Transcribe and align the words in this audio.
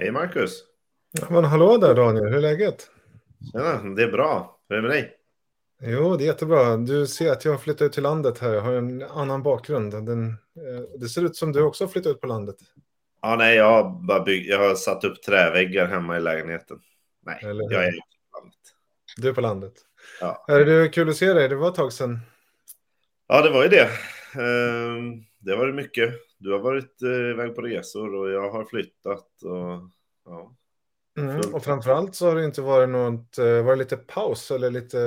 Hej 0.00 0.12
Marcus! 0.12 0.64
Men 1.28 1.44
hallå 1.44 1.76
där 1.76 1.94
Daniel, 1.94 2.24
hur 2.24 2.36
är 2.36 2.40
läget? 2.40 2.90
Tjena, 3.52 3.94
det 3.94 4.02
är 4.02 4.12
bra. 4.12 4.60
Hur 4.68 4.76
är 4.76 4.82
det 4.82 4.88
med 4.88 4.96
dig? 4.96 5.16
Jo, 5.82 6.16
det 6.16 6.24
är 6.24 6.26
jättebra. 6.26 6.76
Du 6.76 7.06
ser 7.06 7.32
att 7.32 7.44
jag 7.44 7.52
har 7.52 7.58
flyttat 7.58 7.82
ut 7.82 7.92
till 7.92 8.02
landet 8.02 8.38
här. 8.38 8.52
Jag 8.52 8.60
har 8.60 8.72
en 8.72 9.02
annan 9.02 9.42
bakgrund. 9.42 9.92
Den, 9.92 10.28
eh, 10.28 10.98
det 11.00 11.08
ser 11.08 11.24
ut 11.24 11.36
som 11.36 11.52
du 11.52 11.62
också 11.62 11.84
har 11.84 11.88
flyttat 11.88 12.10
ut 12.10 12.20
på 12.20 12.26
landet. 12.26 12.56
Ja, 13.22 13.36
nej, 13.36 13.56
jag 13.56 13.64
har, 13.64 14.06
bara 14.06 14.24
bygg... 14.24 14.46
jag 14.46 14.68
har 14.68 14.74
satt 14.74 15.04
upp 15.04 15.22
träväggar 15.22 15.86
hemma 15.86 16.16
i 16.16 16.20
lägenheten. 16.20 16.78
Nej, 17.26 17.38
jag 17.42 17.50
är 17.50 17.92
på 17.92 18.38
landet. 18.38 18.58
Du 19.16 19.28
är 19.28 19.32
på 19.32 19.40
landet. 19.40 19.74
Ja. 20.20 20.44
Är 20.48 20.64
det 20.64 20.88
kul 20.88 21.08
att 21.08 21.16
se 21.16 21.32
dig? 21.32 21.48
Det 21.48 21.56
var 21.56 21.68
ett 21.68 21.74
tag 21.74 21.92
sedan. 21.92 22.20
ja, 23.28 23.42
det 23.42 23.50
var 23.50 23.62
ju 23.62 23.68
det. 23.68 23.88
Ehm, 24.34 25.24
Det 25.40 25.56
var 25.56 25.66
det 25.66 25.72
mycket. 25.72 26.14
Du 26.38 26.52
har 26.52 26.58
varit 26.58 27.02
eh, 27.02 27.30
iväg 27.30 27.54
på 27.54 27.62
resor 27.62 28.14
och 28.14 28.30
jag 28.30 28.50
har 28.50 28.64
flyttat. 28.64 29.42
Och, 29.42 29.90
ja. 30.24 30.56
Mm. 31.18 31.54
Och 31.54 31.64
framförallt 31.64 32.14
så 32.14 32.28
har 32.28 32.36
det 32.36 32.44
inte 32.44 32.62
varit 32.62 32.88
något, 32.88 33.38
eh, 33.38 33.62
varit 33.62 33.78
lite 33.78 33.96
paus 33.96 34.50
eller 34.50 34.70
lite, 34.70 34.98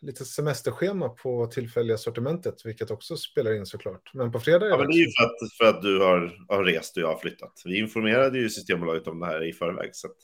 lite 0.00 0.24
semesterschema 0.24 1.08
på 1.08 1.46
tillfälliga 1.46 1.98
sortimentet, 1.98 2.66
vilket 2.66 2.90
också 2.90 3.16
spelar 3.16 3.54
in 3.54 3.66
såklart. 3.66 4.10
Men 4.14 4.32
på 4.32 4.40
fredag 4.40 4.66
är 4.66 4.70
ja, 4.70 4.76
det 4.76 4.82
men 4.82 4.90
det 4.90 4.96
är 4.96 5.06
ju 5.06 5.10
för 5.18 5.24
att, 5.24 5.56
för 5.58 5.76
att 5.76 5.82
du 5.82 6.00
har, 6.00 6.46
har 6.48 6.64
rest 6.64 6.96
och 6.96 7.02
jag 7.02 7.08
har 7.08 7.18
flyttat. 7.18 7.62
Vi 7.64 7.78
informerade 7.78 8.38
ju 8.38 8.50
Systembolaget 8.50 9.06
om 9.06 9.20
det 9.20 9.26
här 9.26 9.48
i 9.48 9.52
förväg. 9.52 9.90
Så 9.92 10.06
att... 10.06 10.16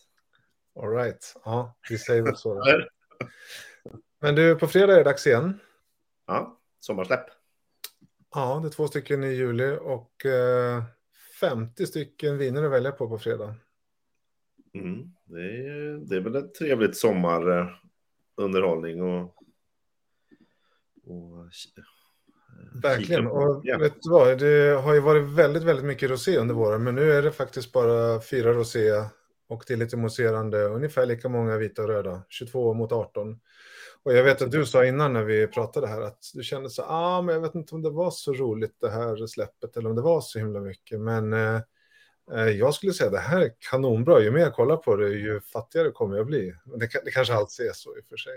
All 0.83 0.91
right. 0.91 1.35
Ja, 1.45 1.77
vi 1.91 1.99
säger 1.99 2.23
väl 2.23 2.37
så. 2.37 2.63
Men 4.21 4.35
du, 4.35 4.57
på 4.57 4.69
fredag 4.69 4.93
är 4.93 4.97
det 4.99 5.05
dags 5.05 5.27
igen. 5.27 5.61
Ja, 6.27 6.61
sommarsläpp. 6.81 7.40
Ja, 8.35 8.59
det 8.63 8.69
är 8.69 8.71
två 8.71 8.87
stycken 8.89 9.25
i 9.25 9.33
juli 9.33 9.79
och 9.81 10.27
eh, 10.27 10.83
50 11.41 11.87
stycken 11.87 12.39
viner 12.39 12.63
att 12.63 12.73
välja 12.73 12.93
på 12.93 13.09
på 13.09 13.19
fredag. 13.19 13.55
Mm. 14.75 15.13
Det, 15.25 15.41
är, 15.41 16.09
det 16.09 16.17
är 16.17 16.21
väl 16.21 16.37
ett 16.37 16.55
trevligt 16.55 16.97
sommarunderhållning 16.97 19.03
och, 19.03 19.35
och 21.07 21.47
Verkligen. 22.83 23.23
kika 23.23 23.31
på- 23.31 23.37
Och 23.37 23.61
ja. 23.65 23.79
vet 23.79 23.95
du 24.03 24.11
vad, 24.11 24.39
det 24.39 24.81
har 24.85 24.95
ju 24.95 25.01
varit 25.01 25.25
väldigt, 25.29 25.63
väldigt 25.63 25.85
mycket 25.87 26.11
rosé 26.11 26.39
under 26.39 26.55
våren, 26.55 26.85
men 26.85 26.95
nu 26.95 27.13
är 27.13 27.23
det 27.23 27.33
faktiskt 27.33 27.73
bara 27.73 28.21
fyra 28.21 28.53
rosé 28.53 28.91
och 29.49 29.65
det 29.67 29.73
är 29.73 29.77
lite 29.79 29.97
mousserande, 29.97 30.65
ungefär 30.65 31.07
lika 31.07 31.29
många 31.29 31.57
vita 31.59 31.83
och 31.83 31.89
röda, 31.89 32.23
22 32.29 32.75
mot 32.75 32.93
18. 32.93 33.41
Och 34.03 34.13
jag 34.15 34.25
vet 34.25 34.43
att 34.43 34.51
du 34.51 34.67
sa 34.67 34.85
innan 34.85 35.13
när 35.13 35.25
vi 35.25 35.47
pratade 35.47 35.87
här 35.87 36.01
att 36.01 36.19
du 36.35 36.43
kände 36.43 36.71
så, 36.71 36.83
ah, 36.83 37.23
men 37.23 37.35
jag 37.35 37.43
vet 37.43 37.55
inte 37.55 37.75
om 37.75 37.83
det 37.83 37.91
var 37.91 38.11
så 38.11 38.33
roligt 38.33 38.77
det 38.81 38.91
här 38.91 39.27
släppet 39.27 39.77
eller 39.77 39.91
om 39.91 39.97
det 39.97 40.03
var 40.03 40.21
så 40.21 40.39
himla 40.39 40.61
mycket, 40.61 41.01
men 41.01 41.33
eh, 41.33 41.61
eh 42.33 42.49
jag 42.49 42.75
skulle 42.75 42.93
säga 42.93 43.11
det 43.11 43.19
här 43.19 43.41
är 43.41 43.51
kanonbra. 43.71 44.21
Ju 44.21 44.31
mer 44.31 44.41
jag 44.41 44.55
kollar 44.55 44.77
på 44.77 44.97
det, 44.97 45.09
ju 45.09 45.41
fattigare 45.41 45.91
kommer 45.91 46.17
jag 46.17 46.27
bli. 46.27 46.55
Det, 46.65 46.89
det 47.05 47.11
kanske 47.11 47.35
alltid 47.35 47.67
är 47.67 47.73
så 47.73 47.97
i 47.97 48.01
och 48.01 48.05
för 48.09 48.17
sig. 48.17 48.33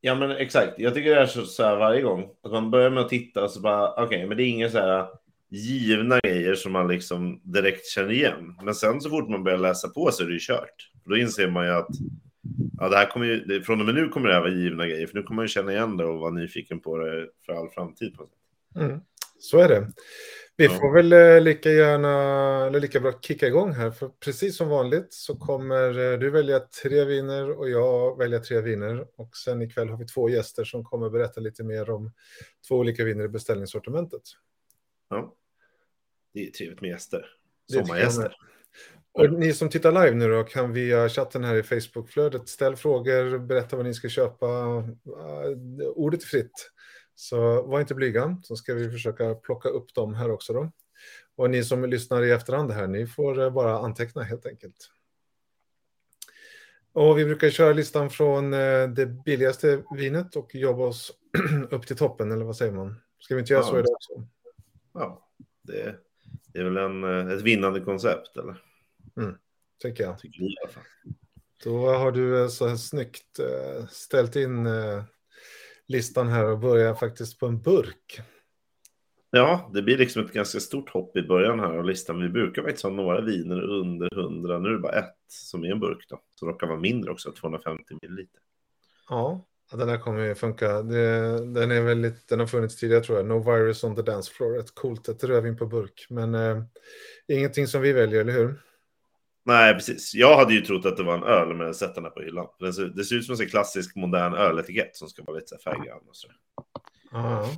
Ja 0.00 0.14
men 0.14 0.30
exakt, 0.30 0.72
jag 0.78 0.94
tycker 0.94 1.14
det 1.14 1.20
är 1.20 1.26
så, 1.26 1.44
så 1.44 1.62
här 1.62 1.76
varje 1.76 2.02
gång. 2.02 2.30
Att 2.42 2.52
man 2.52 2.70
börjar 2.70 2.90
med 2.90 3.02
att 3.02 3.08
titta 3.08 3.44
och 3.44 3.50
så 3.50 3.60
bara, 3.60 4.04
okej, 4.04 4.26
men 4.26 4.36
det 4.36 4.42
är 4.42 4.48
inga 4.48 4.70
så 4.70 4.78
här 4.78 5.08
givna 5.50 6.20
grejer 6.20 6.54
som 6.54 6.72
man 6.72 6.88
liksom 6.88 7.40
direkt 7.44 7.86
känner 7.86 8.12
igen. 8.12 8.56
Men 8.62 8.74
sen 8.74 9.00
så 9.00 9.10
fort 9.10 9.28
man 9.28 9.44
börjar 9.44 9.58
läsa 9.58 9.88
på 9.88 10.10
så 10.12 10.22
är 10.22 10.26
det 10.26 10.32
ju 10.32 10.38
kört. 10.38 10.90
Då 11.04 11.16
inser 11.16 11.48
man 11.48 11.66
ju 11.66 11.72
att 11.72 11.90
ja, 12.78 12.88
det 12.88 12.96
här 12.96 13.10
kommer 13.10 13.26
ju, 13.26 13.44
det, 13.44 13.62
från 13.62 13.80
och 13.80 13.86
med 13.86 13.94
nu 13.94 14.08
kommer 14.08 14.28
det 14.28 14.34
här 14.34 14.40
vara 14.40 14.50
givna 14.52 14.86
grejer. 14.86 15.06
För 15.06 15.14
nu 15.14 15.22
kommer 15.22 15.36
man 15.36 15.44
ju 15.44 15.48
känna 15.48 15.72
igen 15.72 15.96
det 15.96 16.04
och 16.04 16.18
vara 16.18 16.30
nyfiken 16.30 16.80
på 16.80 16.98
det 16.98 17.28
för 17.46 17.52
all 17.52 17.70
framtid. 17.70 18.16
Mm, 18.76 19.00
så 19.38 19.58
är 19.58 19.68
det. 19.68 19.92
Vi 20.56 20.64
Ja. 20.64 20.70
får 20.70 20.94
väl 20.94 21.12
eh, 21.12 21.40
lika 21.40 21.70
gärna, 21.70 22.10
eller 22.66 22.80
lika 22.80 23.00
bra 23.00 23.12
kicka 23.20 23.46
igång 23.46 23.72
här, 23.72 23.90
för 23.90 24.08
precis 24.08 24.56
som 24.56 24.68
vanligt 24.68 25.06
så 25.12 25.36
kommer 25.36 26.12
eh, 26.12 26.18
du 26.18 26.30
välja 26.30 26.60
tre 26.60 27.04
viner 27.04 27.50
och 27.58 27.70
jag 27.70 28.18
välja 28.18 28.38
tre 28.38 28.60
viner. 28.60 29.06
Och 29.16 29.36
sen 29.36 29.62
ikväll 29.62 29.88
har 29.88 29.96
vi 29.98 30.06
två 30.06 30.28
gäster 30.28 30.64
som 30.64 30.84
kommer 30.84 31.10
berätta 31.10 31.40
lite 31.40 31.64
mer 31.64 31.90
om 31.90 32.12
två 32.68 32.76
olika 32.76 33.04
viner 33.04 33.24
i 33.24 33.28
beställningssortimentet. 33.28 34.22
Ja. 35.08 35.34
Det 36.34 36.46
är 36.46 36.50
trevligt 36.50 36.80
med 36.80 36.90
gäster. 36.90 37.26
Sommargäster. 37.72 38.36
Och 39.14 39.32
ni 39.32 39.52
som 39.52 39.68
tittar 39.68 39.92
live 39.92 40.14
nu 40.16 40.28
då 40.28 40.44
kan 40.44 40.72
via 40.72 41.08
chatten 41.08 41.44
här 41.44 41.54
i 41.54 41.62
Facebookflödet 41.62 42.48
ställ 42.48 42.76
frågor, 42.76 43.38
berätta 43.38 43.76
vad 43.76 43.84
ni 43.86 43.94
ska 43.94 44.08
köpa. 44.08 44.46
Eh, 44.46 45.86
Ordet 45.94 46.22
är 46.22 46.26
fritt. 46.26 46.70
Så 47.14 47.62
var 47.62 47.80
inte 47.80 47.94
blyga, 47.94 48.36
så 48.42 48.56
ska 48.56 48.74
vi 48.74 48.90
försöka 48.90 49.34
plocka 49.34 49.68
upp 49.68 49.94
dem 49.94 50.14
här 50.14 50.30
också 50.30 50.52
då. 50.52 50.72
Och 51.36 51.50
ni 51.50 51.64
som 51.64 51.84
lyssnar 51.84 52.22
i 52.22 52.30
efterhand 52.30 52.70
här, 52.72 52.86
ni 52.86 53.06
får 53.06 53.40
eh, 53.40 53.50
bara 53.50 53.78
anteckna 53.78 54.22
helt 54.22 54.46
enkelt. 54.46 54.76
Och 56.92 57.18
vi 57.18 57.24
brukar 57.24 57.50
köra 57.50 57.72
listan 57.72 58.10
från 58.10 58.52
eh, 58.54 58.88
det 58.88 59.06
billigaste 59.06 59.82
vinet 59.96 60.36
och 60.36 60.54
jobba 60.54 60.84
oss 60.84 61.12
upp 61.70 61.86
till 61.86 61.96
toppen, 61.96 62.32
eller 62.32 62.44
vad 62.44 62.56
säger 62.56 62.72
man? 62.72 63.00
Ska 63.18 63.34
vi 63.34 63.40
inte 63.40 63.52
göra 63.52 63.62
Ja. 63.62 63.70
så 63.70 63.78
idag 63.78 63.92
också? 63.92 64.12
Ja, 64.94 65.28
det, 65.62 65.96
det 66.46 66.58
är 66.58 66.64
väl 66.64 66.76
en, 66.76 67.28
ett 67.30 67.42
vinnande 67.42 67.80
koncept, 67.80 68.36
eller? 68.36 68.62
Tycker 69.82 70.04
jag. 70.04 70.18
Tycker 70.18 70.68
fall. 70.68 70.82
Då 71.64 71.86
har 71.86 72.12
du 72.12 72.42
eh, 72.42 72.48
så 72.48 72.68
här 72.68 72.76
snyggt 72.76 73.38
eh, 73.38 73.86
ställt 73.86 74.36
in 74.36 74.66
eh, 74.66 75.02
listan 75.86 76.28
här 76.28 76.44
och 76.44 76.58
börjar 76.58 76.94
faktiskt 76.94 77.40
på 77.40 77.46
en 77.46 77.62
burk. 77.62 78.20
Ja, 79.30 79.70
det 79.74 79.82
blir 79.82 79.98
liksom 79.98 80.24
ett 80.24 80.32
ganska 80.32 80.60
stort 80.60 80.90
hopp 80.90 81.16
i 81.16 81.22
början 81.22 81.60
här 81.60 81.78
av 81.78 81.84
listan. 81.84 82.22
Vi 82.22 82.28
brukar 82.28 82.62
faktiskt 82.62 82.84
ha 82.84 82.90
några 82.90 83.20
viner 83.20 83.62
under 83.62 84.18
100. 84.18 84.58
Nu 84.58 84.68
är 84.68 84.72
det 84.72 84.78
bara 84.78 84.98
ett 84.98 85.16
som 85.28 85.64
är 85.64 85.70
en 85.70 85.80
burk 85.80 86.06
då. 86.08 86.20
Så 86.34 86.46
råkar 86.46 86.66
vara 86.66 86.80
mindre 86.80 87.10
också, 87.10 87.32
250 87.32 87.94
milliliter. 88.02 88.40
Ja, 89.08 89.46
den 89.72 89.88
här 89.88 89.98
kommer 89.98 90.24
ju 90.24 90.34
funka. 90.34 90.82
Den 90.82 91.70
är 91.70 91.82
väldigt, 91.82 92.28
den 92.28 92.40
har 92.40 92.46
funnits 92.46 92.76
tidigare 92.76 93.04
tror 93.04 93.18
jag. 93.18 93.26
No 93.26 93.52
virus 93.52 93.84
on 93.84 93.96
the 93.96 94.02
dance 94.02 94.32
floor. 94.32 94.58
Ett 94.58 94.74
coolt, 94.74 95.08
ett 95.08 95.24
rödvin 95.24 95.56
på 95.56 95.66
burk. 95.66 96.06
Men 96.10 96.34
eh, 96.34 96.62
ingenting 97.28 97.66
som 97.66 97.82
vi 97.82 97.92
väljer, 97.92 98.20
eller 98.20 98.32
hur? 98.32 98.60
Nej, 99.44 99.74
precis. 99.74 100.14
Jag 100.14 100.36
hade 100.36 100.54
ju 100.54 100.60
trott 100.60 100.86
att 100.86 100.96
det 100.96 101.02
var 101.02 101.14
en 101.14 101.22
öl, 101.22 101.54
men 101.56 101.74
sett 101.74 101.94
den 101.94 102.04
här 102.04 102.10
på 102.10 102.20
hyllan. 102.20 102.46
Den 102.58 102.72
ser, 102.72 102.84
det 102.84 103.04
ser 103.04 103.16
ut 103.16 103.26
som 103.26 103.36
en 103.40 103.48
klassisk 103.48 103.96
modern 103.96 104.34
öletikett 104.34 104.96
som 104.96 105.08
ska 105.08 105.22
vara 105.22 105.36
lite 105.36 105.58
färggrann 105.64 106.00
och 106.08 106.16
så. 106.16 106.28
Ja. 107.12 107.50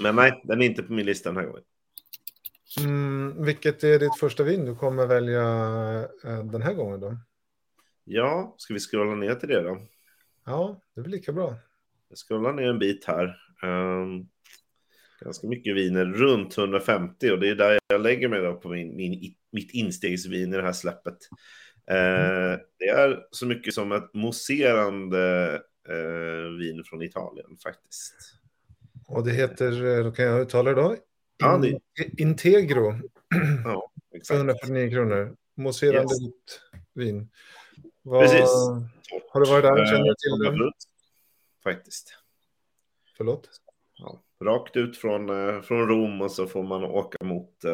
Men 0.00 0.16
nej, 0.16 0.40
den 0.44 0.62
är 0.62 0.66
inte 0.66 0.82
på 0.82 0.92
min 0.92 1.06
lista 1.06 1.28
den 1.28 1.36
här 1.36 1.46
gången. 1.46 1.62
Mm, 2.80 3.44
vilket 3.44 3.84
är 3.84 3.98
ditt 3.98 4.18
första 4.20 4.42
vin 4.42 4.64
du 4.64 4.76
kommer 4.76 5.06
välja 5.06 5.42
eh, 6.24 6.44
den 6.44 6.62
här 6.62 6.74
gången 6.74 7.00
då? 7.00 7.16
Ja, 8.04 8.54
ska 8.58 8.74
vi 8.74 8.80
scrolla 8.80 9.14
ner 9.14 9.34
till 9.34 9.48
det 9.48 9.62
då? 9.62 9.78
Ja, 10.44 10.80
det 10.94 11.00
blir 11.00 11.12
lika 11.12 11.32
bra. 11.32 11.54
Jag 12.08 12.18
scrollar 12.18 12.52
ner 12.52 12.68
en 12.68 12.78
bit 12.78 13.04
här. 13.04 13.36
Ehm, 13.62 14.28
ganska 15.20 15.46
mycket 15.46 15.76
viner, 15.76 16.04
runt 16.04 16.58
150 16.58 17.30
och 17.30 17.40
det 17.40 17.48
är 17.48 17.54
där 17.54 17.78
jag 17.86 18.00
lägger 18.00 18.28
mig 18.28 18.40
då 18.42 18.54
på 18.54 18.68
min, 18.68 18.96
min, 18.96 19.34
mitt 19.52 19.70
instegsvin 19.74 20.54
i 20.54 20.56
det 20.56 20.62
här 20.62 20.72
släppet. 20.72 21.16
Eh, 21.90 22.58
det 22.78 22.88
är 22.88 23.26
så 23.30 23.46
mycket 23.46 23.74
som 23.74 23.92
ett 23.92 24.14
mousserande 24.14 25.54
eh, 25.88 26.58
vin 26.58 26.82
från 26.84 27.02
Italien 27.02 27.56
faktiskt. 27.62 28.14
Och 29.08 29.24
det 29.24 29.32
heter, 29.32 29.86
eh, 29.98 30.04
då 30.04 30.12
kan 30.12 30.24
jag 30.24 30.40
uttala 30.40 30.70
det 30.74 30.82
då? 30.82 30.96
Ja, 31.38 31.58
det- 31.58 31.68
In- 31.68 31.80
Integro. 32.18 33.00
Ja, 33.64 33.92
För 34.10 34.16
exakt. 34.16 34.36
149 34.38 34.90
kronor. 34.90 35.36
Mousserande 35.56 36.00
Yes. 36.14 36.60
vin. 36.94 37.28
Vad, 38.02 38.22
Precis. 38.22 38.50
Har 39.30 39.40
du 39.40 39.50
varit 39.50 39.64
där? 39.64 39.78
Eh, 39.82 39.86
Känner 39.86 40.04
du 40.08 40.14
till 40.14 40.44
den? 40.44 40.56
frukt, 40.56 40.76
Faktiskt. 41.64 42.14
Förlåt? 43.16 43.48
Ja, 43.98 44.22
rakt 44.44 44.76
ut 44.76 44.96
från, 44.96 45.30
eh, 45.48 45.60
från 45.62 45.88
Rom 45.88 46.20
och 46.22 46.30
så 46.30 46.46
får 46.46 46.62
man 46.62 46.84
åka 46.84 47.24
mot, 47.24 47.64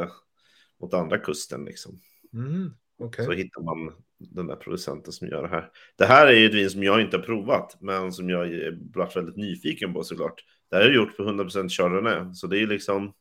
mot 0.85 0.95
andra 0.95 1.19
kusten 1.19 1.65
liksom. 1.65 2.01
Mm, 2.33 2.71
Okej. 2.99 3.25
Så 3.25 3.33
hittar 3.33 3.63
man 3.63 3.95
den 4.19 4.47
där 4.47 4.57
producenten 4.57 5.13
som 5.13 5.29
gör 5.29 5.43
det 5.43 5.49
här. 5.49 5.71
Det 5.97 6.07
här 6.07 6.27
är 6.27 6.33
ju 6.33 6.47
ett 6.47 6.55
vin 6.55 6.71
som 6.71 6.83
jag 6.83 7.01
inte 7.01 7.17
har 7.17 7.25
provat, 7.25 7.77
men 7.81 8.13
som 8.13 8.31
jag 8.31 8.47
är 8.47 8.79
varit 8.95 9.17
väldigt 9.17 9.37
nyfiken 9.37 9.95
på 9.95 10.05
såklart. 10.05 10.45
Det 10.71 10.77
här 10.77 10.83
är 10.83 10.95
gjort 10.95 11.17
på 11.17 11.23
100% 11.23 11.69
Chardonnay, 11.69 12.35
så 12.35 12.47
det 12.47 12.59
är 12.59 12.67
liksom... 12.67 13.15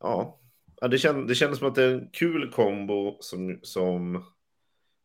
Ja, 0.00 0.40
ja 0.80 0.88
det, 0.88 0.98
känns, 0.98 1.28
det 1.28 1.34
kändes 1.34 1.58
som 1.58 1.68
att 1.68 1.74
det 1.74 1.84
är 1.84 1.94
en 1.94 2.10
kul 2.12 2.50
kombo 2.52 3.16
som... 3.20 3.58
som 3.62 4.24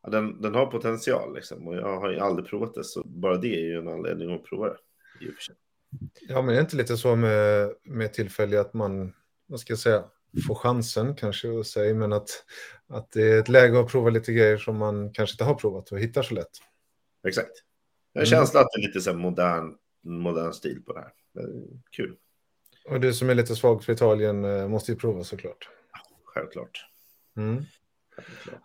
ja, 0.04 0.10
den, 0.10 0.42
den 0.42 0.56
har 0.56 0.66
potential 0.66 1.36
liksom, 1.36 1.68
och 1.68 1.76
jag 1.76 2.00
har 2.00 2.12
ju 2.12 2.20
aldrig 2.20 2.48
provat 2.48 2.74
det, 2.74 2.84
så 2.84 3.04
bara 3.04 3.38
det 3.38 3.56
är 3.56 3.66
ju 3.66 3.78
en 3.78 3.88
anledning 3.88 4.34
att 4.34 4.44
prova 4.44 4.68
det. 4.68 4.78
Ja, 6.22 6.42
men 6.42 6.50
är 6.50 6.56
det 6.56 6.62
inte 6.62 6.78
lite 6.78 6.98
så 6.98 7.16
med, 7.16 7.70
med 7.84 8.14
tillfälliga 8.14 8.62
att 8.62 8.74
man, 8.74 9.14
vad 9.48 9.60
ska 9.60 9.72
jag 9.72 9.80
säga, 9.80 10.04
får 10.48 10.56
chansen 10.56 11.16
kanske 11.16 11.60
att 11.60 11.68
säga, 11.68 11.94
men 11.94 12.14
att, 12.14 12.30
att 12.88 13.12
det 13.12 13.22
är 13.32 13.40
ett 13.40 13.50
läge 13.50 13.80
att 13.80 13.88
prova 13.92 14.10
lite 14.10 14.34
grejer 14.34 14.58
som 14.58 14.78
man 14.78 15.14
kanske 15.14 15.34
inte 15.34 15.44
har 15.44 15.56
provat 15.56 15.92
och 15.92 16.00
hittar 16.00 16.24
så 16.24 16.34
lätt. 16.34 16.50
Exakt. 17.28 17.52
Jag 18.14 18.28
en 18.28 18.28
Mm. 18.34 18.62
att 18.62 18.68
det 18.74 18.82
är 18.82 18.88
lite 18.88 19.02
så 19.02 19.14
modern, 19.14 19.76
modern 20.04 20.54
stil 20.54 20.82
på 20.86 20.94
det 20.94 21.00
här. 21.00 21.12
Kul, 21.92 22.16
Och 22.86 23.00
du 23.00 23.14
som 23.14 23.30
är 23.30 23.36
lite 23.36 23.56
svag 23.56 23.84
för 23.84 23.94
Italien 23.94 24.46
eh, 24.46 24.68
måste 24.68 24.92
ju 24.92 24.98
prova 24.98 25.24
såklart. 25.24 25.70
självklart. 26.26 26.86
Mm. 27.38 27.64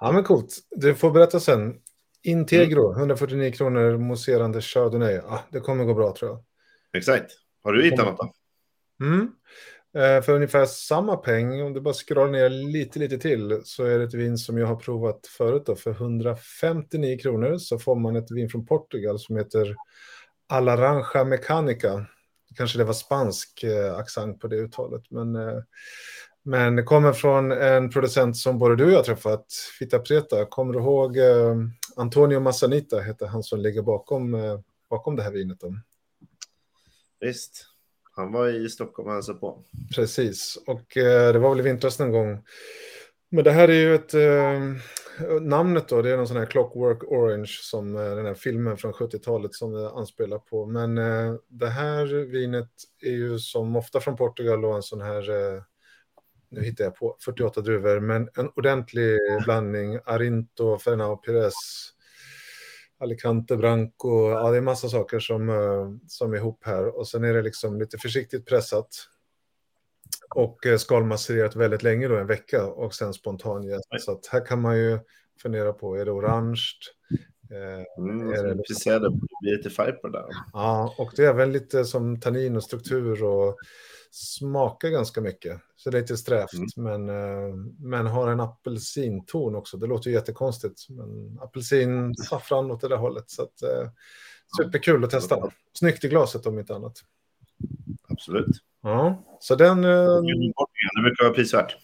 Ja, 0.00 0.12
men 0.12 0.24
coolt. 0.24 0.58
Du 0.70 0.94
får 0.94 1.10
berätta 1.10 1.40
sen. 1.40 1.80
Integro, 2.22 2.92
149 2.98 3.52
kronor, 3.52 3.96
mousserande 3.98 4.60
chardonnay. 4.62 5.19
Ah, 5.19 5.44
det 5.50 5.60
kommer 5.60 5.84
gå 5.84 5.94
bra 5.94 6.14
tror 6.16 6.30
jag. 6.30 6.44
Exakt. 7.00 7.32
Har 7.62 7.72
du 7.72 7.84
hittat 7.84 8.06
något 8.06 8.19
då? 8.19 8.32
Mm. 9.04 9.32
Eh, 9.96 10.22
för 10.22 10.32
ungefär 10.32 10.64
samma 10.64 11.16
peng, 11.16 11.62
om 11.62 11.72
du 11.72 11.81
bara 11.81 11.94
scrollar 11.94 12.32
ner 12.32 12.48
lite, 12.50 12.98
lite 12.98 13.19
till, 13.19 13.60
så 13.64 13.84
är 13.84 13.98
det 13.98 14.04
ett 14.04 14.14
vin 14.14 14.38
som 14.38 14.58
jag 14.58 14.66
har 14.66 14.76
provat 14.76 15.26
förut 15.26 15.62
då. 15.66 15.76
För 15.76 15.90
159 15.90 17.19
kronor 17.19 17.58
så 17.58 17.78
får 17.78 17.96
man 17.96 18.16
ett 18.16 18.31
vin 18.31 18.48
från 18.48 18.66
Portugal 18.66 19.19
som 19.19 19.37
heter 19.37 19.76
Alaranja 20.48 21.25
Mecanica. 21.25 22.06
Kanske 22.56 22.78
det 22.78 22.84
var 22.84 22.93
spansk 22.93 23.62
eh, 23.62 23.96
accent 23.96 24.40
på 24.40 24.48
det 24.48 24.56
uttalet, 24.56 25.10
men, 25.10 25.37
eh, 25.37 25.58
men 26.43 26.76
det 26.76 26.82
kommer 26.82 27.12
från 27.12 27.52
en 27.52 27.90
producent 27.90 28.37
som 28.37 28.58
både 28.58 28.76
du 28.76 28.84
och 28.84 28.93
jag 28.93 28.96
har 28.96 29.04
träffat, 29.04 29.46
Fita 29.78 29.98
Preta. 29.98 30.44
Kommer 30.44 30.72
du 30.72 30.78
ihåg 30.78 31.16
eh, 31.16 31.56
Antonio 31.96 32.40
Massanita, 32.40 33.00
heter 33.00 33.26
han 33.26 33.43
som 33.43 33.60
ligger 33.60 33.82
bakom, 33.82 34.34
eh, 34.34 34.60
bakom 34.90 35.16
det 35.16 35.22
här 35.22 35.32
vinet? 35.32 35.60
Då? 35.60 35.75
Visst. 37.20 37.75
Han 38.16 38.32
var 38.32 38.48
i 38.48 38.68
Stockholm 38.68 39.08
och 39.08 39.14
hälsade 39.14 39.38
på. 39.38 39.62
Precis, 39.94 40.58
och 40.66 40.96
eh, 40.96 41.32
det 41.32 41.38
var 41.38 41.50
väl 41.50 41.60
i 41.60 41.62
vintras 41.62 41.98
någon 41.98 42.12
gång. 42.12 42.42
Men 43.28 43.44
det 43.44 43.50
här 43.50 43.68
är 43.68 43.72
ju 43.72 43.94
ett... 43.94 44.14
Eh, 44.14 45.40
namnet 45.40 45.88
då, 45.88 46.02
det 46.02 46.10
är 46.10 46.16
någon 46.16 46.28
sån 46.28 46.36
här 46.36 46.46
Clockwork 46.46 47.02
Orange 47.04 47.58
som 47.60 47.96
eh, 47.96 48.16
den 48.16 48.26
här 48.26 48.34
filmen 48.34 48.76
från 48.76 48.92
70-talet 48.92 49.54
som 49.54 49.72
det 49.72 49.90
anspelar 49.90 50.38
på. 50.38 50.66
Men 50.66 50.98
eh, 50.98 51.34
det 51.48 51.68
här 51.68 52.06
vinet 52.06 52.70
är 53.02 53.10
ju 53.10 53.38
som 53.38 53.76
ofta 53.76 54.00
från 54.00 54.16
Portugal 54.16 54.64
och 54.64 54.76
en 54.76 54.82
sån 54.82 55.00
här... 55.00 55.30
Eh, 55.30 55.62
nu 56.48 56.62
hittar 56.62 56.84
jag 56.84 56.94
på 56.94 57.16
48 57.24 57.60
druvor, 57.60 58.00
men 58.00 58.28
en 58.36 58.48
ordentlig 58.56 59.19
blandning. 59.44 59.98
Arinto, 60.04 60.76
Fernão 60.76 61.16
Pires, 61.16 61.54
Alicante 62.98 63.56
Branco, 63.56 64.31
ja 64.31 64.50
det 64.50 64.56
är 64.56 64.60
massa 64.60 64.88
saker 64.88 65.19
som, 65.19 65.48
eh, 65.48 66.08
som 66.08 66.32
är 66.32 66.37
ihop 66.37 66.64
här. 66.64 66.98
Och 66.98 67.08
sen 67.08 67.25
är 67.25 67.34
det 67.34 67.43
liksom 67.43 67.78
lite 67.78 67.98
försiktigt 67.98 68.46
pressat. 68.46 68.88
Och 70.34 70.66
eh, 70.66 70.78
skalmasserat 70.78 71.56
väldigt 71.56 71.82
länge 71.82 72.08
då, 72.08 72.16
en 72.16 72.26
vecka, 72.26 72.66
och 72.66 72.94
sen 72.94 73.12
spontanjäst. 73.12 73.84
Så 74.00 74.12
att 74.12 74.26
här 74.26 74.46
kan 74.46 74.60
man 74.60 74.78
ju 74.78 74.98
fundera 75.43 75.72
på, 75.72 75.96
är 75.96 76.04
det 76.04 76.10
orange? 76.10 76.62
Eh, 77.50 78.02
Mm, 78.02 78.28
är 78.28 78.44
det 78.44 78.56
så 78.56 78.62
precis, 78.62 78.84
det 78.84 79.10
blir 79.40 79.56
lite 79.56 79.70
färg 79.70 79.93
på 79.93 80.08
det 80.08 80.19
där. 80.19 80.28
Ja, 80.52 80.94
och 80.98 81.12
det 81.16 81.25
är 81.25 81.31
även 81.31 81.52
lite 81.52 81.84
som 81.84 82.20
tannin 82.20 82.56
och 82.56 82.62
struktur 82.62 83.25
och 83.25 83.56
smakar 84.10 84.88
ganska 84.88 85.20
mycket. 85.20 85.60
Så 85.86 85.90
det 85.90 85.98
är 85.98 86.00
lite 86.00 86.16
strävt, 86.16 86.50
Mm. 86.76 87.04
men, 87.06 87.08
eh, 87.08 87.54
men 87.78 88.06
har 88.06 88.28
en 88.30 88.40
apelsinton 88.40 89.54
också. 89.54 89.76
Det 89.76 89.86
låter 89.86 90.10
ju 90.10 90.16
jättekonstigt, 90.16 90.88
men 90.88 91.38
apelsin, 91.42 92.14
saffran 92.14 92.70
åt 92.70 92.80
det 92.80 92.88
där 92.88 92.96
hållet. 92.96 93.30
Så 93.30 93.42
att, 93.42 93.62
eh, 93.62 93.88
superkul 94.62 95.04
att 95.04 95.10
testa. 95.10 95.50
Snyggt 95.72 96.04
i 96.04 96.08
glaset 96.08 96.46
om 96.46 96.58
inte 96.58 96.74
annat. 96.74 96.98
Absolut. 98.08 98.46
Ja, 98.82 99.24
så 99.40 99.54
den... 99.54 99.84
eh, 99.84 99.90
Det 100.96 101.02
brukar 101.02 101.24
vara 101.24 101.34
prisvärt. 101.34 101.76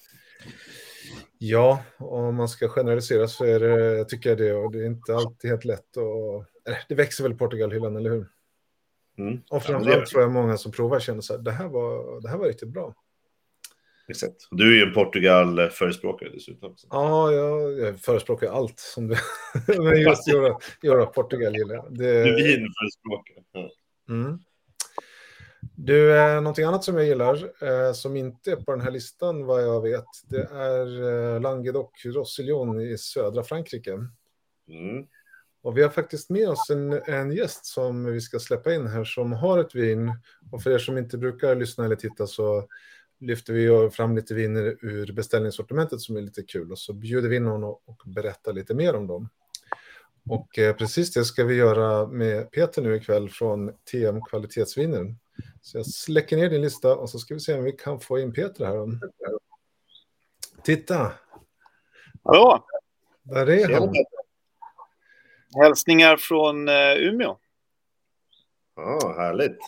Ja, 1.39 1.83
om 1.99 2.35
man 2.35 2.49
ska 2.49 2.69
generalisera 2.69 3.29
så 3.29 3.45
är 3.45 3.61
det, 3.61 4.05
tycker 4.05 4.29
jag 4.31 4.39
det, 4.39 4.53
och 4.55 4.73
det 4.73 4.79
är 4.79 4.87
inte 4.87 5.15
alltid 5.15 5.51
helt 5.51 5.65
lätt. 5.65 5.97
Och, 5.97 6.37
eh, 6.69 6.77
det 6.89 6.95
växer 6.95 7.23
väl 7.25 7.35
Portugalhyllan, 7.35 7.97
eller 7.97 8.11
hur? 8.11 8.29
Mm. 9.19 9.35
Och 9.35 9.43
Ja, 9.51 9.61
framförallt 9.61 10.01
det. 10.01 10.07
tror 10.07 10.23
jag 10.23 10.33
många 10.33 10.57
som 10.57 10.73
provar 10.73 11.01
känner 11.01 11.21
så 11.21 11.37
här, 11.37 11.43
det 11.43 11.53
här 11.53 11.69
var, 11.69 12.21
det 12.21 12.29
här 12.29 12.37
var 12.37 12.47
riktigt 12.47 12.69
bra. 12.69 12.95
Exakt. 14.09 14.49
Du 14.51 14.73
är 14.73 14.77
ju 14.77 14.89
en 14.89 14.95
Portugal-förespråkare 14.95 16.29
dessutom. 16.29 16.77
Ja, 16.91 17.33
jag, 17.33 17.79
jag 17.79 18.01
förespråkar 18.01 18.51
allt 18.51 18.79
som 18.79 19.09
du... 19.09 19.17
Men 19.79 20.01
just 20.01 20.29
göra, 20.29 20.57
göra 20.83 21.07
Portugal 21.07 21.57
gillar 21.57 21.75
jag. 21.75 21.87
Du 21.91 22.09
är 22.09 22.25
Det, 22.25 22.35
vinförespråkare. 22.35 23.45
Ja. 23.53 23.71
mm. 24.09 24.39
Du, 25.77 26.19
eh, 26.19 26.35
någonting 26.35 26.65
annat 26.65 26.85
som 26.85 26.97
jag 26.97 27.07
gillar, 27.07 27.35
eh, 27.65 27.93
som 27.93 28.17
inte 28.17 28.53
är 28.53 28.57
på 28.57 28.71
den 28.71 28.81
här 28.81 28.91
listan 28.91 29.45
vad 29.45 29.63
jag 29.63 29.83
vet, 29.83 30.05
det 30.25 30.49
är 30.53 31.03
eh, 31.03 31.41
Languedoc-Roussillon 31.41 32.81
i 32.81 32.99
södra 32.99 33.45
Frankrike. 33.45 33.93
Mm. 34.69 35.07
Och 35.63 35.79
vi 35.79 35.83
har 35.83 35.91
faktiskt 35.91 36.31
med 36.31 36.49
oss 36.49 36.71
en, 36.71 36.93
en 36.93 37.33
gäst 37.33 37.67
som 37.67 38.05
vi 38.05 38.21
ska 38.21 38.39
släppa 38.39 38.75
in 38.75 38.87
här 38.87 39.05
som 39.05 39.33
har 39.33 39.59
ett 39.59 39.75
vin. 39.75 40.13
Och 40.53 40.63
för 40.63 40.71
er 40.71 40.79
som 40.79 40.99
inte 40.99 41.19
brukar 41.19 41.57
lyssna 41.57 41.85
eller 41.85 41.97
titta 41.97 42.27
så 42.27 42.69
lyfter 43.23 43.53
vi 43.53 43.91
fram 43.91 44.17
lite 44.17 44.35
viner 44.35 44.77
ur 44.81 45.13
beställningssortimentet 45.13 46.01
som 46.01 46.17
är 46.17 46.21
lite 46.21 46.43
kul. 46.43 46.73
Och 46.73 46.79
så 46.79 46.93
bjuder 46.93 47.29
vi 47.29 47.37
in 47.37 47.47
honom 47.47 47.77
och, 47.85 48.03
berättar 48.07 48.53
lite 48.53 48.75
mer 48.75 48.95
om 48.95 49.07
dem. 49.07 49.29
Och 50.29 50.59
eh, 50.59 50.77
precis 50.77 51.13
det 51.13 51.25
ska 51.25 51.45
vi 51.45 51.55
göra 51.55 52.07
med 52.07 52.51
Peter 52.51 52.83
nu 52.83 52.97
ikväll 52.97 53.31
från 53.31 53.73
TM 53.91 54.21
Kvalitetsviner. 54.23 55.15
Så 55.61 55.79
jag 55.79 55.87
släcker 55.87 56.37
ner 56.37 56.51
din 56.51 56.63
lista 56.63 56.97
och 56.97 57.11
så 57.11 57.19
ska 57.19 57.35
vi 57.35 57.41
se 57.41 57.55
om 57.55 57.65
vi 57.65 57.73
kan 57.73 58.01
få 58.01 58.19
in 58.19 58.33
Peter 58.33 58.65
här. 58.65 58.99
Titta, 60.65 61.13
Hallå! 62.25 62.67
där 63.23 63.51
är 63.51 63.81
han. 63.81 63.95
Hälsningar 65.63 66.17
från 66.17 66.69
eh, 66.69 66.95
Umeå. 66.97 67.39
Ja, 68.77 69.15
härligt. 69.17 69.59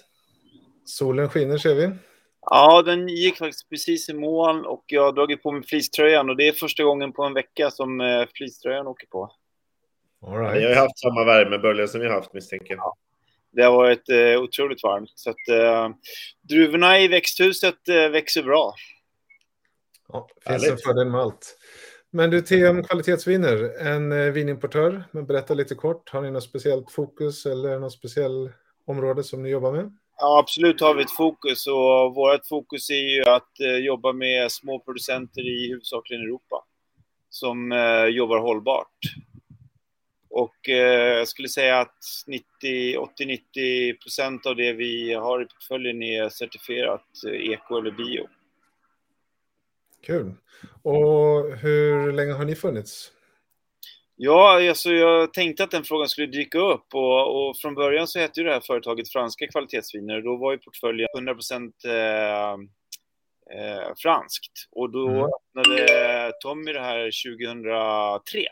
Solen 0.84 1.28
skiner 1.28 1.58
ser 1.58 1.74
vi. 1.74 1.90
Ja, 2.46 2.82
den 2.82 3.08
gick 3.08 3.38
faktiskt 3.38 3.70
precis 3.70 4.08
i 4.08 4.14
mål 4.14 4.66
och 4.66 4.84
jag 4.86 5.02
har 5.04 5.12
dragit 5.12 5.42
på 5.42 5.52
mig 5.52 5.62
fleecetröjan 5.66 6.30
och 6.30 6.36
det 6.36 6.48
är 6.48 6.52
första 6.52 6.84
gången 6.84 7.12
på 7.12 7.24
en 7.24 7.34
vecka 7.34 7.70
som 7.70 8.00
eh, 8.00 8.26
fleecetröjan 8.34 8.86
åker 8.86 9.06
på. 9.06 9.32
All 10.26 10.32
Jag 10.32 10.42
har 10.42 10.52
right. 10.52 10.70
ju 10.70 10.74
haft 10.74 10.98
samma 10.98 11.24
värmebölja 11.24 11.86
som 11.86 12.00
har 12.00 12.08
haft 12.08 12.34
misstänker 12.34 12.74
jag. 12.74 12.94
Det 13.52 13.62
har 13.62 13.72
varit 13.72 14.08
eh, 14.08 14.42
otroligt 14.42 14.82
varmt. 14.82 15.12
Så 15.14 15.30
att, 15.30 15.48
eh, 15.48 15.88
druvorna 16.42 17.00
i 17.00 17.08
växthuset 17.08 17.88
eh, 17.88 18.08
växer 18.08 18.42
bra. 18.42 18.74
Ja, 20.08 20.28
det 20.44 20.50
finns 20.50 20.70
en 20.70 20.78
fördel 20.78 21.10
med 21.10 21.20
allt. 21.20 21.56
Men 22.10 22.30
du, 22.30 22.40
TM 22.40 22.84
Kvalitetsviner, 22.84 23.86
en 23.86 24.12
eh, 24.12 24.32
vinimportör. 24.32 25.04
Men 25.10 25.26
berätta 25.26 25.54
lite 25.54 25.74
kort, 25.74 26.10
har 26.10 26.22
ni 26.22 26.30
något 26.30 26.44
speciellt 26.44 26.92
fokus 26.92 27.46
eller 27.46 27.78
något 27.78 27.92
speciellt 27.92 28.52
område 28.86 29.24
som 29.24 29.42
ni 29.42 29.48
jobbar 29.48 29.72
med? 29.72 29.98
Ja, 30.18 30.38
absolut 30.38 30.80
har 30.80 30.94
vi 30.94 31.02
ett 31.02 31.10
fokus 31.10 31.66
och 31.66 32.14
vårt 32.14 32.46
fokus 32.46 32.90
är 32.90 33.16
ju 33.16 33.22
att 33.22 33.60
eh, 33.60 33.76
jobba 33.76 34.12
med 34.12 34.52
små 34.52 34.78
producenter 34.78 35.48
i 35.48 35.68
huvudsakligen 35.68 36.22
Europa 36.22 36.64
som 37.34 37.72
eh, 37.72 38.04
jobbar 38.04 38.38
hållbart. 38.38 38.98
Och 40.30 40.68
eh, 40.68 41.18
jag 41.18 41.28
skulle 41.28 41.48
säga 41.48 41.80
att 41.80 41.98
80-90 42.26 43.92
procent 44.02 44.46
av 44.46 44.56
det 44.56 44.72
vi 44.72 45.14
har 45.14 45.42
i 45.42 45.46
portföljen 45.46 46.02
är 46.02 46.28
certifierat 46.28 47.06
eh, 47.26 47.50
eko 47.50 47.78
eller 47.78 47.90
bio. 47.90 48.28
Kul. 50.02 50.34
Och 50.82 51.56
hur 51.58 52.12
länge 52.12 52.32
har 52.32 52.44
ni 52.44 52.54
funnits? 52.54 53.13
Ja, 54.16 54.68
alltså 54.68 54.90
jag 54.92 55.32
tänkte 55.32 55.64
att 55.64 55.70
den 55.70 55.84
frågan 55.84 56.08
skulle 56.08 56.26
dyka 56.26 56.58
upp 56.58 56.94
och, 56.94 57.48
och 57.48 57.56
från 57.56 57.74
början 57.74 58.06
så 58.08 58.18
hette 58.18 58.40
ju 58.40 58.46
det 58.46 58.52
här 58.52 58.60
företaget 58.60 59.12
Franska 59.12 59.46
kvalitetsviner. 59.46 60.20
Då 60.20 60.36
var 60.36 60.52
ju 60.52 60.58
portföljen 60.58 61.08
100% 61.16 61.72
eh, 61.86 62.52
eh, 63.58 63.92
franskt 64.02 64.52
och 64.70 64.90
då 64.90 65.08
Mm. 65.08 65.22
öppnade 65.24 66.32
Tommy 66.40 66.72
det 66.72 66.80
här 66.80 67.10
2003. 67.36 68.46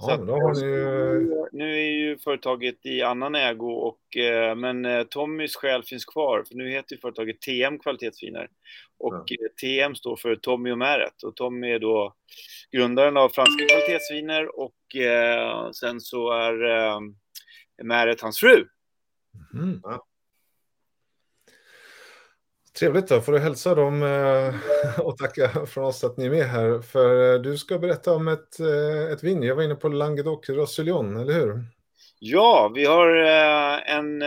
Ja, 0.00 0.12
att- 0.12 0.18
men 0.18 0.26
då 0.26 0.32
har 0.32 0.54
ni. 0.54 1.48
Nu 1.52 1.72
är 1.74 1.90
ju 1.90 2.18
företaget 2.18 2.86
i 2.86 3.02
annan 3.02 3.34
ägo, 3.34 3.70
och, 3.72 4.16
eh, 4.16 4.54
men 4.56 4.84
eh, 4.84 5.02
Tommys 5.02 5.56
själ 5.56 5.82
finns 5.82 6.04
kvar. 6.04 6.44
För 6.48 6.54
nu 6.54 6.70
heter 6.70 6.94
ju 6.94 7.00
företaget 7.00 7.40
TM 7.40 7.78
Kvalitetsviner. 7.78 8.48
Och 8.98 9.14
eh, 9.14 9.48
TM 9.60 9.94
står 9.94 10.16
för 10.16 10.36
Tommy 10.36 10.70
och 10.70 10.78
Märet. 10.78 11.22
Och 11.22 11.36
Tommy 11.36 11.70
är 11.72 11.78
då 11.78 12.14
grundaren 12.72 13.16
av 13.16 13.28
Franska 13.28 13.64
Kvalitetsviner 13.68 14.60
och 14.60 14.96
eh, 14.96 15.70
sen 15.70 16.00
så 16.00 16.32
är 16.32 16.64
eh, 16.70 17.00
Märet 17.82 18.20
hans 18.20 18.38
fru. 18.40 18.64
Mm. 19.54 19.80
Ja. 19.82 20.06
Trevligt 22.78 23.08
då, 23.08 23.20
får 23.20 23.32
du 23.32 23.38
hälsa 23.38 23.74
dem 23.74 24.02
eh, 24.02 25.00
och 25.06 25.18
tacka 25.18 25.66
från 25.66 25.84
oss 25.84 26.04
att 26.04 26.16
ni 26.16 26.26
är 26.26 26.30
med 26.30 26.44
här. 26.44 26.82
För 26.82 27.34
eh, 27.34 27.40
du 27.40 27.58
ska 27.58 27.78
berätta 27.78 28.14
om 28.14 28.28
ett, 28.28 28.60
eh, 28.60 29.12
ett 29.12 29.24
vin. 29.24 29.42
Jag 29.42 29.56
var 29.56 29.62
inne 29.62 29.74
på 29.74 29.88
Languedoc 29.88 30.48
Roussillon, 30.48 31.16
eller 31.16 31.32
hur? 31.32 31.64
Ja, 32.18 32.72
vi 32.74 32.84
har 32.84 33.08
en... 33.86 34.22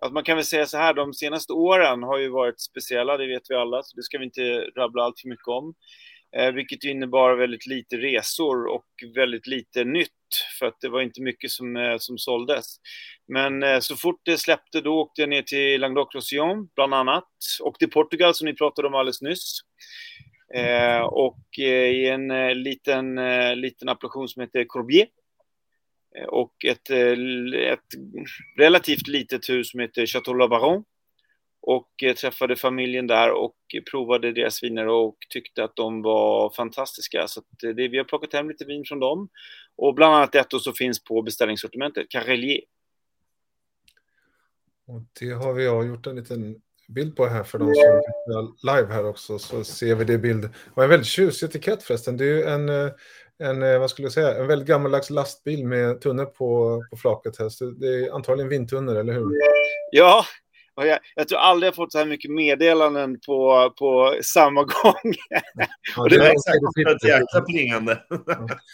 Alltså 0.00 0.14
man 0.14 0.24
kan 0.24 0.36
väl 0.36 0.44
säga 0.44 0.66
så 0.66 0.76
här, 0.76 0.94
de 0.94 1.14
senaste 1.14 1.52
åren 1.52 2.02
har 2.02 2.18
ju 2.18 2.28
varit 2.28 2.60
speciella, 2.60 3.16
det 3.16 3.26
vet 3.26 3.42
vi 3.48 3.54
alla, 3.54 3.82
så 3.82 3.96
det 3.96 4.02
ska 4.02 4.18
vi 4.18 4.24
inte 4.24 4.40
rabbla 4.76 5.02
allt 5.02 5.20
för 5.20 5.28
mycket 5.28 5.48
om. 5.48 5.74
Eh, 6.36 6.52
vilket 6.52 6.84
innebar 6.84 7.36
väldigt 7.36 7.66
lite 7.66 7.96
resor 7.96 8.66
och 8.66 8.86
väldigt 9.14 9.46
lite 9.46 9.84
nytt, 9.84 10.10
för 10.58 10.66
att 10.66 10.80
det 10.80 10.88
var 10.88 11.00
inte 11.00 11.22
mycket 11.22 11.50
som, 11.50 11.76
eh, 11.76 11.96
som 11.98 12.18
såldes. 12.18 12.76
Men 13.28 13.62
eh, 13.62 13.80
så 13.80 13.96
fort 13.96 14.20
det 14.24 14.38
släppte, 14.38 14.80
då 14.80 15.00
åkte 15.00 15.22
jag 15.22 15.28
ner 15.28 15.42
till 15.42 15.80
Languedoc-Roussillon, 15.80 16.68
bland 16.74 16.94
annat, 16.94 17.28
och 17.60 17.78
till 17.78 17.90
Portugal 17.90 18.34
som 18.34 18.44
ni 18.44 18.54
pratade 18.54 18.88
om 18.88 18.94
alldeles 18.94 19.22
nyss. 19.22 19.60
Eh, 20.54 21.00
och 21.00 21.58
eh, 21.58 21.90
i 21.90 22.08
en 22.08 22.30
eh, 22.30 22.54
liten, 22.54 23.14
liten 23.60 23.88
appellation 23.88 24.28
som 24.28 24.40
heter 24.42 24.64
Corbier. 24.64 25.06
Och 26.28 26.64
ett, 26.64 26.90
ett 26.90 27.80
relativt 28.58 29.08
litet 29.08 29.48
hus 29.50 29.70
som 29.70 29.80
heter 29.80 30.06
Chateau 30.06 30.34
La 30.34 30.48
Baron. 30.48 30.84
Och 31.60 31.88
träffade 32.20 32.56
familjen 32.56 33.06
där 33.06 33.30
och 33.30 33.54
provade 33.90 34.32
deras 34.32 34.62
viner 34.62 34.88
och 34.88 35.16
tyckte 35.30 35.64
att 35.64 35.76
de 35.76 36.02
var 36.02 36.50
fantastiska. 36.50 37.28
Så 37.28 37.42
det, 37.60 37.88
vi 37.88 37.98
har 37.98 38.04
plockat 38.04 38.32
hem 38.32 38.48
lite 38.48 38.64
vin 38.64 38.84
från 38.84 39.00
dem. 39.00 39.28
Och 39.76 39.94
bland 39.94 40.14
annat 40.14 40.34
ett 40.34 40.62
som 40.62 40.74
finns 40.74 41.04
på 41.04 41.22
beställningssortimentet, 41.22 42.06
Carrelier. 42.08 42.60
Och 44.86 45.02
det 45.20 45.30
har 45.30 45.52
vi 45.52 45.64
jag 45.64 45.86
gjort 45.86 46.06
en 46.06 46.16
liten 46.16 46.60
bild 46.88 47.16
på 47.16 47.26
här 47.26 47.44
för 47.44 47.58
de 47.58 47.64
som 47.64 47.74
tittar 47.74 48.76
live 48.76 48.94
här 48.94 49.04
också 49.06 49.38
så 49.38 49.64
ser 49.64 49.94
vi 49.94 50.04
det 50.04 50.18
bild. 50.18 50.48
Och 50.74 50.82
en 50.82 50.90
väldigt 50.90 51.06
tjusig 51.06 51.46
etikett 51.46 51.82
förresten. 51.82 52.16
Det 52.16 52.24
är 52.24 52.36
ju 52.36 52.42
en, 52.42 52.68
eh, 52.68 52.90
en, 53.38 53.62
eh, 53.62 53.78
vad 53.78 53.90
skulle 53.90 54.06
jag 54.06 54.12
säga, 54.12 54.34
en 54.34 54.46
väldigt 54.46 54.68
gammaldags 54.68 55.10
lastbil 55.10 55.66
med 55.66 56.00
tunnor 56.00 56.24
på, 56.24 56.82
på 56.90 56.96
flaket 56.96 57.38
här. 57.38 57.48
Så 57.48 57.64
det 57.64 57.86
är 57.86 58.14
antagligen 58.14 58.48
vindtunnor, 58.48 58.96
eller 58.96 59.12
hur? 59.12 59.26
Ja, 59.92 60.24
jag, 60.86 60.98
jag, 61.14 61.28
tror 61.28 61.38
aldrig 61.38 61.68
jag 61.68 61.74
fått 61.74 61.92
så 61.92 61.98
här 61.98 62.06
mycket 62.06 62.30
meddelanden 62.30 63.20
på, 63.26 63.70
på 63.78 64.18
samma 64.22 64.62
gång. 64.82 65.14
Ja, 65.96 66.04
det, 66.04 66.18
det 66.18 66.26
är 66.26 66.30
exakt 66.30 67.02
ett 67.02 67.08
jäkla 67.08 67.40
plingande. 67.40 68.02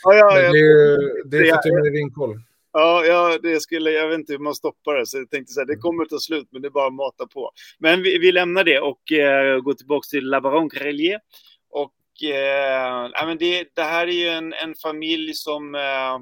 Ja, 0.03 0.15
ja, 0.15 0.35
det, 0.35 0.47
är, 0.47 1.31
det 1.31 1.37
är 1.37 1.51
för 1.51 1.55
att 1.55 1.63
du 1.63 1.89
är 1.89 1.93
vinkoll. 1.93 2.41
Ja, 2.77 3.05
ja, 3.05 3.39
det 3.43 3.61
skulle, 3.61 3.91
jag 3.91 4.09
vet 4.09 4.19
inte 4.19 4.33
hur 4.33 4.39
man 4.39 4.55
stoppar 4.55 4.95
det, 4.95 5.07
så 5.07 5.19
jag 5.19 5.31
tänkte 5.31 5.53
så 5.53 5.61
här, 5.61 5.67
det 5.67 5.77
kommer 5.77 6.05
ta 6.05 6.19
slut, 6.19 6.49
men 6.51 6.63
det 6.63 6.69
är 6.69 6.71
bara 6.71 6.87
att 6.87 6.95
mata 6.95 7.27
på. 7.27 7.51
Men 7.79 8.03
vi, 8.03 8.19
vi 8.19 8.33
lämnar 8.33 8.65
det 8.65 8.81
och 8.81 9.13
eh, 9.13 9.61
går 9.61 9.75
tillbaka 9.75 10.07
till 10.11 10.25
La 10.25 10.41
Baron 10.41 10.69
Grelier. 10.69 11.21
Och 11.71 12.29
eh, 12.31 13.27
men 13.27 13.39
det, 13.39 13.69
det 13.75 13.83
här 13.83 14.07
är 14.07 14.13
ju 14.13 14.29
en, 14.29 14.53
en 14.53 14.75
familj 14.83 15.35
som 15.35 15.75
eh, 15.75 16.19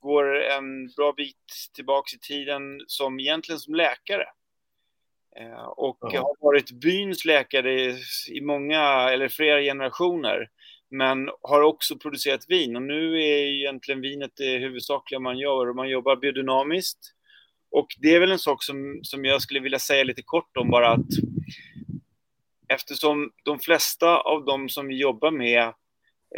går 0.00 0.40
en 0.40 0.86
bra 0.96 1.12
bit 1.16 1.36
tillbaka 1.74 2.16
i 2.16 2.18
tiden 2.18 2.80
som 2.86 3.20
egentligen 3.20 3.58
som 3.58 3.74
läkare. 3.74 4.24
Eh, 5.40 5.64
och 5.64 5.98
ja. 6.00 6.20
har 6.20 6.36
varit 6.40 6.70
byns 6.70 7.24
läkare 7.24 7.94
i 8.28 8.40
många 8.42 8.80
eller 9.10 9.28
flera 9.28 9.60
generationer 9.60 10.48
men 10.90 11.30
har 11.42 11.62
också 11.62 11.98
producerat 11.98 12.44
vin 12.48 12.76
och 12.76 12.82
nu 12.82 13.22
är 13.22 13.44
egentligen 13.46 14.00
vinet 14.00 14.30
det 14.36 14.58
huvudsakliga 14.58 15.20
man 15.20 15.38
gör 15.38 15.68
och 15.68 15.76
man 15.76 15.88
jobbar 15.88 16.16
biodynamiskt. 16.16 16.98
Och 17.70 17.86
det 17.98 18.14
är 18.14 18.20
väl 18.20 18.32
en 18.32 18.38
sak 18.38 18.62
som, 18.62 19.00
som 19.02 19.24
jag 19.24 19.42
skulle 19.42 19.60
vilja 19.60 19.78
säga 19.78 20.04
lite 20.04 20.22
kort 20.22 20.56
om 20.56 20.70
bara 20.70 20.88
att 20.88 21.06
eftersom 22.68 23.30
de 23.44 23.58
flesta 23.58 24.18
av 24.18 24.44
de 24.44 24.68
som 24.68 24.88
vi 24.88 24.96
jobbar 24.96 25.30
med 25.30 25.72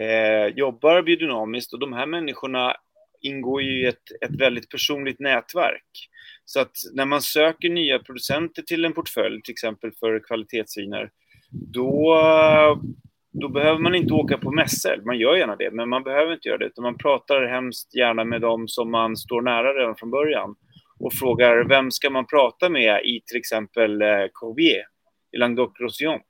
eh, 0.00 0.46
jobbar 0.46 1.02
biodynamiskt 1.02 1.72
och 1.72 1.78
de 1.78 1.92
här 1.92 2.06
människorna 2.06 2.76
ingår 3.20 3.62
ju 3.62 3.82
i 3.82 3.86
ett, 3.86 4.02
ett 4.24 4.40
väldigt 4.40 4.70
personligt 4.70 5.20
nätverk. 5.20 6.08
Så 6.44 6.60
att 6.60 6.76
när 6.92 7.04
man 7.04 7.22
söker 7.22 7.68
nya 7.68 7.98
producenter 7.98 8.62
till 8.62 8.84
en 8.84 8.92
portfölj, 8.92 9.42
till 9.42 9.52
exempel 9.52 9.92
för 10.00 10.20
kvalitetsviner, 10.26 11.10
då 11.50 12.16
då 13.40 13.48
behöver 13.48 13.78
man 13.78 13.94
inte 13.94 14.14
åka 14.14 14.38
på 14.38 14.50
mässor. 14.50 15.02
Man 15.04 15.18
gör 15.18 15.36
gärna 15.36 15.56
det, 15.56 15.70
men 15.70 15.88
man 15.88 16.02
behöver 16.02 16.32
inte 16.32 16.48
göra 16.48 16.58
det. 16.58 16.66
Utan 16.66 16.82
man 16.82 16.98
pratar 16.98 17.46
hemskt 17.46 17.94
gärna 17.94 18.24
med 18.24 18.40
dem 18.40 18.68
som 18.68 18.90
man 18.90 19.16
står 19.16 19.42
nära 19.42 19.74
redan 19.74 19.96
från 19.96 20.10
början 20.10 20.54
och 20.98 21.12
frågar 21.12 21.64
vem 21.64 21.90
ska 21.90 22.10
man 22.10 22.26
prata 22.26 22.68
med 22.68 23.04
i 23.04 23.20
till 23.26 23.36
exempel 23.36 24.02
eh, 24.02 24.26
Corbier 24.32 24.84
i 25.32 25.38
Languedoc-Roussillon. 25.38 26.20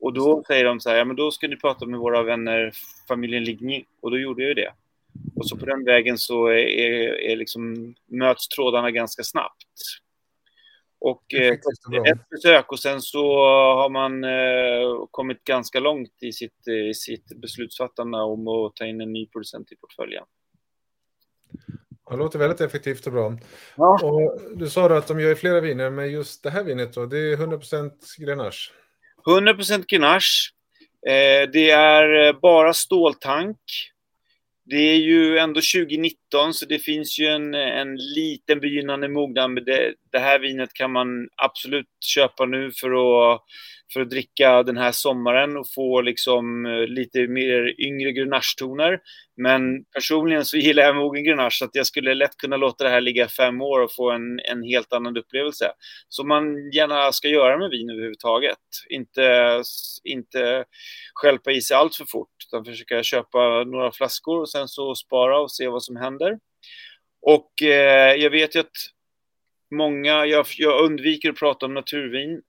Och 0.00 0.12
då 0.12 0.44
säger 0.46 0.64
de 0.64 0.80
så 0.80 0.90
här, 0.90 0.96
ja 0.96 1.04
men 1.04 1.16
då 1.16 1.30
ska 1.30 1.48
ni 1.48 1.56
prata 1.56 1.86
med 1.86 2.00
våra 2.00 2.22
vänner 2.22 2.72
familjen 3.08 3.44
Ligny. 3.44 3.84
Och 4.02 4.10
då 4.10 4.18
gjorde 4.18 4.42
jag 4.42 4.48
ju 4.48 4.54
det. 4.54 4.72
Och 5.36 5.48
så 5.48 5.56
på 5.56 5.66
den 5.66 5.84
vägen 5.84 6.18
så 6.18 6.46
är, 6.46 7.20
är 7.20 7.36
liksom, 7.36 7.94
möts 8.06 8.48
trådarna 8.48 8.90
ganska 8.90 9.22
snabbt. 9.22 9.68
Och 11.00 11.34
eh, 11.34 11.52
ett 11.52 12.28
besök 12.30 12.72
och 12.72 12.78
sen 12.78 13.00
så 13.00 13.36
har 13.74 13.90
man 13.90 14.24
eh, 14.24 15.06
kommit 15.10 15.44
ganska 15.44 15.80
långt 15.80 16.22
i 16.22 16.32
sitt, 16.32 16.68
i 16.68 16.94
sitt 16.94 17.40
beslutsfattande 17.40 18.18
om 18.18 18.48
att 18.48 18.76
ta 18.76 18.84
in 18.84 19.00
en 19.00 19.12
ny 19.12 19.26
producent 19.26 19.72
i 19.72 19.76
portföljen. 19.76 20.24
Det 22.10 22.16
låter 22.16 22.38
väldigt 22.38 22.60
effektivt 22.60 23.06
och 23.06 23.12
bra. 23.12 23.38
Ja. 23.76 23.98
Och 24.02 24.40
du 24.56 24.70
sa 24.70 24.88
då 24.88 24.94
att 24.94 25.06
de 25.06 25.20
gör 25.20 25.34
flera 25.34 25.60
viner, 25.60 25.90
men 25.90 26.12
just 26.12 26.42
det 26.42 26.50
här 26.50 26.64
vinet 26.64 26.94
då, 26.94 27.06
det 27.06 27.18
är 27.18 27.36
100% 27.36 27.90
Grenache? 28.18 28.72
100% 29.26 29.84
Grenache. 29.88 30.50
Eh, 31.06 31.50
det 31.52 31.70
är 31.70 32.32
bara 32.32 32.72
ståltank. 32.72 33.58
Det 34.64 34.76
är 34.76 34.96
ju 34.96 35.38
ändå 35.38 35.60
2019 35.60 36.23
så 36.52 36.66
det 36.66 36.78
finns 36.78 37.18
ju 37.18 37.26
en, 37.26 37.54
en 37.54 37.96
liten 37.96 38.60
begynnande 38.60 39.08
mognad. 39.08 39.50
Men 39.50 39.64
det, 39.64 39.94
det 40.12 40.18
här 40.18 40.38
vinet 40.38 40.72
kan 40.74 40.92
man 40.92 41.28
absolut 41.36 41.86
köpa 42.00 42.46
nu 42.46 42.70
för 42.72 42.90
att, 42.90 43.42
för 43.92 44.00
att 44.00 44.10
dricka 44.10 44.62
den 44.62 44.76
här 44.76 44.92
sommaren 44.92 45.56
och 45.56 45.66
få 45.74 46.00
liksom 46.00 46.66
eh, 46.66 46.86
lite 46.86 47.28
mer 47.28 47.80
yngre 47.80 48.12
grenachetoner. 48.12 49.00
Men 49.36 49.84
personligen 49.84 50.44
så 50.44 50.56
gillar 50.66 50.82
jag 50.82 50.96
mogen 50.96 51.24
grenache 51.24 51.58
så 51.58 51.64
att 51.64 51.74
jag 51.74 51.86
skulle 51.86 52.14
lätt 52.14 52.36
kunna 52.36 52.56
låta 52.56 52.84
det 52.84 52.90
här 52.90 53.00
ligga 53.00 53.28
fem 53.28 53.62
år 53.62 53.80
och 53.80 53.94
få 53.94 54.10
en, 54.10 54.40
en 54.50 54.62
helt 54.62 54.92
annan 54.92 55.16
upplevelse. 55.16 55.70
Som 56.08 56.28
man 56.28 56.70
gärna 56.72 57.12
ska 57.12 57.28
göra 57.28 57.58
med 57.58 57.70
vin 57.70 57.90
överhuvudtaget. 57.90 58.58
Inte, 58.90 59.62
inte 60.04 60.64
skälpa 61.14 61.52
i 61.52 61.60
sig 61.60 61.76
allt 61.76 61.96
för 61.96 62.04
fort 62.04 62.28
utan 62.46 62.64
försöka 62.64 63.02
köpa 63.02 63.64
några 63.64 63.92
flaskor 63.92 64.40
och 64.40 64.50
sen 64.50 64.68
så 64.68 64.94
spara 64.94 65.40
och 65.40 65.52
se 65.52 65.68
vad 65.68 65.82
som 65.82 65.96
händer. 65.96 66.23
Och 67.22 67.62
eh, 67.62 68.14
jag 68.14 68.30
vet 68.30 68.56
ju 68.56 68.60
att 68.60 68.76
många, 69.70 70.26
jag, 70.26 70.46
jag 70.58 70.84
undviker 70.84 71.30
att 71.30 71.38
prata 71.38 71.66
om 71.66 71.74
naturvin 71.74 72.42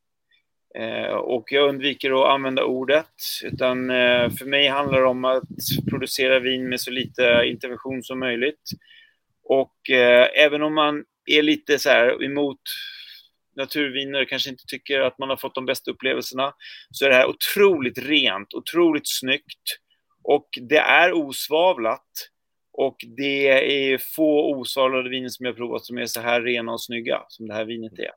eh, 0.77 1.13
och 1.13 1.51
jag 1.51 1.70
undviker 1.70 2.22
att 2.22 2.34
använda 2.34 2.63
ordet. 2.63 3.15
Utan 3.44 3.89
eh, 3.89 4.29
för 4.29 4.46
mig 4.46 4.67
handlar 4.67 5.01
det 5.01 5.08
om 5.08 5.25
att 5.25 5.44
producera 5.89 6.39
vin 6.39 6.70
med 6.70 6.82
så 6.82 6.91
lite 6.91 7.44
intervention 7.46 8.03
som 8.03 8.20
möjligt. 8.20 8.70
Och 9.44 9.89
eh, 9.89 10.27
även 10.36 10.62
om 10.63 10.74
man 10.74 11.03
är 11.25 11.41
lite 11.41 11.79
så 11.79 11.89
här 11.89 12.24
emot 12.24 12.62
naturviner, 13.55 14.25
kanske 14.25 14.50
inte 14.50 14.63
tycker 14.67 15.01
att 15.01 15.20
man 15.20 15.29
har 15.29 15.38
fått 15.38 15.55
de 15.55 15.65
bästa 15.65 15.91
upplevelserna, 15.91 16.53
så 16.91 17.05
är 17.05 17.10
det 17.10 17.15
här 17.15 17.27
otroligt 17.27 17.98
rent, 17.98 18.53
otroligt 18.53 19.08
snyggt. 19.08 19.79
Och 20.24 20.50
det 20.62 20.77
är 20.77 21.13
osvavlat. 21.13 22.29
Och 22.77 22.96
det 23.17 23.48
är 23.48 23.98
få 23.98 24.53
osvalade 24.55 25.10
viner 25.10 25.29
som 25.29 25.46
jag 25.46 25.55
provat 25.55 25.86
som 25.86 25.98
är 25.98 26.05
så 26.05 26.22
här 26.22 26.41
rena 26.41 26.72
och 26.72 26.84
snygga 26.84 27.25
som 27.27 27.48
det 27.48 27.53
här 27.53 27.65
vinet 27.65 28.00
är. 28.00 28.12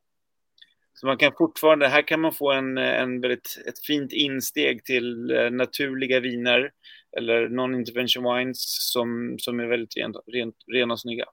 Så 0.94 1.06
man 1.06 1.18
kan 1.18 1.32
fortfarande, 1.38 1.88
här 1.88 2.02
kan 2.02 2.20
man 2.20 2.32
få 2.32 2.52
en, 2.52 2.78
en 2.78 3.20
väldigt, 3.20 3.58
ett 3.68 3.86
fint 3.86 4.12
insteg 4.12 4.84
till 4.84 5.30
eh, 5.30 5.50
naturliga 5.50 6.20
viner 6.20 6.70
eller 7.16 7.48
non-intervention 7.48 8.36
wines 8.36 8.92
som, 8.92 9.36
som 9.38 9.60
är 9.60 9.66
väldigt 9.66 9.96
rent, 9.96 10.16
rent, 10.26 10.56
rena 10.74 10.92
och 10.92 11.00
snygga. 11.00 11.24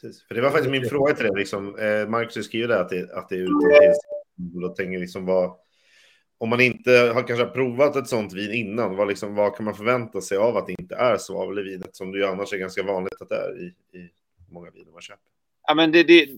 Precis. 0.00 0.24
För 0.28 0.34
det 0.34 0.40
var 0.40 0.50
faktiskt 0.50 0.70
min 0.70 0.88
fråga 0.88 1.14
till 1.14 1.24
dig. 1.24 1.34
Liksom, 1.36 1.78
eh, 1.78 2.08
Marcus 2.08 2.46
skriver 2.46 2.76
att 2.76 2.88
det, 2.88 3.12
att 3.12 3.28
det 3.28 3.34
är 3.34 3.40
utan 3.40 3.60
tillstånd. 3.60 4.62
Då 4.62 4.68
tänker 4.68 4.98
liksom 4.98 5.26
vad, 5.26 5.56
om 6.38 6.48
man 6.48 6.60
inte 6.60 6.90
har 6.90 7.26
kanske 7.26 7.46
provat 7.46 7.96
ett 7.96 8.08
sånt 8.08 8.32
vin 8.32 8.52
innan, 8.52 8.96
vad, 8.96 9.08
liksom, 9.08 9.34
vad 9.34 9.56
kan 9.56 9.64
man 9.64 9.74
förvänta 9.74 10.20
sig 10.20 10.38
av 10.38 10.56
att 10.56 10.66
det 10.66 10.80
inte 10.80 10.94
är 10.94 11.16
svavel 11.16 11.58
i 11.58 11.62
vinet 11.62 11.96
som 11.96 12.12
det 12.12 12.18
ju 12.18 12.26
annars 12.26 12.52
är 12.52 12.58
ganska 12.58 12.82
vanligt 12.82 13.22
att 13.22 13.28
det 13.28 13.36
är 13.36 13.58
i, 13.58 13.66
i 13.98 14.10
många 14.50 14.70
viner 14.70 14.92
man 14.92 15.02
köper? 15.02 15.22
Ja, 15.66 15.74
men 15.74 15.92
det, 15.92 16.02
det, 16.02 16.28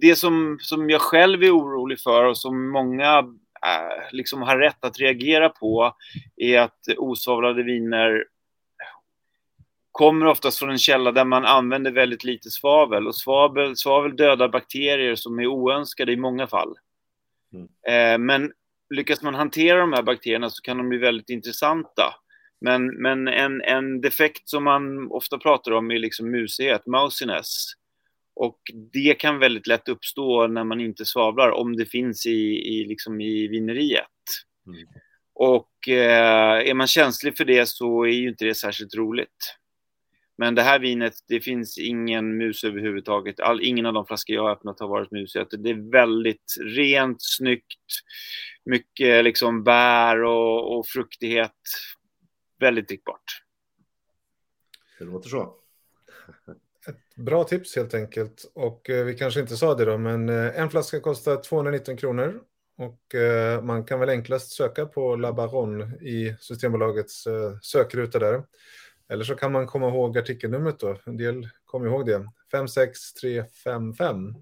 det 0.00 0.16
som, 0.16 0.58
som 0.60 0.90
jag 0.90 1.00
själv 1.00 1.42
är 1.42 1.56
orolig 1.56 2.00
för 2.00 2.24
och 2.24 2.38
som 2.38 2.70
många 2.70 3.18
äh, 3.18 4.12
liksom 4.12 4.42
har 4.42 4.58
rätt 4.58 4.84
att 4.84 4.98
reagera 4.98 5.48
på 5.48 5.96
är 6.36 6.60
att 6.60 6.80
osvavlade 6.98 7.62
viner 7.62 8.24
kommer 9.92 10.26
oftast 10.26 10.58
från 10.58 10.70
en 10.70 10.78
källa 10.78 11.12
där 11.12 11.24
man 11.24 11.44
använder 11.44 11.90
väldigt 11.90 12.24
lite 12.24 12.50
svavel 12.50 13.06
och 13.06 13.14
svavel, 13.14 13.76
svavel 13.76 14.16
dödar 14.16 14.48
bakterier 14.48 15.14
som 15.14 15.38
är 15.38 15.46
oönskade 15.46 16.12
i 16.12 16.16
många 16.16 16.46
fall. 16.46 16.74
Mm. 17.52 17.68
Eh, 17.88 18.18
men 18.18 18.52
lyckas 18.94 19.22
man 19.22 19.34
hantera 19.34 19.80
de 19.80 19.92
här 19.92 20.02
bakterierna 20.02 20.50
så 20.50 20.62
kan 20.62 20.76
de 20.76 20.88
bli 20.88 20.98
väldigt 20.98 21.30
intressanta. 21.30 22.14
Men, 22.60 22.86
men 22.86 23.28
en, 23.28 23.62
en 23.62 24.00
defekt 24.00 24.48
som 24.48 24.64
man 24.64 25.10
ofta 25.10 25.38
pratar 25.38 25.72
om 25.72 25.90
är 25.90 25.98
liksom 25.98 26.30
musighet, 26.30 26.86
mousiness. 26.86 27.72
Och 28.34 28.60
det 28.92 29.14
kan 29.14 29.38
väldigt 29.38 29.66
lätt 29.66 29.88
uppstå 29.88 30.46
när 30.46 30.64
man 30.64 30.80
inte 30.80 31.04
svavlar, 31.04 31.50
om 31.50 31.76
det 31.76 31.86
finns 31.86 32.26
i, 32.26 32.30
i, 32.74 32.84
liksom 32.88 33.20
i 33.20 33.48
vineriet. 33.48 34.04
Mm. 34.66 34.88
Och 35.34 35.88
eh, 35.88 36.68
är 36.70 36.74
man 36.74 36.86
känslig 36.86 37.36
för 37.36 37.44
det 37.44 37.68
så 37.68 38.04
är 38.04 38.10
ju 38.10 38.28
inte 38.28 38.44
det 38.44 38.54
särskilt 38.54 38.94
roligt. 38.94 39.56
Men 40.38 40.54
det 40.54 40.62
här 40.62 40.78
vinet, 40.78 41.14
det 41.28 41.40
finns 41.40 41.78
ingen 41.78 42.36
mus 42.36 42.64
överhuvudtaget. 42.64 43.40
All, 43.40 43.60
ingen 43.62 43.86
av 43.86 43.92
de 43.92 44.06
flaskor 44.06 44.36
jag 44.36 44.42
har 44.42 44.50
öppnat 44.50 44.80
har 44.80 44.88
varit 44.88 45.10
musiga. 45.10 45.46
Det 45.50 45.70
är 45.70 45.90
väldigt 45.92 46.54
rent, 46.60 47.18
snyggt, 47.20 47.80
mycket 48.64 49.24
liksom 49.24 49.64
bär 49.64 50.22
och, 50.22 50.78
och 50.78 50.86
fruktighet. 50.86 51.52
Väldigt 52.60 52.88
drickbart. 52.88 53.42
Det 54.98 55.04
låter 55.04 55.28
så. 55.28 55.54
Ett 56.88 57.16
bra 57.16 57.44
tips 57.44 57.76
helt 57.76 57.94
enkelt. 57.94 58.52
Och 58.54 58.90
eh, 58.90 59.04
vi 59.04 59.14
kanske 59.14 59.40
inte 59.40 59.56
sa 59.56 59.74
det 59.74 59.84
då, 59.84 59.98
men 59.98 60.28
eh, 60.28 60.60
en 60.60 60.70
flaska 60.70 61.00
kostar 61.00 61.36
219 61.42 61.96
kronor. 61.96 62.40
Och 62.78 63.14
eh, 63.14 63.62
man 63.62 63.84
kan 63.84 64.00
väl 64.00 64.08
enklast 64.08 64.52
söka 64.52 64.86
på 64.86 65.16
La 65.16 65.32
Baronne 65.32 65.84
i 66.00 66.36
Systembolagets 66.40 67.26
eh, 67.26 67.58
sökruta 67.62 68.18
där. 68.18 68.42
Eller 69.08 69.24
så 69.24 69.34
kan 69.34 69.52
man 69.52 69.66
komma 69.66 69.88
ihåg 69.88 70.18
artikelnumret 70.18 70.78
då. 70.78 70.96
En 71.06 71.16
del 71.16 71.48
kommer 71.64 71.86
ihåg 71.86 72.06
det. 72.06 72.28
56355. 72.50 74.34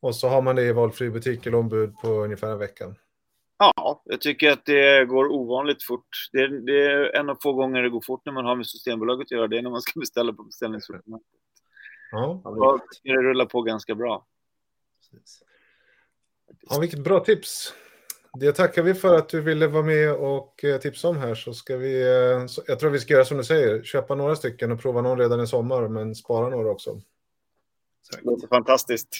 Och 0.00 0.16
så 0.16 0.28
har 0.28 0.42
man 0.42 0.56
det 0.56 0.62
i 0.62 0.72
valfri 0.72 1.10
butik 1.10 1.46
eller 1.46 1.58
ombud 1.58 1.94
på 1.96 2.08
ungefär 2.08 2.52
en 2.52 2.58
vecka. 2.58 2.94
Ja, 3.58 4.02
jag 4.04 4.20
tycker 4.20 4.50
att 4.50 4.66
det 4.66 5.04
går 5.04 5.32
ovanligt 5.32 5.82
fort. 5.82 6.08
Det 6.32 6.38
är, 6.38 6.48
det 6.48 6.86
är 6.86 7.16
en 7.16 7.30
av 7.30 7.38
få 7.42 7.52
gånger 7.52 7.82
det 7.82 7.90
går 7.90 8.00
fort 8.06 8.22
när 8.24 8.32
man 8.32 8.44
har 8.44 8.56
med 8.56 8.66
Systembolaget 8.66 9.26
att 9.26 9.30
göra. 9.30 9.48
Det 9.48 9.58
är 9.58 9.62
när 9.62 9.70
man 9.70 9.82
ska 9.82 10.00
beställa 10.00 10.32
på 10.32 10.42
beställningssortiment. 10.42 11.22
Ja. 12.10 12.80
Det 13.02 13.12
rulla 13.12 13.46
på 13.46 13.62
ganska 13.62 13.94
bra. 13.94 14.26
ja, 16.60 16.78
vilket 16.80 17.04
bra 17.04 17.20
tips. 17.20 17.74
Det 18.40 18.52
tackar 18.52 18.82
vi 18.82 18.94
för 18.94 19.14
att 19.14 19.28
du 19.28 19.40
ville 19.40 19.66
vara 19.66 19.82
med 19.82 20.14
och 20.14 20.64
eh, 20.64 20.80
tipsa 20.80 21.08
om 21.08 21.16
här. 21.16 21.34
Så 21.34 21.54
ska 21.54 21.76
vi, 21.76 22.02
eh, 22.02 22.46
jag 22.66 22.78
tror 22.80 22.90
vi 22.90 22.98
ska 22.98 23.12
göra 23.14 23.24
som 23.24 23.36
du 23.36 23.44
säger, 23.44 23.82
köpa 23.82 24.14
några 24.14 24.36
stycken 24.36 24.72
och 24.72 24.80
prova 24.80 25.02
någon 25.02 25.18
redan 25.18 25.40
i 25.40 25.46
sommar, 25.46 25.88
men 25.88 26.14
spara 26.14 26.48
några 26.48 26.70
också. 26.70 27.00
Det 28.10 28.22
låter 28.22 28.48
fantastiskt. 28.48 29.16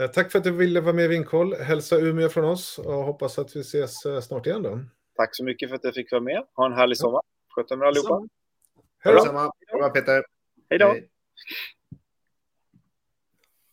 Eh, 0.00 0.06
Tack 0.06 0.32
för 0.32 0.38
att 0.38 0.44
du 0.44 0.50
ville 0.50 0.80
vara 0.80 0.92
med 0.92 1.04
i 1.04 1.08
Vinkoll. 1.08 1.54
Hälsa 1.54 1.98
Umeå 1.98 2.28
från 2.28 2.44
oss 2.44 2.78
och 2.78 2.94
hoppas 2.94 3.38
att 3.38 3.56
vi 3.56 3.60
ses 3.60 4.26
snart 4.26 4.46
igen 4.46 4.62
då. 4.62 4.80
Tack 5.16 5.36
så 5.36 5.44
mycket 5.44 5.68
för 5.68 5.76
att 5.76 5.84
jag 5.84 5.94
fick 5.94 6.12
vara 6.12 6.22
med. 6.22 6.46
Ha 6.54 6.66
en 6.66 6.72
härlig 6.72 6.96
sommar. 6.98 7.22
Sköt 7.48 7.70
om 7.70 7.82
er 7.82 7.86
allihopa. 7.86 8.28
Hej 8.98 9.14
då! 9.14 9.18
Detsamma. 9.18 9.52
Bra 9.72 9.88
Peter. 9.88 10.24
Hej 10.70 10.78
då! 10.78 10.86
Hej. 10.86 11.08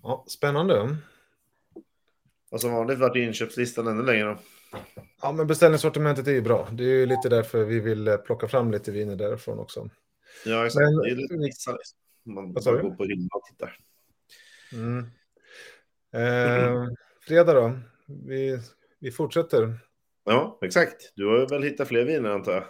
Ja, 0.03 0.25
spännande. 0.27 0.97
Och 2.51 2.61
som 2.61 2.71
vanligt 2.71 2.99
vart 2.99 3.15
inköpslistan 3.15 3.87
ännu 3.87 4.03
längre. 4.03 4.23
Då. 4.23 4.37
Ja, 5.21 5.31
men 5.31 5.47
beställningssortimentet 5.47 6.27
är 6.27 6.31
ju 6.31 6.41
bra. 6.41 6.67
Det 6.71 6.83
är 6.83 6.87
ju 6.87 7.05
lite 7.05 7.29
därför 7.29 7.63
vi 7.63 7.79
vill 7.79 8.07
eh, 8.07 8.17
plocka 8.17 8.47
fram 8.47 8.71
lite 8.71 8.91
viner 8.91 9.15
därifrån 9.15 9.59
också. 9.59 9.89
Ja, 10.45 10.65
exakt. 10.65 10.81
Men- 10.83 10.97
det 10.97 11.09
är 11.09 11.15
lite 11.15 11.37
missar 11.37 11.73
liksom. 11.73 11.97
Man 12.23 12.53
bara 12.53 12.81
går 12.81 12.95
på 12.95 13.03
hyllan 13.03 13.29
och 13.31 13.43
tittar. 13.43 13.77
Mm. 14.73 15.05
Eh, 16.13 16.87
fredag 17.27 17.53
då. 17.53 17.79
Vi, 18.27 18.59
vi 18.99 19.11
fortsätter. 19.11 19.79
Ja, 20.25 20.59
exakt. 20.61 21.11
Du 21.15 21.25
har 21.27 21.49
väl 21.49 21.63
hittat 21.63 21.87
fler 21.87 22.05
viner 22.05 22.29
antar 22.29 22.51
jag? 22.51 22.63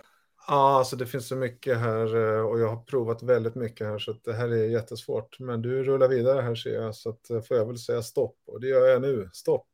Ja, 0.52 0.78
alltså 0.78 0.96
det 0.96 1.06
finns 1.06 1.28
så 1.28 1.36
mycket 1.36 1.78
här 1.78 2.16
eh, 2.16 2.46
och 2.46 2.60
jag 2.60 2.68
har 2.68 2.84
provat 2.84 3.24
väldigt 3.24 3.56
mycket 3.56 3.88
här 3.88 4.00
så 4.00 4.12
att 4.12 4.24
det 4.24 4.34
här 4.34 4.50
är 4.50 4.66
jättesvårt. 4.66 5.40
Men 5.40 5.62
du 5.62 5.84
rullar 5.84 6.08
vidare 6.08 6.42
här 6.42 6.56
ser 6.56 6.74
jag 6.74 6.96
så 6.96 7.10
att 7.10 7.30
eh, 7.30 7.42
får 7.42 7.58
jag 7.58 7.66
väl 7.66 7.78
säga 7.78 8.02
stopp 8.02 8.38
och 8.46 8.62
det 8.62 8.68
gör 8.68 8.88
jag 8.88 9.02
nu. 9.02 9.30
Stopp. 9.34 9.68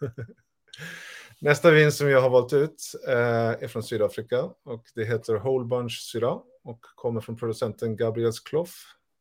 Nästa 1.40 1.70
vin 1.70 1.92
som 1.92 2.08
jag 2.08 2.20
har 2.20 2.30
valt 2.30 2.52
ut 2.52 2.82
eh, 3.08 3.50
är 3.62 3.68
från 3.68 3.82
Sydafrika 3.82 4.42
och 4.64 4.84
det 4.94 5.04
heter 5.04 5.34
Whole 5.34 5.64
Bunch 5.64 6.00
Syra 6.12 6.38
och 6.64 6.80
kommer 6.94 7.20
från 7.20 7.36
producenten 7.36 7.96
Gabriels 7.96 8.40
Clough 8.40 8.72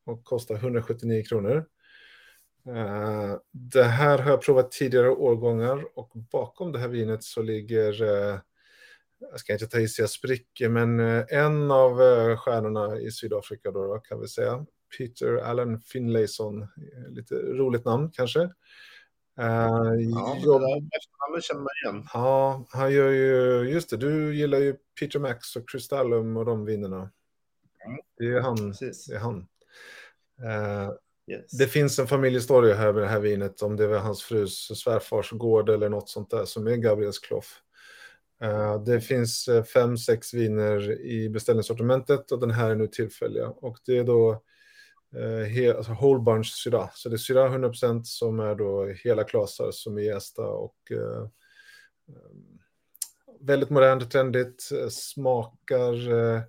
och 0.05 0.23
kostar 0.23 0.55
179 0.55 1.23
kronor. 1.23 1.65
Det 3.51 3.83
här 3.83 4.17
har 4.17 4.29
jag 4.31 4.41
provat 4.41 4.71
tidigare 4.71 5.09
årgångar 5.09 5.85
och 5.95 6.11
bakom 6.31 6.71
det 6.71 6.79
här 6.79 6.87
vinet 6.87 7.23
så 7.23 7.41
ligger 7.41 8.03
jag 9.31 9.39
ska 9.39 9.53
inte 9.53 9.67
ta 9.67 9.79
i 9.79 9.87
så 9.87 10.01
jag 10.01 10.09
spricker, 10.09 10.69
men 10.69 10.99
eh, 10.99 11.25
en 11.29 11.71
av 11.71 12.01
eh, 12.01 12.37
stjärnorna 12.37 12.99
i 12.99 13.11
Sydafrika 13.11 13.71
då, 13.71 13.87
då 13.87 13.99
kan 13.99 14.21
vi 14.21 14.27
säga, 14.27 14.65
Peter 14.97 15.37
Allen 15.37 15.79
Finlayson, 15.79 16.61
Eh, 16.61 17.11
lite 17.11 17.35
roligt 17.35 17.85
namn 17.85 18.11
kanske. 18.13 18.39
Ja, 19.35 19.95
efternamnet 19.95 21.43
känner 21.43 21.61
man 21.61 21.69
igen. 21.83 22.07
ja, 22.13 22.65
han 22.69 22.93
gör 22.93 23.09
ju, 23.09 23.69
just 23.71 23.89
det, 23.89 23.97
du 23.97 24.35
gillar 24.35 24.59
ju 24.59 24.75
Peter 24.99 25.19
Max 25.19 25.55
och 25.55 25.69
Crystallum 25.69 26.37
och 26.37 26.45
de 26.45 26.65
vinerna. 26.65 26.97
Mm. 26.97 27.99
Det 28.17 28.25
är 28.25 28.41
han. 28.41 28.57
Precis. 28.57 29.05
Det 29.05 29.15
är 29.15 29.19
han. 29.19 29.47
Yes. 31.27 31.51
det 31.51 31.67
finns 31.67 31.99
en 31.99 32.07
familjehistoria 32.07 32.75
här 32.75 32.93
med 32.93 33.03
det 33.03 33.07
här 33.07 33.19
vinet, 33.19 33.61
om 33.61 33.75
det 33.75 33.87
var 33.87 33.99
hans 33.99 34.23
frus 34.23 34.81
svärfars 34.83 35.31
gård 35.31 35.69
eller 35.69 35.89
något 35.89 36.09
sånt 36.09 36.29
där, 36.29 36.45
som 36.45 36.67
är 36.67 36.75
Gabriels 36.75 37.19
Clough. 37.19 37.47
Eh, 38.43 38.83
det 38.83 39.01
finns 39.01 39.47
eh, 39.47 39.63
fem, 39.63 39.97
sex 39.97 40.33
viner 40.33 41.01
i 41.01 41.29
beställningssortimentet 41.29 42.31
och 42.31 42.39
den 42.39 42.51
här 42.51 42.69
är 42.69 42.75
nu 42.75 42.87
tillfälliga. 42.87 43.47
Och 43.47 43.77
det 43.85 43.97
är 43.97 44.03
då 44.03 44.43
eh, 45.15 45.45
he, 45.47 45.75
alltså 45.77 45.91
whole 45.91 46.23
bunch 46.23 46.53
syra. 46.53 46.89
Så 46.93 47.09
det 47.09 47.15
är 47.15 47.17
syra 47.17 47.49
100% 47.49 48.03
som 48.03 48.39
är 48.39 48.55
då 48.55 48.85
hela 48.85 49.23
klasar 49.23 49.71
som 49.71 49.97
är 49.97 50.01
jästa 50.01 50.41
och 50.41 50.77
eh, 50.91 51.21
eh, 52.09 52.31
väldigt 53.39 53.69
modernt, 53.69 54.11
trendigt, 54.11 54.69
smakar 54.91 56.11
eh, 56.11 56.41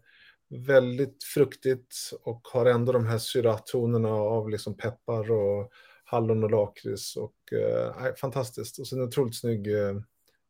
väldigt 0.48 1.24
fruktigt 1.24 1.96
och 2.22 2.48
har 2.52 2.66
ändå 2.66 2.92
de 2.92 3.06
här 3.06 3.18
syratonerna 3.18 4.12
av 4.12 4.50
liksom 4.50 4.76
peppar 4.76 5.30
och 5.30 5.70
hallon 6.04 6.44
och 6.44 6.50
lakrits 6.50 7.16
och 7.16 7.52
eh, 7.52 8.14
fantastiskt. 8.14 8.78
Och 8.78 8.86
sen 8.86 8.98
en 8.98 9.08
otroligt 9.08 9.40
snygg 9.40 9.74
eh, 9.74 9.94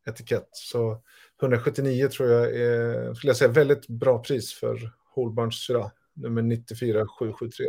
etikett. 0.07 0.49
Så 0.53 1.03
179 1.43 2.09
tror 2.09 2.31
jag 2.31 2.57
är, 2.57 3.15
skulle 3.15 3.31
jag 3.31 3.37
säga, 3.37 3.51
väldigt 3.51 3.87
bra 3.89 4.23
pris 4.23 4.55
för 4.55 4.91
Whole 5.17 5.35
Bunch 5.35 5.55
Syrah, 5.67 5.91
nummer 6.15 6.43
94773. 6.43 7.67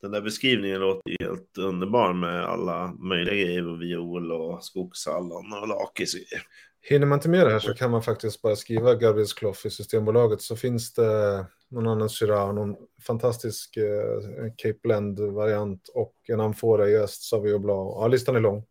Den 0.00 0.10
där 0.10 0.20
beskrivningen 0.20 0.80
låter 0.80 1.16
helt 1.20 1.58
underbar 1.58 2.12
med 2.12 2.44
alla 2.44 2.94
möjliga 2.98 3.34
grejer. 3.34 3.68
och 3.68 3.82
Viol 3.82 4.32
och 4.32 4.64
skogshallon 4.64 5.52
och 5.52 5.82
och 5.82 5.92
grejer. 5.96 6.42
Hinner 6.84 7.06
man 7.06 7.16
inte 7.16 7.28
med 7.28 7.46
det 7.46 7.52
här 7.52 7.58
så 7.58 7.74
kan 7.74 7.90
man 7.90 8.02
faktiskt 8.02 8.42
bara 8.42 8.56
skriva 8.56 8.94
Gabriels 8.94 9.32
Clough 9.32 9.66
i 9.66 9.70
Systembolaget 9.70 10.40
så 10.42 10.56
finns 10.56 10.94
det 10.94 11.46
någon 11.70 11.86
annan 11.86 12.08
Syrah, 12.08 12.54
någon 12.54 12.76
fantastisk 13.06 13.76
eh, 13.76 14.52
Cape 14.56 14.78
Blend-variant 14.82 15.88
och 15.94 16.14
en 16.28 16.40
amfora 16.40 16.88
i 16.88 16.96
öst, 16.96 17.22
Sauvignon 17.22 17.62
Blanc. 17.62 17.94
Ja, 17.96 18.08
listan 18.08 18.36
är 18.36 18.40
lång. 18.40 18.64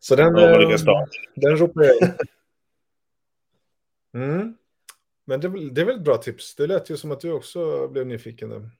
Så 0.00 0.16
den, 0.16 0.36
Ja, 0.36 0.72
eh, 0.72 0.76
starta. 0.76 1.10
den 1.34 1.56
ropar 1.56 1.82
jag 1.82 1.96
in. 1.96 2.14
mm. 4.22 4.56
Men 5.24 5.40
det, 5.40 5.46
är 5.46 5.50
väl- 5.50 5.74
det 5.74 5.80
är 5.80 5.84
väl 5.84 5.96
ett 5.96 6.04
bra 6.04 6.16
tips. 6.16 6.54
Det 6.54 6.66
lät 6.66 6.90
ju 6.90 6.96
som 6.96 7.10
att 7.12 7.20
du 7.20 7.32
också 7.32 7.88
blev 7.88 8.06
nyfiken. 8.06 8.48
där. 8.48 8.70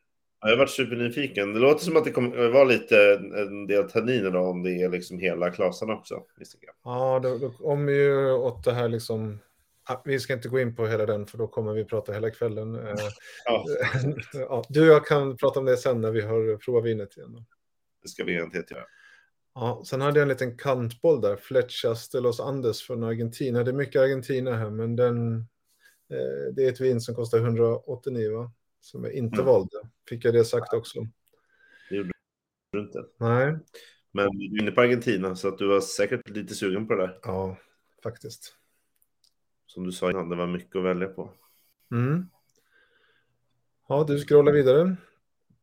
Ja, 0.40 0.48
Jag 0.48 0.50
har 0.50 0.56
varit 0.58 0.70
supernyfiken. 0.70 1.52
Det 1.52 1.60
låter 1.60 1.84
som 1.84 1.96
att 1.96 2.04
det 2.04 2.10
kommer 2.10 2.48
vara 2.48 2.64
lite 2.64 2.96
en 3.36 3.66
del 3.66 3.90
tanniner 3.90 4.30
då, 4.30 4.38
om 4.40 4.62
det 4.62 4.82
är 4.82 4.88
liksom 4.88 5.18
hela 5.18 5.50
klasarna 5.50 5.92
också. 5.94 6.22
Ja, 6.84 7.20
då, 7.22 7.38
då 7.38 7.50
kommer 7.50 7.92
ju 7.92 8.32
åt 8.32 8.64
det 8.64 8.72
här 8.72 8.88
liksom... 8.88 9.38
Ah, 9.84 10.02
vi 10.04 10.20
ska 10.20 10.32
inte 10.32 10.48
gå 10.48 10.60
in 10.60 10.76
på 10.76 10.86
hela 10.86 11.06
den 11.06 11.26
för 11.26 11.38
då 11.38 11.46
kommer 11.46 11.72
vi 11.72 11.84
prata 11.84 12.12
hela 12.12 12.30
kvällen. 12.30 12.74
Eh, 12.74 12.94
Ja, 13.44 13.64
ja, 14.32 14.64
du 14.68 14.80
och 14.80 14.94
jag 14.96 15.06
kan 15.06 15.36
prata 15.36 15.58
om 15.60 15.64
det 15.66 15.76
sen 15.76 16.00
när 16.00 16.10
vi 16.10 16.20
har 16.20 16.56
provat 16.56 16.84
vinet 16.84 17.16
igen. 17.16 17.44
det 18.02 18.08
ska 18.08 18.24
vi 18.24 18.34
garanterat 18.34 18.70
göra. 18.70 18.84
Ja, 19.54 19.82
sen 19.86 20.00
hade 20.00 20.18
jag 20.18 20.22
en 20.22 20.28
liten 20.28 20.56
kantboll 20.56 21.20
där, 21.20 21.36
Flechas 21.36 22.08
de 22.08 22.20
los 22.20 22.40
Andes 22.40 22.82
från 22.82 23.02
Argentina. 23.04 23.62
Det 23.64 23.70
är 23.70 23.74
mycket 23.74 24.02
Argentina 24.02 24.56
här, 24.56 24.70
men 24.70 24.96
den, 24.96 25.36
eh, 26.10 26.54
det 26.54 26.64
är 26.64 26.68
ett 26.72 26.80
vin 26.80 27.00
som 27.00 27.14
kostar 27.14 27.38
189, 27.38 28.30
va? 28.36 28.52
som 28.80 29.04
jag 29.04 29.12
inte 29.12 29.34
Mm. 29.36 29.46
valde. 29.46 29.76
Fick 30.08 30.24
jag 30.24 30.34
det 30.34 30.44
sagt 30.44 30.72
också? 30.74 31.00
Du 31.90 32.10
inte. 32.80 33.04
Nej, 33.16 33.56
Men 34.12 34.28
du 34.38 34.56
är 34.56 34.62
inne 34.62 34.70
på 34.70 34.80
Argentina 34.80 35.36
så 35.36 35.48
att 35.48 35.58
du 35.58 35.66
var 35.68 35.80
säkert 35.80 36.28
lite 36.28 36.54
sugen 36.54 36.86
på 36.88 36.94
det 36.94 37.02
där. 37.06 37.18
ja, 37.22 37.56
faktiskt. 38.02 38.56
Som 39.66 39.84
du 39.86 39.92
sa 39.92 40.10
innan, 40.10 40.28
det 40.28 40.36
var 40.36 40.46
mycket 40.46 40.76
att 40.76 40.84
välja 40.84 41.08
på. 41.08 41.32
Mm. 41.92 42.26
Ja, 43.88 44.04
du 44.08 44.18
scrollar 44.18 44.52
vidare. 44.52 44.96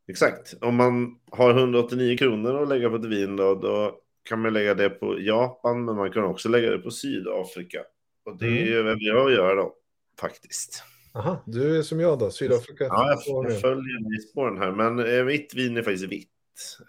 Exakt. 0.08 0.54
Om 0.62 0.76
man 0.76 1.20
har 1.32 1.50
189 1.54 2.18
kronor 2.18 2.62
att 2.64 2.70
lägga 2.70 2.90
på 2.90 2.96
ett 2.96 3.06
vin 3.06 3.36
då, 3.36 3.56
då 3.56 4.00
kan 4.30 4.42
man 4.42 4.54
lägga 4.54 4.74
det 4.74 4.90
på 4.90 5.20
Japan, 5.20 5.86
men 5.86 5.96
man 5.96 6.12
kan 6.12 6.24
också 6.24 6.50
lägga 6.50 6.72
det 6.72 6.78
på 6.78 6.92
Sydafrika. 6.92 7.80
Och 8.26 8.38
det 8.38 8.48
Mm. 8.48 8.74
är 8.74 8.84
väl 8.84 8.98
jag 9.02 9.32
gör 9.32 9.56
då, 9.56 9.74
faktiskt. 10.20 10.84
Aha, 11.14 11.44
du 11.46 11.78
är 11.78 11.82
som 11.84 12.00
jag 12.00 12.20
då, 12.20 12.32
Sydafrika. 12.32 12.84
Ja, 12.84 13.20
jag, 13.28 13.52
jag 13.52 13.62
följer 13.62 14.18
i 14.18 14.22
spåren 14.22 14.58
här, 14.58 14.72
men 14.72 15.00
eh, 15.00 15.26
mitt 15.26 15.54
vin 15.56 15.78
är 15.78 15.82
faktiskt 15.84 16.12
vitt. 16.12 16.30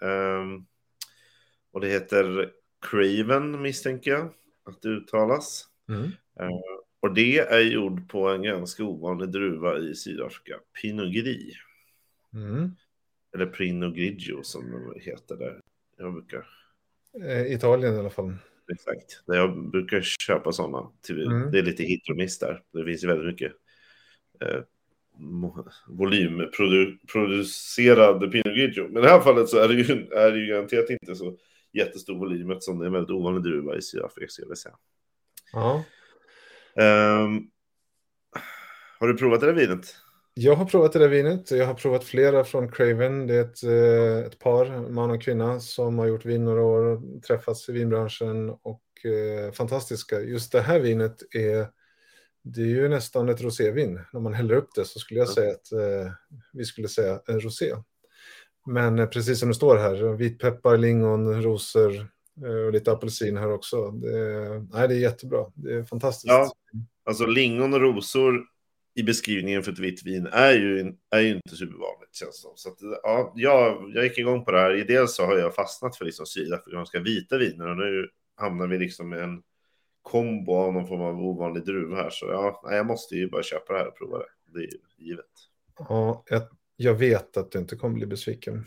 Ehm, 0.01 0.65
och 1.73 1.81
det 1.81 1.87
heter 1.89 2.51
Craven, 2.89 3.61
misstänker 3.61 4.11
jag 4.11 4.29
att 4.65 4.81
det 4.81 4.89
uttalas. 4.89 5.65
Mm. 5.89 6.09
Och 7.01 7.13
det 7.13 7.39
är 7.39 7.59
gjord 7.59 8.09
på 8.09 8.29
en 8.29 8.43
ganska 8.43 8.83
ovanlig 8.83 9.29
druva 9.29 9.77
i 9.77 9.95
Sydafrika, 9.95 10.55
Pinot 10.81 11.13
Gris. 11.13 11.55
Mm. 12.33 12.71
Eller 13.33 13.45
Pinot 13.45 13.95
Grigio 13.95 14.43
som 14.43 14.91
det 14.93 14.99
heter 15.01 15.35
där. 15.35 15.61
Jag 15.97 16.13
brukar, 16.13 16.47
Eh, 17.13 17.53
Italien 17.53 17.95
i 17.95 17.99
alla 17.99 18.09
fall. 18.09 18.33
exakt, 18.71 19.21
jag 19.25 19.69
brukar 19.69 20.01
köpa 20.01 20.51
sådana. 20.51 20.91
Mm. 21.09 21.51
Det 21.51 21.59
är 21.59 21.63
lite 21.63 21.83
hit 21.83 22.09
och 22.09 22.15
miss 22.15 22.39
där. 22.39 22.63
Det 22.73 22.85
finns 22.85 23.03
ju 23.03 23.07
väldigt 23.07 23.25
mycket 23.25 23.51
eh, 24.41 24.61
volymproducerad 25.87 28.31
Pinot 28.31 28.55
Grigio. 28.55 28.87
Men 28.87 29.03
i 29.03 29.05
det 29.05 29.11
här 29.11 29.21
fallet 29.21 29.49
så 29.49 29.57
är 29.57 29.67
det 29.67 29.73
ju, 29.73 30.07
är 30.11 30.31
det 30.31 30.39
ju 30.39 30.47
garanterat 30.47 30.89
inte 30.89 31.15
så 31.15 31.37
jättestor 31.71 32.15
volym 32.15 32.51
eftersom 32.51 32.79
det 32.79 32.85
är 32.85 32.87
en 32.87 32.93
väldigt 32.93 33.11
ovanlig 33.11 33.43
druva 33.43 33.77
i 33.77 33.81
Sydafrika 33.81 34.27
skulle 34.27 34.43
jag 34.43 34.47
vilja 34.49 34.55
säga. 34.55 34.75
Ja. 35.53 35.83
Ehm, 36.75 37.49
har 38.99 39.07
du 39.07 39.17
provat 39.17 39.39
det 39.39 39.45
där 39.45 39.53
vinet? 39.53 39.95
Jag 40.41 40.55
har 40.55 40.65
provat 40.65 40.93
det 40.93 40.99
där 40.99 41.07
vinet. 41.07 41.51
Jag 41.51 41.65
har 41.65 41.73
provat 41.73 42.03
flera 42.03 42.43
från 42.43 42.71
Craven. 42.71 43.27
Det 43.27 43.35
är 43.35 43.41
ett, 43.41 43.63
eh, 43.63 44.25
ett 44.27 44.39
par, 44.39 44.89
man 44.89 45.11
och 45.11 45.21
kvinna, 45.21 45.59
som 45.59 45.99
har 45.99 46.07
gjort 46.07 46.25
vin 46.25 46.45
några 46.45 46.61
år 46.63 46.83
och 46.85 47.23
träffats 47.23 47.69
i 47.69 47.71
vinbranschen 47.71 48.49
och 48.49 48.81
eh, 49.05 49.51
fantastiska. 49.51 50.21
Just 50.21 50.51
det 50.51 50.61
här 50.61 50.79
vinet 50.79 51.17
är, 51.35 51.67
det 52.43 52.61
är 52.61 52.65
ju 52.65 52.89
nästan 52.89 53.29
ett 53.29 53.41
rosévin. 53.41 53.99
När 54.13 54.19
man 54.21 54.33
häller 54.33 54.55
upp 54.55 54.69
det 54.75 54.85
så 54.85 54.99
skulle 54.99 55.19
jag 55.19 55.27
Ja. 55.29 55.33
säga 55.33 55.51
att 55.51 55.71
eh, 55.71 56.11
vi 56.53 56.65
skulle 56.65 56.87
säga 56.87 57.21
en 57.27 57.39
rosé. 57.41 57.73
Men 58.65 58.99
eh, 58.99 59.05
precis 59.05 59.39
som 59.39 59.49
det 59.49 59.55
står 59.55 59.77
här, 59.77 60.13
vitpeppar, 60.13 60.77
lingon, 60.77 61.43
rosor 61.43 61.95
eh, 62.45 62.65
och 62.65 62.71
lite 62.73 62.91
apelsin 62.91 63.37
här 63.37 63.51
också. 63.51 63.91
Det, 63.91 64.09
nej, 64.73 64.87
det 64.87 64.95
är 64.95 64.99
jättebra. 64.99 65.45
Det 65.53 65.73
är 65.73 65.83
fantastiskt. 65.83 66.27
Ja. 66.31 66.51
Alltså 67.03 67.25
lingon 67.25 67.73
och 67.73 67.81
rosor 67.81 68.45
i 68.95 69.03
beskrivningen 69.03 69.63
för 69.63 69.71
ett 69.71 69.79
vitt 69.79 70.05
vin 70.05 70.27
är 70.31 70.53
ju, 70.53 70.93
är 71.09 71.19
ju 71.19 71.35
inte 71.35 71.55
supervanligt 71.55 72.15
känns 72.15 72.31
det 72.31 72.41
som. 72.41 72.51
Så 72.55 72.69
att, 72.69 72.77
ja, 73.03 73.33
jag, 73.35 73.91
jag 73.95 74.03
gick 74.03 74.17
igång 74.17 74.45
på 74.45 74.51
det 74.51 74.59
här. 74.59 74.75
I 74.75 74.83
dels 74.83 75.15
så 75.15 75.25
har 75.25 75.37
jag 75.37 75.55
fastnat 75.55 75.97
för 75.97 76.05
liksom 76.05 76.25
sydafrikanska 76.25 76.99
vita 76.99 77.37
viner 77.37 77.67
och 77.67 77.77
nu 77.77 78.09
hamnar 78.35 78.67
vi 78.67 78.77
liksom 78.77 79.09
med 79.09 79.23
en 79.23 79.43
kombo 80.01 80.53
av 80.55 80.73
någon 80.73 80.87
form 80.87 81.01
av 81.01 81.21
ovanlig 81.21 81.65
druva 81.65 81.95
här. 81.95 82.09
Så 82.09 82.25
ja, 82.25 82.61
jag 82.71 82.85
måste 82.85 83.15
ju 83.15 83.29
bara 83.29 83.43
köpa 83.43 83.73
det 83.73 83.79
här 83.79 83.87
och 83.87 83.97
prova 83.97 84.17
det. 84.17 84.25
Det 84.53 84.59
är 84.59 84.71
ju 84.71 85.05
givet. 85.05 85.25
Ja, 85.79 86.23
jag, 86.29 86.41
jag 86.75 86.93
vet 86.93 87.37
att 87.37 87.51
du 87.51 87.59
inte 87.59 87.75
kommer 87.75 87.95
bli 87.95 88.05
besviken. 88.05 88.65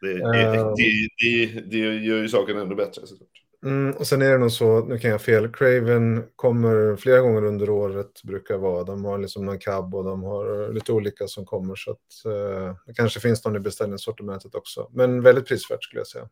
Det, 0.00 0.18
det, 0.18 0.42
Eh. 0.42 0.74
det, 0.76 1.08
det, 1.22 1.60
det 1.60 1.78
gör 1.78 2.16
ju 2.16 2.28
saken 2.28 2.58
ännu 2.58 2.74
bättre 2.74 3.06
såklart. 3.06 3.35
Mm, 3.66 3.96
och 3.96 4.06
sen 4.06 4.22
är 4.22 4.32
det 4.32 4.38
nog 4.38 4.52
så, 4.52 4.84
nu 4.84 4.98
kan 4.98 5.10
jag 5.10 5.22
fel, 5.22 5.52
Craven 5.52 6.24
kommer 6.36 6.96
flera 6.96 7.20
gånger 7.20 7.44
under 7.44 7.70
året, 7.70 8.22
brukar 8.22 8.56
vara. 8.58 8.84
De 8.84 9.04
har 9.04 9.18
liksom 9.18 9.44
någon 9.44 9.58
cab 9.58 9.94
och 9.94 10.04
de 10.04 10.22
har 10.22 10.72
lite 10.72 10.92
olika 10.92 11.28
som 11.28 11.46
kommer. 11.46 11.74
Så 11.74 11.90
att, 11.90 12.24
eh, 12.24 12.76
det 12.86 12.94
kanske 12.94 13.20
finns 13.20 13.44
någon 13.44 13.56
i 13.56 13.60
beställningssortimentet 13.60 14.54
också. 14.54 14.90
Men 14.92 15.22
väldigt 15.22 15.46
prisvärt 15.46 15.84
skulle 15.84 16.00
jag 16.00 16.06
säga. 16.06 16.28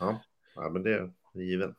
Ja, 0.00 0.22
ja 0.54 0.70
men 0.70 0.82
det 0.82 0.94
är 0.94 1.10
givet. 1.34 1.70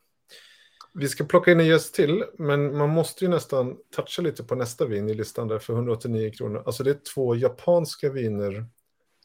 Vi 0.94 1.08
ska 1.08 1.24
plocka 1.24 1.52
in 1.52 1.60
en 1.60 1.68
gäst 1.68 1.96
till, 1.96 2.24
men 2.38 2.78
man 2.78 2.90
måste 2.90 3.26
ju 3.26 3.30
nästan 3.30 3.78
toucha 3.96 4.22
lite 4.22 4.44
på 4.44 4.56
nästa 4.56 4.86
vin 4.86 5.10
i 5.10 5.14
listan 5.14 5.48
där 5.48 5.60
för 5.60 5.74
189 5.74 6.32
kronor. 6.38 6.64
Alltså 6.66 6.84
det 6.84 6.90
är 6.90 7.14
två 7.14 7.36
japanska 7.36 8.10
viner 8.10 8.66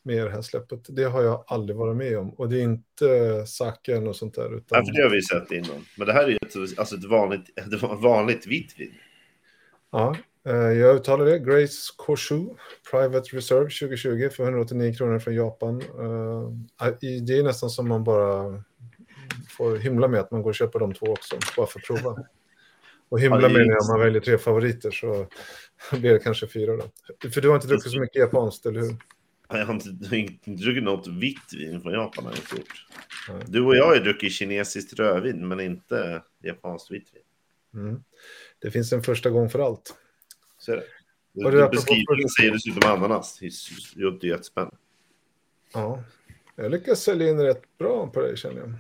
med 0.03 0.25
det 0.27 0.31
här 0.31 0.43
släppet. 0.43 0.81
Det 0.89 1.05
har 1.05 1.23
jag 1.23 1.45
aldrig 1.47 1.77
varit 1.77 1.97
med 1.97 2.19
om. 2.19 2.31
Och 2.31 2.49
det 2.49 2.59
är 2.59 2.63
inte 2.63 3.45
saken 3.47 4.09
och 4.09 4.17
sånt 4.17 4.35
där. 4.35 4.57
Utan... 4.57 4.79
Ja, 4.79 4.85
för 4.85 4.93
det 4.93 5.03
har 5.03 5.11
vi 5.11 5.23
sett 5.23 5.51
innan. 5.53 5.85
Men 5.97 6.07
det 6.07 6.13
här 6.13 6.25
är 6.25 6.29
ju 6.29 6.37
ett, 6.37 6.79
alltså 6.79 6.97
ett, 6.97 7.05
vanligt, 7.05 7.59
ett 7.59 7.83
vanligt 7.83 8.47
vitt 8.47 8.75
vin. 8.79 8.95
Ja, 9.93 10.17
eh, 10.47 10.55
jag 10.55 10.97
uttalar 10.97 11.25
det. 11.25 11.39
Grace 11.39 11.93
Koshu, 11.97 12.47
Private 12.91 13.37
Reserve 13.37 13.63
2020 13.71 14.29
för 14.37 14.43
189 14.45 14.95
kronor 14.95 15.19
från 15.19 15.35
Japan. 15.35 15.81
Eh, 16.81 16.89
i- 17.09 17.21
Det 17.21 17.39
är 17.39 17.43
nästan 17.43 17.71
som 17.71 17.89
man 17.89 18.05
bara 18.05 18.63
får 19.49 19.77
himla 19.77 20.09
med 20.09 20.21
att 20.21 20.31
man 20.31 20.43
går 20.43 20.51
och 20.51 20.55
köper 20.55 20.79
de 20.79 20.95
två 20.95 21.07
också, 21.07 21.37
bara 21.57 21.67
för 21.67 21.79
att 21.81 21.85
prova. 21.87 22.17
Och 23.09 23.21
himla 23.21 23.49
med 23.49 23.67
när 23.67 23.93
man 23.93 24.01
väljer 24.01 24.21
tre 24.21 24.39
favoriter 24.39 24.91
så 24.91 25.27
blir 25.99 26.13
det 26.13 26.19
kanske 26.19 26.47
fyra 26.47 26.77
då. 26.77 26.83
För 27.31 27.41
du 27.41 27.49
har 27.49 27.55
inte 27.55 27.67
druckit 27.69 27.93
så 27.93 28.01
mycket 28.01 28.17
japanskt, 28.21 28.67
eller 28.67 28.81
hur? 28.81 28.97
Jag 29.51 29.67
har 29.67 29.75
inte, 29.75 29.89
druckit 30.45 30.83
något 30.83 31.07
vitt 31.07 31.53
vin 31.53 31.81
från 31.81 31.93
Japan. 31.93 32.25
Har 32.25 32.33
jag 32.33 32.59
gjort. 32.59 32.87
Du 33.49 33.61
och 33.63 33.77
jag 33.77 33.87
har 33.87 33.95
ju 33.95 34.01
druckit 34.01 34.33
kinesiskt 34.33 34.93
rödvin, 34.93 35.49
men 35.49 35.61
inte 35.61 36.23
japanskt 36.43 36.91
vitt 36.91 37.09
vin. 37.15 37.23
Mm. 37.83 38.03
Det 38.59 38.71
finns 38.71 38.93
en 38.93 39.03
första 39.03 39.31
gång 39.31 39.51
för 39.51 39.59
allt. 39.59 39.95
Så 40.59 40.73
är 40.73 40.77
det. 40.77 40.83
Du 41.33 41.69
Beskrivningen 41.69 42.07
första- 42.07 42.41
säger 42.43 42.53
dessutom 42.53 42.91
ananas. 42.91 43.39
Det 43.39 43.47
är 43.47 44.25
jättespännande. 44.27 44.77
Ja, 45.73 46.05
jag 46.57 46.71
lyckas 46.71 47.01
sälja 47.03 47.29
in 47.29 47.41
rätt 47.41 47.79
bra 47.79 48.07
på 48.07 48.21
dig 48.21 48.37
känner 48.37 48.61
jag. 48.61 48.73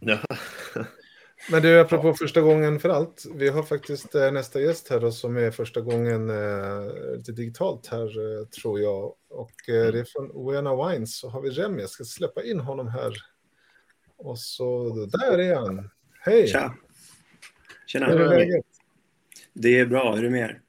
Ja. 0.00 0.18
Men 1.50 1.62
du, 1.62 1.80
apropå 1.80 2.14
första 2.14 2.40
gången 2.40 2.80
för 2.80 2.88
allt. 2.88 3.24
Vi 3.34 3.48
har 3.48 3.62
faktiskt 3.62 4.14
eh, 4.14 4.32
nästa 4.32 4.60
gäst 4.60 4.88
här 4.90 5.00
då, 5.00 5.12
som 5.12 5.36
är 5.36 5.50
första 5.50 5.80
gången 5.80 6.30
eh, 6.30 7.16
lite 7.16 7.32
digitalt 7.32 7.86
här, 7.86 8.38
eh, 8.40 8.46
tror 8.46 8.80
jag. 8.80 9.14
Och 9.30 9.68
eh, 9.68 9.92
det 9.92 10.00
är 10.00 10.04
från 10.04 10.30
Oena 10.30 10.88
Wines. 10.88 11.18
Så 11.18 11.28
har 11.28 11.40
vi 11.40 11.50
Remi. 11.50 11.80
Jag 11.80 11.90
ska 11.90 12.04
släppa 12.04 12.42
in 12.42 12.60
honom 12.60 12.88
här. 12.88 13.12
Och 14.16 14.38
så, 14.38 14.94
där 15.06 15.38
är 15.38 15.54
han. 15.54 15.90
Hej! 16.20 16.48
Tja! 16.48 16.74
Tjena! 17.86 18.06
Hur 18.06 18.20
är 18.20 18.28
läget? 18.28 18.66
Det 19.52 19.78
är 19.78 19.86
bra, 19.86 20.14
hur 20.14 20.18
är 20.18 20.22
det 20.22 20.30
med 20.30 20.50
er? 20.50 20.60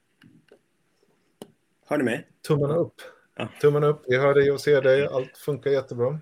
Hör 1.86 1.98
ni 1.98 2.04
mig? 2.04 2.28
Tummarna 2.48 2.74
upp. 2.74 2.94
Ja. 3.36 3.48
Tummarna 3.60 3.86
upp. 3.86 4.02
Vi 4.06 4.16
hör 4.16 4.34
dig 4.34 4.50
och 4.52 4.60
ser 4.60 4.82
dig. 4.82 5.06
Allt 5.06 5.36
funkar 5.36 5.70
jättebra. 5.70 6.20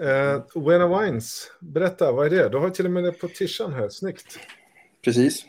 Eh, 0.00 0.42
Oena 0.54 1.00
Wines, 1.00 1.50
berätta, 1.60 2.12
vad 2.12 2.26
är 2.26 2.30
det? 2.30 2.48
Du 2.48 2.56
har 2.56 2.70
till 2.70 2.84
och 2.84 2.90
med 2.90 3.04
det 3.04 3.12
på 3.12 3.28
tishan 3.28 3.72
här. 3.72 3.88
Snyggt. 3.88 4.38
Precis. 5.04 5.46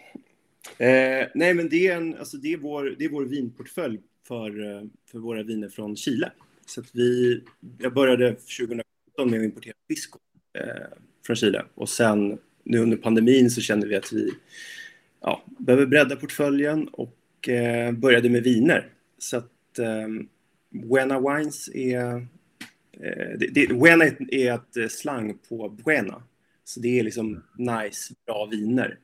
Eh, 0.78 1.28
nej, 1.36 1.54
men 1.54 1.70
det 1.70 1.88
är, 1.88 1.96
en, 1.96 2.18
alltså 2.18 2.38
det, 2.38 2.54
är 2.54 2.58
vår, 2.58 2.96
det 2.98 3.06
är 3.06 3.10
vår 3.10 3.26
vinportfölj 3.26 4.00
för, 4.28 4.76
eh, 4.76 4.84
för 5.12 5.20
våra 5.20 5.44
viner 5.44 5.70
från 5.70 5.96
Chile. 5.96 6.32
Så 6.66 6.82
att 6.82 6.88
vi, 6.92 7.42
jag 7.78 7.94
började 7.94 8.30
2017 8.32 8.84
med 9.18 9.40
att 9.40 9.46
importera 9.46 9.74
pisco 9.88 10.20
eh, 10.54 10.98
från 11.26 11.36
Chile. 11.36 11.66
Och 11.76 11.90
sen 11.90 12.38
nu 12.64 12.80
under 12.80 12.98
pandemin 12.98 13.50
så 13.50 13.62
kände 13.62 13.88
vi 13.88 13.96
att 13.96 14.12
vi 14.12 14.32
ja, 15.22 15.44
behöver 15.46 15.86
bredda 15.86 16.16
portföljen 16.16 16.88
och 16.88 17.50
eh, 17.50 17.92
började 17.92 18.30
med 18.30 18.44
viner. 18.44 18.90
Så 19.18 19.38
att 19.38 19.80
eh, 19.80 20.08
Buena 20.70 21.20
Wines 21.20 21.70
är... 21.74 22.28
Eh, 23.00 23.38
det, 23.40 23.48
det, 23.54 23.68
Buena 23.68 24.06
är- 24.06 24.54
ett 24.54 24.78
eh, 24.78 24.88
slang 24.88 25.38
på 25.50 25.70
Buena. 25.70 26.24
Så 26.64 26.80
det 26.80 27.00
är 27.00 27.04
liksom 27.04 27.44
nice, 27.58 28.14
bra 28.26 28.46
viner. 28.52 29.00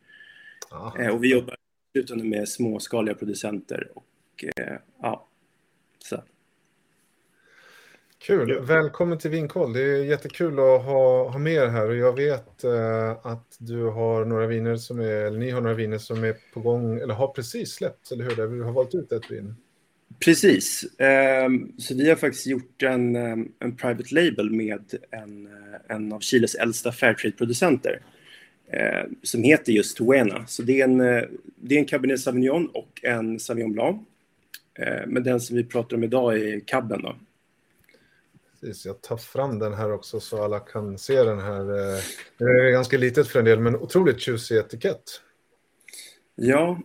Ja. 0.70 0.96
Eh, 1.00 1.08
och 1.16 1.24
vi 1.24 1.32
jobbar 1.32 1.56
uteslutande 1.94 2.38
med 2.38 2.50
småskaliga 2.50 3.16
producenter. 3.16 3.88
Och, 3.96 4.46
ja, 5.02 5.28
så. 6.00 6.24
Kul. 8.18 8.60
Välkommen 8.62 9.18
till 9.18 9.32
Vinkoll. 9.32 9.74
Det 9.74 9.82
är 9.82 10.04
jättekul 10.04 10.54
att 10.54 10.84
ha, 10.86 11.30
ha 11.30 11.40
med 11.40 11.54
er 11.54 11.68
här. 11.68 11.90
Och 11.90 11.96
jag 11.96 12.16
vet 12.16 12.64
eh, 12.64 13.26
att 13.26 13.56
du 13.60 13.84
har 13.84 14.26
några 14.26 14.48
viner 14.48 14.76
som 14.76 15.00
är, 15.00 15.06
eller 15.26 15.40
ni 15.40 15.50
har 15.50 15.62
några 15.62 15.76
viner 15.76 15.98
som 15.98 16.24
är 16.24 16.36
på 16.54 16.60
gång, 16.60 17.00
eller 17.00 17.14
har 17.14 17.28
precis 17.28 17.72
släppts, 17.72 18.12
eller 18.12 18.24
hur? 18.24 18.36
Där 18.36 18.48
vi 18.48 18.64
har 18.64 18.72
valt 18.72 18.96
ut 18.96 19.12
ett 19.12 19.32
vin. 19.32 19.56
Precis. 20.20 20.86
Ehm, 20.98 21.72
så 21.78 21.96
vi 21.96 22.10
har 22.10 22.16
faktiskt 22.16 22.48
gjort 22.48 22.84
en, 22.84 23.16
ehm, 23.16 23.52
en 23.60 23.76
private 23.76 24.16
label 24.16 24.52
med 24.52 24.94
en, 25.12 25.46
eh, 25.46 25.96
en 25.96 26.14
av 26.14 26.20
Chiles 26.20 26.56
äldsta 26.56 26.92
Fairtrade-producenter 26.92 28.02
eh, 28.68 29.04
som 29.24 29.44
heter 29.44 29.72
just 29.74 29.98
Tuena. 29.98 30.48
Så 30.48 30.64
det 30.64 30.82
är, 30.82 30.84
en, 30.84 31.02
eh, 31.02 31.24
det 31.56 31.76
är 31.76 31.80
en 31.80 31.86
Cabernet 31.86 32.20
Sauvignon 32.20 32.68
och 32.68 33.00
en 33.04 33.40
Sauvignon 33.40 33.74
Blanc. 33.74 34.06
Men 35.08 35.24
den 35.24 35.40
som 35.40 35.56
vi 35.56 35.64
pratar 35.64 35.98
om 35.98 36.04
idag 36.04 36.38
är 36.38 36.60
Cabben. 36.60 37.02
Då. 37.02 37.16
Precis, 38.62 38.86
jag 38.86 39.02
tar 39.02 39.18
fram 39.18 39.60
den 39.60 39.74
här 39.74 39.92
också 39.92 40.20
så 40.20 40.44
alla 40.44 40.60
kan 40.60 40.98
se 40.98 41.24
den 41.24 41.40
här. 41.40 41.66
Det 42.38 42.44
är 42.44 42.72
ganska 42.72 42.98
litet 42.98 43.28
för 43.28 43.40
en 43.40 43.46
del, 43.46 43.60
men 43.60 43.76
otroligt 43.76 44.20
tjusig 44.20 44.58
etikett. 44.58 45.22
Ja, 46.36 46.80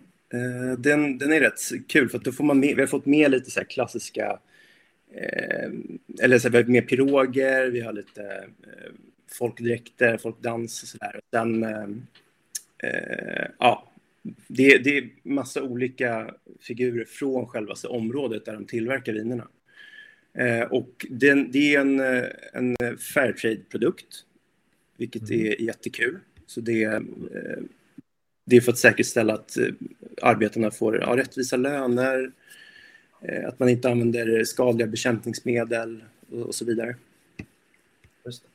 den, 0.79 1.19
den 1.19 1.33
är 1.33 1.41
rätt 1.41 1.61
kul 1.89 2.09
för 2.09 2.19
att 2.19 2.25
då 2.25 2.33
får 2.33 2.45
man 2.45 2.61
med, 2.61 2.75
vi 2.77 2.83
har 2.83 2.87
fått 2.87 3.07
med 3.07 3.31
lite 3.31 3.51
så 3.51 3.65
klassiska, 3.65 4.39
eh, 5.15 5.71
eller 6.23 6.39
så 6.39 6.49
här, 6.49 6.51
vi 6.51 6.63
har 6.63 6.65
med 6.65 6.89
piroger, 6.89 7.71
vi 7.71 7.81
har 7.81 7.93
lite 7.93 8.23
eh, 8.63 8.93
folkdräkter, 9.33 10.17
folkdans 10.17 10.83
och 10.83 10.89
sådär. 10.89 11.17
Och 11.17 11.23
sen, 11.31 11.63
eh, 11.63 11.89
eh, 12.79 13.47
ja, 13.59 13.91
det, 14.49 14.79
det 14.79 14.99
är 14.99 15.09
massa 15.23 15.63
olika 15.63 16.35
figurer 16.61 17.05
från 17.05 17.47
själva 17.47 17.75
området 17.89 18.45
där 18.45 18.53
de 18.53 18.65
tillverkar 18.65 19.13
vinerna. 19.13 19.49
Eh, 20.39 20.63
och 20.63 21.07
den, 21.11 21.51
det 21.51 21.75
är 21.75 21.81
en, 21.81 22.01
eh, 22.01 22.25
en 22.53 22.77
Fairtrade-produkt, 22.99 24.25
vilket 24.97 25.31
Mm. 25.31 25.47
är 25.47 25.63
jättekul. 25.63 26.19
Så 26.47 26.61
det, 26.61 26.83
eh, 26.83 27.01
det 28.45 28.57
är 28.57 28.61
för 28.61 28.73
att 28.73 28.79
säkerställa 28.79 29.35
att 29.35 29.57
eh, 29.57 29.67
arbetarna 30.23 30.71
får 30.71 31.01
ja, 31.01 31.17
rättvisa 31.17 31.57
löner, 31.57 32.33
eh, 33.21 33.49
att 33.49 33.59
man 33.59 33.69
inte 33.69 33.91
använder 33.91 34.45
skadliga 34.45 34.87
bekämpningsmedel 34.87 36.05
och, 36.31 36.55
så 36.55 36.65
vidare. 36.65 36.97
Just 38.25 38.43
det. 38.43 38.49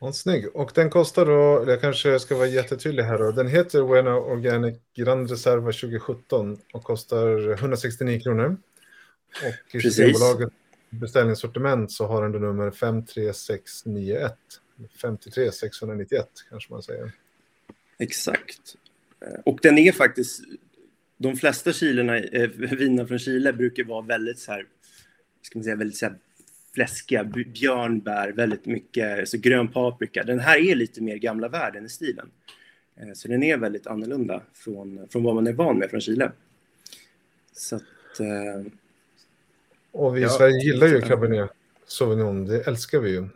Ja, 0.00 0.12
snygg. 0.12 0.56
Och 0.56 0.72
den 0.74 0.90
kostar 0.90 1.26
då, 1.26 1.70
jag 1.70 1.80
kanske 1.80 2.18
ska 2.18 2.36
vara 2.36 2.46
jättetydlig 2.46 3.02
här 3.02 3.18
då, 3.18 3.30
den 3.30 3.48
heter 3.48 3.82
Wena 3.94 4.16
Organic 4.16 4.78
Grand 4.96 5.30
Reserva 5.30 5.72
2017 5.72 6.58
och 6.72 6.84
kostar 6.84 7.52
169 7.52 8.20
kronor. 8.20 8.56
Och 9.42 9.74
i. 9.74 9.80
Systembolagets 9.80 10.54
beställningssortiment 10.90 11.92
så 11.92 12.06
har 12.06 12.28
den 12.28 12.42
nummer 12.42 12.70
53691. 12.70 14.34
53 15.02 15.52
691 15.52 16.28
kanske 16.50 16.72
man 16.72 16.82
säger. 16.82 17.12
Exakt. 18.00 18.76
Och 19.44 19.58
den 19.62 19.78
är 19.78 19.92
faktiskt... 19.92 20.40
De 21.16 21.36
flesta 21.36 21.72
Chilerna, 21.72 22.18
eh, 22.18 22.48
viner 22.50 23.06
från 23.06 23.18
Chile 23.18 23.52
brukar 23.52 23.84
vara 23.84 24.02
väldigt 24.02 24.38
så 24.38 24.52
här, 24.52 24.66
ska 25.42 25.58
man 25.58 25.64
säga, 25.64 25.76
väldigt 25.76 25.96
så 25.96 26.06
här 26.06 26.14
fläskiga, 26.74 27.24
björnbär, 27.24 28.32
väldigt 28.32 28.66
mycket 28.66 29.28
så 29.28 29.38
grön 29.38 29.68
paprika. 29.68 30.24
Den 30.24 30.40
här 30.40 30.58
är 30.58 30.74
lite 30.74 31.02
mer 31.02 31.16
gamla 31.16 31.48
världen 31.48 31.86
i 31.86 31.88
stilen. 31.88 32.30
Eh, 32.96 33.12
Så 33.14 33.28
den 33.28 33.42
är 33.42 33.56
väldigt 33.56 33.86
annorlunda 33.86 34.42
från, 34.52 35.08
från 35.08 35.22
vad 35.22 35.34
man 35.34 35.46
är 35.46 35.52
van 35.52 35.78
med 35.78 35.90
från 35.90 36.00
Chile. 36.00 36.32
Så 37.52 37.76
att, 37.76 38.20
eh, 38.20 38.72
Och 39.90 40.16
vi 40.16 40.20
i 40.20 40.22
Ja. 40.22 40.28
Sverige 40.28 40.58
gillar 40.64 40.86
ju 40.86 41.00
Cabernet 41.00 41.50
Sauvignon, 41.86 42.46
det 42.46 42.66
älskar 42.66 42.98
vi 43.00 43.10
ju. 43.10 43.28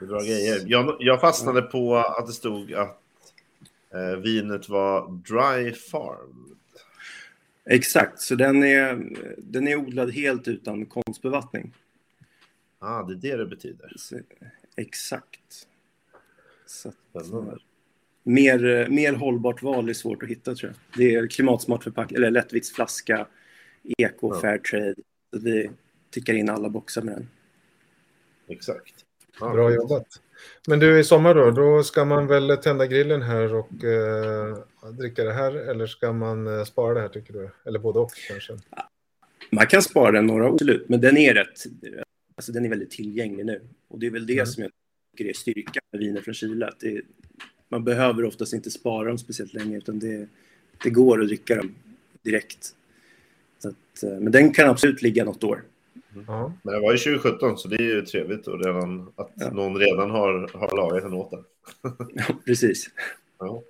Bra 0.00 0.20
grejer. 0.20 0.62
Jag, 0.66 0.96
jag 1.00 1.20
fastnade 1.20 1.62
på 1.62 1.96
att 1.96 2.26
det 2.26 2.32
stod 2.32 2.72
att 2.72 3.00
eh, 3.94 4.16
vinet 4.16 4.68
var 4.68 5.10
dry 5.10 5.72
farm. 5.72 6.56
exakt, 7.64 8.20
så 8.20 8.34
den 8.34 8.64
är, 8.64 9.12
den 9.38 9.68
är 9.68 9.76
odlad 9.76 10.10
helt 10.10 10.48
utan 10.48 10.86
konstbevattning. 10.86 11.74
Ah, 12.78 13.02
det 13.02 13.12
är 13.12 13.16
det 13.16 13.36
det 13.36 13.46
betyder. 13.46 13.92
Så, 13.96 14.18
exakt. 14.76 15.66
Så 16.66 16.92
mer, 18.22 18.88
mer 18.88 19.12
hållbart 19.12 19.62
val 19.62 19.88
är 19.88 19.92
svårt 19.94 20.22
att 20.22 20.28
hitta 20.28 20.54
tror 20.54 20.72
jag. 20.72 20.98
Det 20.98 21.14
är 21.14 21.26
klimatsmart 21.26 21.84
förpackning, 21.84 22.16
eller 22.16 22.30
lättviktsflaska, 22.30 23.26
eko, 23.98 24.34
Ja. 24.34 24.40
fair 24.40 24.58
trade. 24.58 24.94
Så 25.32 25.38
vi 25.38 25.70
tickar 26.10 26.34
in 26.34 26.48
alla 26.50 26.68
boxar 26.68 27.02
med 27.02 27.14
den. 27.14 27.28
Exakt. 28.48 28.94
Bra 29.40 29.74
jobbat. 29.74 30.06
Men 30.68 30.78
du, 30.78 30.98
i 31.00 31.04
sommar 31.04 31.34
då, 31.34 31.50
då 31.50 31.82
ska 31.82 32.04
man 32.04 32.26
väl 32.26 32.56
tända 32.56 32.86
grillen 32.86 33.22
här 33.22 33.54
och 33.54 33.84
eh, 33.84 34.58
dricka 34.98 35.24
det 35.24 35.32
här 35.32 35.52
eller 35.70 35.86
ska 35.86 36.12
man 36.12 36.58
eh, 36.58 36.64
spara 36.64 36.94
det 36.94 37.00
här 37.00 37.08
tycker 37.08 37.32
du? 37.32 37.50
Eller 37.64 37.78
både 37.78 37.98
och 37.98 38.10
kanske? 38.28 38.58
Man 39.50 39.66
kan 39.66 39.82
spara 39.82 40.10
den 40.12 40.26
några 40.26 40.44
år, 40.48 40.52
absolut, 40.52 40.88
men 40.88 41.00
den 41.00 41.16
är 41.16 41.34
rätt, 41.34 41.64
alltså 42.36 42.52
den 42.52 42.64
är 42.64 42.68
väldigt 42.68 42.90
tillgänglig 42.90 43.46
nu. 43.46 43.60
Och 43.88 43.98
det 43.98 44.06
är 44.06 44.10
väl 44.10 44.26
det 44.26 44.32
Mm. 44.32 44.46
som 44.46 44.62
jag 44.62 44.72
tycker 45.16 45.30
är 45.30 45.34
styrkan 45.34 45.82
med 45.92 46.00
viner 46.00 46.20
från 46.20 46.34
Chile. 46.34 46.66
Att 46.66 46.80
det, 46.80 47.02
man 47.68 47.84
behöver 47.84 48.24
oftast 48.24 48.52
inte 48.52 48.70
spara 48.70 49.08
dem 49.08 49.18
speciellt 49.18 49.54
länge, 49.54 49.76
utan 49.76 49.98
det, 49.98 50.28
det 50.82 50.90
går 50.90 51.20
att 51.20 51.26
dricka 51.26 51.56
dem 51.56 51.74
direkt. 52.22 52.74
Att, 53.64 54.02
eh, 54.02 54.20
men 54.20 54.32
den 54.32 54.52
kan 54.52 54.70
absolut 54.70 55.02
ligga 55.02 55.24
något 55.24 55.44
år. 55.44 55.62
Ja. 56.26 56.52
Men 56.62 56.74
det 56.74 56.80
var 56.80 56.92
ju 56.92 56.98
2017 56.98 57.58
så 57.58 57.68
det 57.68 57.76
är 57.76 57.82
ju 57.82 58.02
trevligt 58.02 58.46
och 58.46 58.64
redan, 58.64 59.12
att 59.16 59.30
Ja. 59.34 59.50
någon 59.50 59.76
redan 59.76 60.10
har, 60.10 60.50
har 60.58 60.76
lagat 60.76 61.02
den 61.02 61.14
åt 61.14 61.30
den. 61.30 61.44
Ja, 62.14 62.24
precis. 62.46 62.86
Ja. 63.38 63.62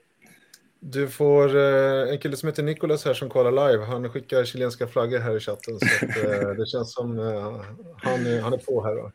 Du 0.82 1.08
får 1.08 1.56
eh, 1.56 2.10
en 2.12 2.18
kille 2.18 2.36
som 2.36 2.46
heter 2.46 2.62
Nicolas 2.62 3.04
här 3.04 3.14
som 3.14 3.28
kollar 3.28 3.70
live. 3.70 3.84
Han 3.84 4.10
skickar 4.10 4.44
chilenska 4.44 4.86
flaggor 4.86 5.18
här 5.18 5.36
i 5.36 5.40
chatten. 5.40 5.78
Så 5.80 6.06
att, 6.06 6.16
eh, 6.16 6.50
det 6.58 6.66
känns 6.66 6.94
som 6.94 7.18
eh, 7.18 7.60
han, 7.96 8.26
är, 8.26 8.40
han 8.40 8.52
är 8.52 8.58
på 8.58 8.84
här. 8.84 8.94
Då. 8.94 9.12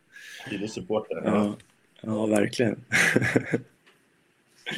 Tydlig 0.50 0.70
supporter. 0.70 1.22
Ja, 1.26 1.56
ja 2.02 2.26
verkligen. 2.26 2.80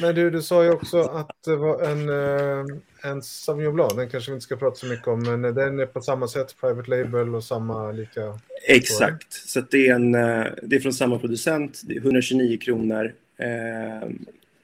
Men 0.00 0.14
du, 0.14 0.30
du 0.30 0.42
sa 0.42 0.64
ju 0.64 0.70
också 0.70 1.00
att 1.00 1.30
det 1.44 1.56
var 1.56 1.82
en, 1.82 2.08
eh, 2.08 2.64
en 3.10 3.22
Sauvignon 3.22 3.74
Blanc. 3.74 3.94
Den 3.94 4.10
kanske 4.10 4.30
vi 4.30 4.34
inte 4.34 4.44
ska 4.44 4.56
prata 4.56 4.76
så 4.76 4.86
mycket 4.86 5.08
om. 5.08 5.22
Men 5.22 5.54
den 5.54 5.80
är 5.80 5.86
på 5.86 6.00
samma 6.00 6.28
sätt 6.28 6.56
Private 6.60 6.90
Label 6.90 7.34
och 7.34 7.44
samma 7.44 7.92
lika. 7.92 8.38
Exakt, 8.66 9.32
så 9.32 9.58
att 9.58 9.70
det, 9.70 9.88
är 9.88 9.94
en, 9.94 10.14
eh, 10.14 10.46
det 10.62 10.76
är 10.76 10.80
från 10.80 10.92
samma 10.92 11.18
producent. 11.18 11.80
Det 11.84 11.94
är 11.94 12.00
129 12.00 12.58
kronor. 12.58 13.14
Eh, 13.36 14.08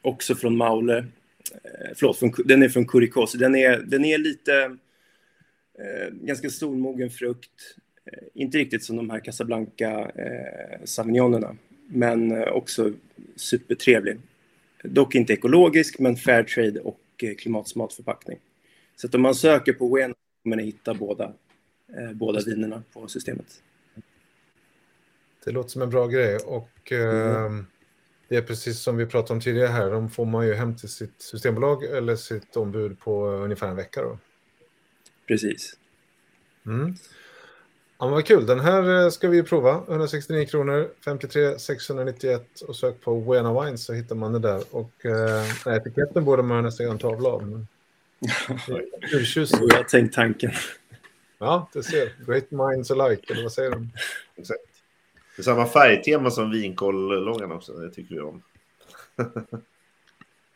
också 0.03 0.35
från 0.35 0.57
Maule. 0.57 0.99
Eh, 0.99 1.91
förlåt, 1.97 2.19
från, 2.19 2.33
den 2.45 2.63
är 2.63 2.69
från 2.69 2.87
Curicó. 2.87 3.27
Den 3.35 3.55
är, 3.55 3.79
den 3.79 4.05
är 4.05 4.19
lite 4.19 4.77
eh, 5.79 6.13
ganska 6.13 6.51
stormogen 6.51 7.11
frukt. 7.11 7.77
Eh, 8.13 8.43
inte 8.43 8.59
riktigt 8.59 8.85
som 8.85 8.97
de 8.97 9.11
här 9.11 9.21
Casablanca 9.21 10.11
eh, 10.15 10.85
Sauvignonerna. 10.85 11.57
Men 11.87 12.33
eh, 12.33 12.49
också 12.49 12.93
supertrevlig. 13.37 14.19
Dock 14.89 15.15
inte 15.15 15.33
ekologisk, 15.33 15.99
men 15.99 16.17
Fairtrade 16.17 16.81
och 16.81 17.01
eh, 17.23 17.35
klimatsmart 17.35 17.93
förpackning. 17.93 18.39
Så 18.97 19.07
att 19.07 19.15
om 19.15 19.23
man 19.23 19.35
söker 19.35 19.73
på 19.73 19.95
Wen 19.95 20.15
kommer 20.43 20.57
ni 20.57 20.65
hitta 20.65 20.95
båda, 20.95 21.25
eh, 21.97 22.13
båda 22.13 22.41
vinerna 22.41 22.83
på 22.93 23.09
systemet. 23.09 23.63
Det 25.45 25.51
låter 25.51 25.71
som 25.71 25.83
en 25.83 25.91
bra 25.91 26.07
grej. 26.07 26.37
Och 26.37 26.93
eh, 26.93 27.51
det 28.29 28.37
är 28.37 28.43
precis 28.43 28.81
som 28.81 28.97
vi 28.97 29.07
pratade 29.07 29.33
om 29.33 29.41
tidigare 29.41 29.69
här. 29.69 29.91
De 29.91 30.11
får 30.11 30.25
man 30.27 30.47
ju 30.47 30.55
hem 30.55 30.77
till 30.77 30.89
sitt 30.89 31.23
systembolag 31.23 31.85
eller 31.85 32.17
sitt 32.17 32.57
ombud 32.57 32.99
på 32.99 33.27
ungefär 33.27 33.69
en 33.69 33.77
vecka. 33.77 34.03
Då. 34.03 34.19
Precis. 35.27 35.77
Mm. 36.67 36.95
Ja, 37.99 38.05
men 38.05 38.15
vad 38.15 38.25
kul. 38.27 38.47
Den 38.47 38.61
här 38.61 39.05
eh, 39.05 39.11
ska 39.11 39.29
vi 39.29 39.43
prova. 39.43 39.83
169 39.89 40.47
kronor, 40.47 40.89
53 41.05 41.59
691 41.59 42.61
och 42.69 42.77
sök 42.77 43.01
på 43.01 43.33
Wena 43.33 43.63
Wines 43.63 43.85
så 43.85 43.93
hittar 43.93 44.15
man 44.15 44.33
det 44.33 44.39
där. 44.39 44.63
Och 44.71 45.07
eh, 45.07 45.77
etiketten 45.77 46.25
borde 46.25 46.43
man 46.43 46.65
nästan 46.65 46.85
göra 46.85 46.93
en 46.93 46.99
tavla 46.99 47.29
av. 47.29 47.47
Men... 47.47 47.67
Urtjusning. 49.13 49.69
Jag 49.69 49.77
har 49.77 49.85
tänkt 49.85 50.15
tanken. 50.15 50.53
Ja, 51.39 51.69
det 51.73 51.83
ser. 51.83 52.13
Great 52.27 52.51
minds 52.51 52.91
alike, 52.91 53.33
eller 53.33 53.43
vad 53.43 53.53
säger 53.53 53.71
de? 53.71 53.91
Exakt. 54.37 54.61
Det 55.37 55.43
är 55.43 55.45
samma 55.45 55.67
färgtema 55.67 56.31
som 56.31 56.51
vinkoll-långan 56.51 57.53
också. 57.53 57.73
Det 57.73 57.91
tycker 57.91 58.15
vi 58.15 58.21
om. 58.21 58.43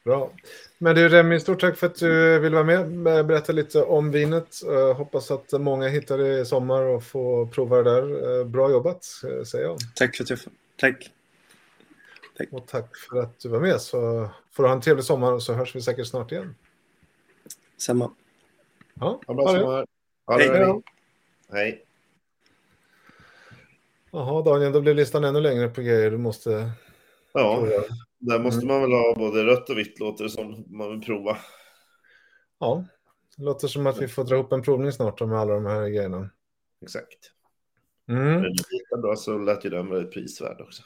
Bra. 0.09 0.31
Men 0.79 0.95
du 0.95 1.09
Remi, 1.09 1.41
stort 1.41 1.61
tack 1.61 1.77
för 1.77 1.87
att 1.87 1.95
du 1.95 2.39
vill 2.39 2.55
vara 2.55 2.65
med. 2.65 3.03
Berätta 3.27 3.53
lite 3.53 3.83
om 3.83 4.11
vinet. 4.11 4.63
Eh, 4.67 4.97
hoppas 4.97 5.31
att 5.31 5.53
många 5.53 5.89
hittar 5.89 6.19
det 6.19 6.39
i 6.39 6.45
sommar 6.45 6.83
och 6.83 7.05
får 7.05 7.47
prova 7.47 7.83
det 7.83 7.91
där. 7.91 8.39
Eh, 8.41 8.45
bra 8.45 8.71
jobbat, 8.71 9.07
eh, 9.25 9.45
säger 9.45 9.65
jag. 9.65 9.79
Tack 9.95 10.17
för 10.17 10.25
att 10.25 10.31
jag 10.31 10.39
Tack. 10.81 11.11
Och 12.51 12.67
tack 12.67 12.97
för 12.97 13.19
att 13.19 13.39
du 13.39 13.49
var 13.49 13.61
med. 13.61 13.81
Så 13.81 14.29
får 14.53 14.63
du 14.63 14.69
ha 14.69 14.77
en 14.77 14.83
trevlig 14.83 15.05
sommar 15.05 15.33
och 15.33 15.43
så 15.43 15.53
hörs 15.53 15.77
vi 15.77 15.83
säkert 15.83 16.07
snart 16.07 16.33
igen. 16.33 16.55
Samma. 17.77 18.11
Ja, 18.95 19.21
Ha 19.27 19.35
bra 19.35 19.47
sommar. 19.49 19.87
Hej. 20.31 20.49
Hej. 20.49 20.83
Hej. 21.53 21.85
Jaha, 24.11 24.43
Daniel, 24.43 24.73
då 24.73 24.81
blir 24.81 24.95
listan 24.95 25.25
ännu 25.25 25.41
längre 25.41 25.69
på 25.69 25.81
grejer 25.81 26.11
du 26.11 26.19
måste 26.19 26.71
Ja, 27.33 27.57
prova. 27.57 27.85
Där 28.19 28.39
måste 28.39 28.67
man 28.67 28.81
väl 28.81 28.93
ha 28.93 29.15
både 29.17 29.45
rött 29.45 29.71
och 29.71 29.79
vitt 29.79 30.01
låter 30.01 30.25
det 30.25 30.31
som 30.31 30.65
man 30.69 30.91
vill 30.91 31.01
prova. 31.01 31.37
Ja, 32.59 32.85
det 33.37 33.45
låter 33.45 33.69
som 33.69 33.87
att 33.87 34.03
vi 34.03 34.09
får 34.09 34.25
dra 34.25 34.37
upp 34.37 34.53
en 34.53 34.63
provning 34.63 34.93
snart 34.93 35.21
med 35.21 35.39
alla 35.39 35.55
de 35.55 35.67
här 35.67 35.89
grejerna. 35.89 36.31
Exakt. 36.83 37.33
Mm. 38.09 38.41
Men 38.41 38.51
lika 38.51 38.97
bra 39.03 39.17
så 39.17 39.39
lät 39.39 39.65
ju 39.65 39.71
den 39.71 39.91
väldigt 39.91 40.13
prisvärd 40.13 40.61
också. 40.61 40.83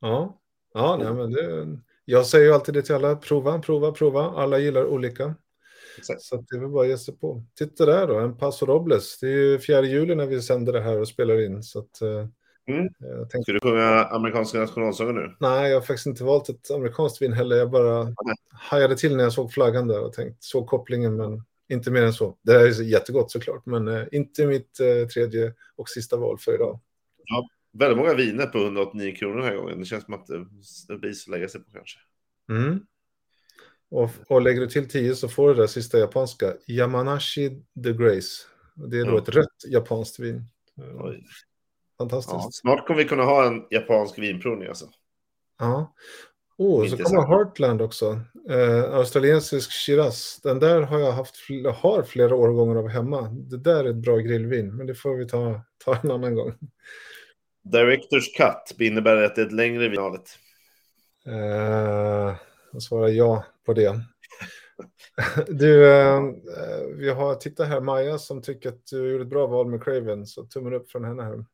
Ja, 0.00 0.40
ja 0.74 0.96
nej, 0.96 1.14
men 1.14 1.30
det, 1.30 1.78
jag 2.04 2.26
säger 2.26 2.46
ju 2.46 2.52
alltid 2.52 2.74
det 2.74 2.82
till 2.82 2.94
alla. 2.94 3.16
Prova, 3.16 3.58
prova, 3.58 3.92
prova. 3.92 4.22
Alla 4.22 4.58
gillar 4.58 4.84
olika. 4.84 5.34
Exakt. 5.98 6.22
Så 6.22 6.36
det 6.36 6.56
är 6.56 6.60
väl 6.60 6.70
bara 6.70 6.82
att 6.82 6.88
ge 6.88 6.98
sig 6.98 7.16
på. 7.16 7.42
Titta 7.54 7.86
där 7.86 8.06
då, 8.06 8.18
en 8.18 8.36
Paso 8.36 8.66
Robles. 8.66 9.18
Det 9.20 9.26
är 9.26 9.30
ju 9.30 9.58
4 9.58 9.82
juli 9.82 10.14
när 10.14 10.26
vi 10.26 10.42
sänder 10.42 10.72
det 10.72 10.80
här 10.80 11.00
och 11.00 11.08
spelar 11.08 11.40
in. 11.44 11.62
Så 11.62 11.78
att, 11.78 12.02
eh, 12.02 12.26
Mm. 12.68 12.88
jag 12.98 13.30
tänkte, 13.30 13.42
Ska 13.42 13.52
du 13.52 13.60
sjunga 13.60 14.04
amerikanska 14.04 14.58
nationalsången 14.58 15.14
nu? 15.14 15.36
nej, 15.40 15.70
jag 15.70 15.76
har 15.76 15.86
faktiskt 15.86 16.06
inte 16.06 16.24
valt 16.24 16.48
ett 16.48 16.70
amerikanskt 16.70 17.22
vin 17.22 17.32
heller. 17.32 17.56
Jag 17.56 17.70
bara 17.70 18.14
hajade 18.52 18.96
till 18.96 19.16
när 19.16 19.24
jag 19.24 19.32
såg 19.32 19.52
flaggan 19.52 19.88
där 19.88 20.00
och 20.04 20.12
tänkte, 20.12 20.36
såg 20.40 20.66
kopplingen, 20.66 21.16
men 21.16 21.42
inte 21.68 21.90
mer 21.90 22.02
än 22.02 22.12
så. 22.12 22.38
Det 22.42 22.52
här 22.52 22.60
är 22.60 22.82
jättegott 22.82 23.30
såklart, 23.30 23.66
men 23.66 23.88
eh, 23.88 24.04
inte 24.12 24.46
mitt 24.46 24.80
eh, 24.80 25.06
tredje 25.08 25.54
och 25.76 25.88
sista 25.88 26.16
val 26.16 26.38
för 26.38 26.54
idag. 26.54 26.80
Väldigt 27.72 27.98
många 27.98 28.14
viner 28.14 28.46
på 28.46 28.58
189 28.58 29.14
kronor 29.16 29.36
den 29.36 29.44
här 29.44 29.56
gången. 29.56 29.78
Det 29.80 29.84
känns 29.84 30.04
som 30.04 30.14
att 30.14 30.26
det, 30.88 30.98
blir 30.98 31.12
så 31.12 31.30
att 31.30 31.38
lägga 31.38 31.48
sig 31.48 31.60
på 31.60 31.70
kanske. 31.70 31.98
Mm. 32.50 32.80
Och, 33.90 34.10
och 34.28 34.42
lägger 34.42 34.60
du 34.60 34.66
till 34.66 34.88
10 34.88 35.14
så 35.14 35.28
får 35.28 35.48
du 35.48 35.54
det 35.54 35.60
där 35.62 35.66
sista 35.66 35.98
japanska. 35.98 36.52
Yamanashi 36.66 37.62
the 37.84 37.92
Grace. 37.92 38.42
Det 38.74 38.98
är 38.98 39.04
då 39.04 39.10
Ja. 39.12 39.18
ett 39.18 39.28
rött 39.28 39.64
japanskt 39.68 40.18
vin. 40.18 40.44
Eh, 40.78 41.04
Oj. 41.04 41.24
Fantastiskt. 41.98 42.34
Ja, 42.34 42.42
Ja. 42.44 42.50
snart 42.52 42.86
kommer 42.86 43.02
vi 43.02 43.08
kunna 43.08 43.22
ha 43.24 43.46
en 43.46 43.66
japansk 43.70 44.18
vinprovning 44.18 44.68
alltså. 44.68 44.86
Oh, 46.58 46.84
så 46.86 46.90
Inte 46.90 47.02
kommer. 47.02 47.26
Heartland 47.26 47.82
också. 47.82 48.20
Eh, 48.50 48.94
australiensisk 48.94 49.72
Shiraz. 49.72 50.40
Den 50.42 50.58
där 50.58 50.80
har 50.80 50.98
jag 50.98 51.12
haft 51.12 51.36
har 51.76 52.02
flera 52.02 52.34
årgångar 52.34 52.76
av 52.76 52.88
hemma. 52.88 53.28
Det 53.30 53.56
där 53.58 53.84
är 53.84 53.90
ett 53.90 53.96
bra 53.96 54.16
grillvin, 54.16 54.76
men 54.76 54.86
det 54.86 54.94
får 54.94 55.16
vi 55.16 55.28
ta, 55.28 55.60
ta 55.84 55.96
en 55.96 56.10
annan 56.10 56.34
gång. 56.34 56.54
Directors 57.62 58.36
cut 58.36 58.80
innebär 58.80 59.16
att 59.16 59.34
det 59.36 59.42
är 59.42 59.46
ett 59.46 59.52
längre 59.52 59.88
vinalet. 59.88 60.38
Eh, 61.26 62.36
jag 62.72 62.82
svarar 62.82 63.08
ja 63.08 63.44
på 63.66 63.72
det. 63.72 64.00
Du, 65.48 65.90
eh, 65.92 66.20
vi 66.96 67.10
har 67.10 67.34
tittat 67.34 67.68
här, 67.68 67.80
Maja, 67.80 68.18
som 68.18 68.42
tycker 68.42 68.68
att 68.68 68.86
du 68.86 69.10
gjorde 69.10 69.24
ett 69.24 69.30
bra 69.30 69.46
val 69.46 69.66
med 69.66 69.84
Craven, 69.84 70.26
så 70.26 70.44
tummen 70.44 70.74
upp 70.74 70.90
från 70.90 71.04
henne 71.04 71.22
här. 71.22 71.44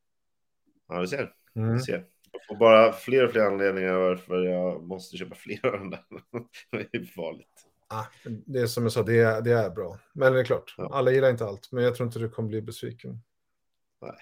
Ja, 0.87 0.99
vi 1.01 1.07
ser. 1.07 1.33
Mm. 1.55 1.73
Vi 1.73 1.79
ser. 1.79 2.05
Jag 2.31 2.45
får 2.47 2.55
bara 2.55 2.93
fler 2.93 3.25
och 3.25 3.31
fler 3.31 3.41
anledningar 3.41 3.93
varför 3.93 4.43
jag 4.43 4.83
måste 4.83 5.17
köpa 5.17 5.35
fler 5.39 5.65
av 5.65 5.71
den 5.79 5.89
där. 5.89 6.03
det 6.71 6.97
är 6.97 7.05
farligt. 7.05 7.67
Ah, 7.87 8.05
det 8.45 8.59
är 8.59 8.67
som 8.67 8.83
jag 8.83 8.91
sa, 8.91 9.03
det 9.03 9.19
är, 9.19 9.41
det 9.41 9.51
är 9.51 9.69
bra. 9.69 9.99
Men 10.13 10.33
det 10.33 10.39
är 10.39 10.43
klart, 10.43 10.75
Ja. 10.77 10.89
alla 10.93 11.11
gillar 11.11 11.29
inte 11.29 11.45
allt, 11.45 11.71
men 11.71 11.83
jag 11.83 11.95
tror 11.95 12.07
inte 12.07 12.19
du 12.19 12.29
kommer 12.29 12.49
bli 12.49 12.61
besviken. 12.61 13.19
Nej. 14.01 14.15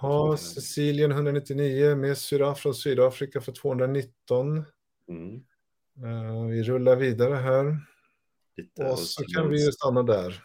Ha 0.00 0.36
Sicilien 0.36 1.10
199 1.12 1.96
med 1.96 2.18
Syra 2.18 2.54
från 2.54 2.74
Sydafrika 2.74 3.40
för 3.40 3.52
219. 3.52 4.64
Mm. 5.08 5.34
Eh, 6.04 6.44
vi 6.50 6.62
rullar 6.62 6.96
vidare 6.96 7.34
här. 7.34 7.76
Lite 8.56 8.84
Och 8.84 8.98
så 8.98 9.24
kan 9.24 9.48
vi 9.48 9.64
ju 9.64 9.72
stanna 9.72 10.02
där. 10.02 10.44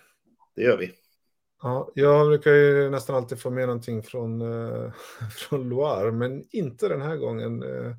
Det 0.56 0.62
gör 0.62 0.78
vi. 0.78 0.92
Ja, 1.62 1.92
jag 1.96 2.28
brukar 2.28 2.52
ju 2.52 2.90
nästan 2.90 3.16
alltid 3.16 3.40
få 3.40 3.50
med 3.50 3.68
någonting 3.68 4.04
från, 4.04 4.42
eh, 4.42 4.92
från 5.32 5.70
Loire, 5.70 6.12
men 6.12 6.44
inte 6.52 6.88
den 6.88 7.02
här 7.02 7.16
gången. 7.18 7.64
Eh, 7.64 7.96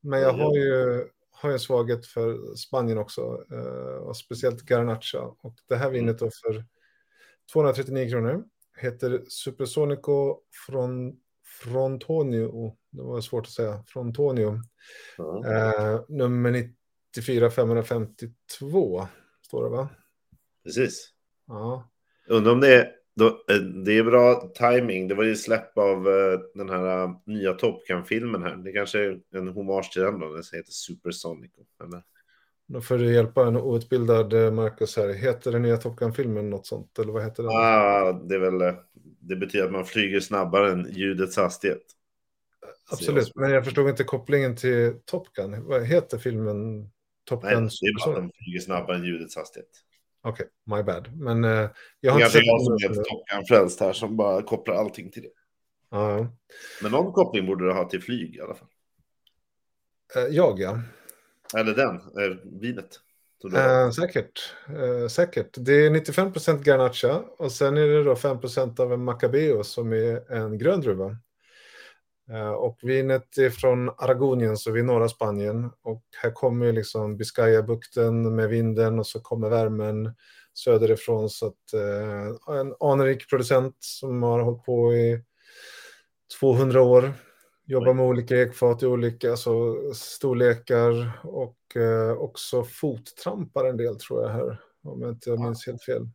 men 0.00 0.20
jag 0.20 0.32
har 0.32 0.56
ju 0.56 1.04
har 1.42 1.50
en 1.50 1.60
svaghet 1.60 2.06
för 2.06 2.54
Spanien 2.56 2.98
också, 2.98 3.44
eh, 3.52 4.02
och 4.02 4.16
speciellt 4.16 4.62
Garnacha. 4.62 5.20
Och 5.20 5.54
det 5.68 5.76
här 5.76 5.90
vinet 5.90 6.18
då 6.18 6.30
för 6.30 6.64
239 7.52 8.10
kronor 8.10 8.44
heter 8.76 9.24
Supersonico 9.28 10.40
från 10.66 11.16
Frontonio. 11.62 12.76
Det 12.90 13.02
var 13.02 13.20
svårt 13.20 13.46
att 13.46 13.52
säga. 13.52 13.84
Frontonio. 13.86 14.60
Ja. 15.16 15.46
Eh, 15.46 16.00
nummer 16.08 16.50
94 17.16 17.50
552 17.50 19.06
står 19.42 19.64
det 19.64 19.70
va? 19.70 19.88
Precis. 20.64 21.12
Ja. 21.46 21.90
Undrar 22.28 22.52
om 22.52 22.60
det 22.60 22.74
är, 22.74 22.92
då, 23.16 23.26
eh, 23.26 23.56
det 23.56 23.98
är 23.98 24.02
bra 24.02 24.52
timing. 24.54 25.08
Det 25.08 25.14
var 25.14 25.24
ju 25.24 25.36
släpp 25.36 25.78
av 25.78 26.08
eh, 26.08 26.40
den 26.54 26.68
här 26.68 27.04
eh, 27.04 27.10
nya 27.26 27.52
Top 27.52 27.86
Gun-filmen 27.86 28.42
här. 28.42 28.56
Det 28.56 28.72
kanske 28.72 28.98
är 28.98 29.20
en 29.34 29.48
hommage 29.48 29.92
till 29.92 30.02
den 30.02 30.20
då. 30.20 30.32
Den 30.32 30.42
heter 30.52 30.72
Supersonico. 30.72 31.62
Eller? 31.84 32.02
Då 32.66 32.80
får 32.80 32.98
du 32.98 33.14
hjälpa 33.14 33.46
en 33.46 33.56
outbildad 33.56 34.52
Marcus 34.52 34.96
här. 34.96 35.08
Heter 35.08 35.52
den 35.52 35.62
nya 35.62 35.76
Top 35.76 35.96
Gun-filmen 35.96 36.50
något 36.50 36.66
sånt? 36.66 36.98
Eller 36.98 37.12
vad 37.12 37.24
heter 37.24 37.42
den? 37.42 37.52
Ah, 37.52 38.12
det 38.12 38.34
är 38.34 38.38
väl... 38.38 38.74
Det 39.20 39.36
betyder 39.36 39.64
att 39.64 39.72
man 39.72 39.84
flyger 39.84 40.20
snabbare 40.20 40.72
än 40.72 40.92
ljudets 40.92 41.36
hastighet. 41.36 41.82
Absolut, 42.90 43.32
men 43.34 43.50
jag 43.50 43.64
förstod 43.64 43.88
inte 43.88 44.04
kopplingen 44.04 44.56
till 44.56 44.94
Top 45.04 45.32
Gun. 45.32 45.64
Vad 45.64 45.86
heter 45.86 46.18
filmen? 46.18 46.90
Top 47.24 47.42
Nej, 47.42 47.54
Gun? 47.54 47.68
det 47.80 47.86
är 47.86 48.06
bara 48.06 48.16
att 48.16 48.22
de 48.22 48.30
flyger 48.44 48.60
snabbare 48.60 48.96
än 48.96 49.04
ljudets 49.04 49.36
hastighet. 49.36 49.84
Okej, 50.28 50.46
my 50.64 50.82
bad. 50.82 51.16
Men 51.16 51.44
eh, 51.44 51.50
jag 51.50 51.70
Det 52.00 52.08
har 52.08 52.20
är 52.20 52.24
inte 52.24 52.32
kanske 52.32 52.38
sett 52.38 52.46
jag 52.46 52.62
som 52.62 52.74
är 52.74 53.04
Top 53.04 53.28
Gun-frälst 53.28 53.80
här 53.80 53.92
som 53.92 54.16
bara 54.16 54.42
kopplar 54.42 54.74
allting 54.74 55.10
till 55.10 55.22
det. 55.22 55.28
Ja, 55.90 56.26
Men 56.82 56.92
någon 56.92 57.12
koppling 57.12 57.46
borde 57.46 57.64
du 57.64 57.72
ha 57.72 57.88
till 57.88 58.02
flyg 58.02 58.36
i 58.36 58.40
alla 58.40 58.54
fall. 58.54 58.68
ja. 60.14 60.20
Eh, 60.20 60.26
jag 60.26 60.60
ja. 60.60 60.80
Eller 61.56 61.74
den, 61.74 61.94
eh, 61.96 62.36
vinet. 62.60 63.00
Eh, 63.54 63.90
säkert. 63.90 64.54
Eh, 64.68 65.08
säkert. 65.08 65.48
Det 65.58 65.72
är 65.72 65.90
95% 65.90 66.62
Garnacha 66.64 67.22
och 67.38 67.52
sen 67.52 67.76
är 67.76 67.86
det 67.86 68.04
då 68.04 68.14
5% 68.14 68.80
av 68.80 68.92
en 68.92 69.04
Macabeo 69.04 69.64
som 69.64 69.92
är 69.92 70.32
en 70.32 70.58
grön 70.58 70.80
druva. 70.80 71.16
Eh, 72.30 72.50
och 72.50 72.78
vinet 72.82 73.38
är 73.38 73.50
från 73.50 73.88
Aragonien, 73.88 74.56
så 74.56 74.70
vi 74.70 74.80
är 74.80 74.84
norra 74.84 75.08
Spanien. 75.08 75.70
Och 75.82 76.02
här 76.22 76.30
kommer 76.30 76.66
ju 76.66 76.72
liksom 76.72 77.16
Biscaya-bukten 77.16 78.34
med 78.36 78.48
vinden 78.48 78.98
och 78.98 79.06
så 79.06 79.20
kommer 79.20 79.48
värmen 79.48 80.14
söderifrån. 80.54 81.30
Så 81.30 81.46
att 81.46 81.72
eh, 81.74 82.56
en 82.56 82.74
anrik 82.80 83.28
producent 83.30 83.76
som 83.80 84.22
har 84.22 84.40
hållit 84.40 84.64
på 84.64 84.94
i 84.94 85.24
200 86.40 86.82
år. 86.82 87.12
Jobbar 87.66 87.94
med 87.94 88.04
olika 88.04 88.36
ekfat 88.36 88.82
i 88.82 88.86
olika 88.86 89.30
alltså, 89.30 89.74
storlekar 89.94 91.20
och 91.24 91.76
eh, 91.76 92.12
också 92.12 92.64
fottrampar 92.64 93.64
en 93.64 93.76
del 93.76 93.98
tror 93.98 94.22
jag 94.22 94.28
här. 94.28 94.60
Om 94.82 95.02
jag 95.02 95.10
inte 95.10 95.30
minns 95.30 95.66
helt 95.66 95.82
fel. 95.82 96.08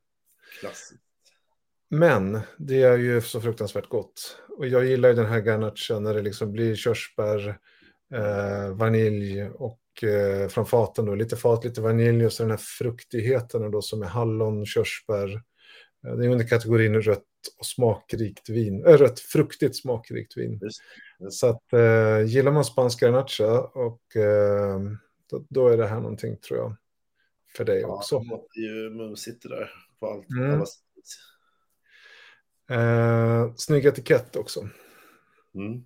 Klassiskt. 0.60 1.03
Men 1.94 2.40
det 2.58 2.82
är 2.82 2.98
ju 2.98 3.22
så 3.22 3.42
fruktansvärt 3.42 3.90
gott. 3.90 4.38
Och 4.58 4.68
jag 4.68 4.86
gillar 4.86 5.10
ju 5.10 5.16
den 5.16 5.26
här 5.26 5.40
garnacha 5.40 6.00
när 6.00 6.14
det 6.14 6.22
liksom 6.22 6.52
blir 6.52 6.76
körsbär, 6.76 7.58
eh, 8.14 8.76
vanilj 8.76 9.44
och 9.44 10.04
eh, 10.04 10.48
från 10.48 10.66
faten 10.66 11.06
då 11.06 11.16
lite 11.16 11.36
fat, 11.36 11.66
lite 11.66 11.82
vanilj 11.82 12.26
och 12.26 12.34
så 12.34 12.44
den 12.44 12.50
här 12.50 12.58
fruktigheten 12.58 13.72
då 13.72 13.82
som 13.82 14.02
är 14.02 14.08
hallon, 14.08 14.66
körsbär. 14.66 15.34
Eh, 16.08 16.16
det 16.16 16.26
är 16.26 16.30
under 16.30 16.48
kategorin 16.48 17.02
rött 17.02 17.24
och 17.60 17.66
smakrikt 17.66 18.50
vin, 18.50 18.86
äh, 18.86 18.98
rött 18.98 19.20
fruktigt 19.20 19.76
smakrikt 19.76 20.38
vin. 20.38 20.60
Just, 20.62 20.82
just. 21.20 21.40
Så 21.40 21.48
att 21.48 21.74
eh, 21.74 22.26
gillar 22.26 22.52
man 22.52 22.66
spansk 22.66 23.00
garnacha 23.00 23.62
och 23.62 24.16
eh, 24.16 24.80
då, 25.30 25.46
då 25.50 25.68
är 25.68 25.78
det 25.78 25.88
här 25.88 26.00
någonting 26.00 26.38
tror 26.38 26.60
jag 26.60 26.76
för 27.58 27.66
dig 27.66 27.82
Ja, 27.82 27.88
också. 27.88 28.20
det 28.20 28.30
låter 28.30 28.60
ju 28.60 28.90
mumsigt 28.90 29.44
det 29.44 29.50
där. 29.50 29.72
På 30.00 30.08
allt. 30.08 30.30
Mm. 30.30 30.54
alla 30.54 30.66
sätt. 30.66 30.84
Eh, 32.70 33.54
snygg 33.56 33.86
etikett 33.86 34.36
också. 34.36 34.60
Mm. 35.56 35.86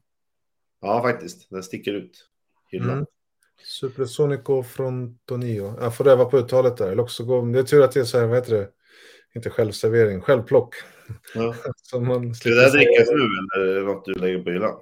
Ja, 0.81 1.01
faktiskt. 1.01 1.49
Den 1.49 1.63
sticker 1.63 1.93
ut. 1.93 2.29
Hyllan. 2.71 2.89
Mm. 2.89 3.05
Supersonico 3.63 4.63
Frontonio. 4.63 5.73
Jag 5.79 5.95
får 5.95 6.07
öva 6.07 6.25
på 6.25 6.37
uttalet 6.37 6.77
där. 6.77 6.95
Det 7.53 7.59
är 7.59 7.63
tur 7.63 7.83
att 7.83 7.91
det 7.91 7.99
är 7.99 8.03
så 8.03 8.19
här, 8.19 8.27
vad 8.27 8.37
heter 8.37 8.53
det? 8.53 8.69
Inte 9.35 9.49
självservering, 9.49 10.21
självplock. 10.21 10.75
Ja. 11.35 11.55
Så 11.81 11.99
man 11.99 12.35
Ska 12.35 12.49
det 12.49 12.55
där 12.55 12.71
drickas 12.71 13.07
nu 13.09 13.61
eller 13.61 13.83
något 13.83 14.05
du 14.05 14.13
lägger 14.13 14.43
på 14.43 14.49
hyllan? 14.49 14.79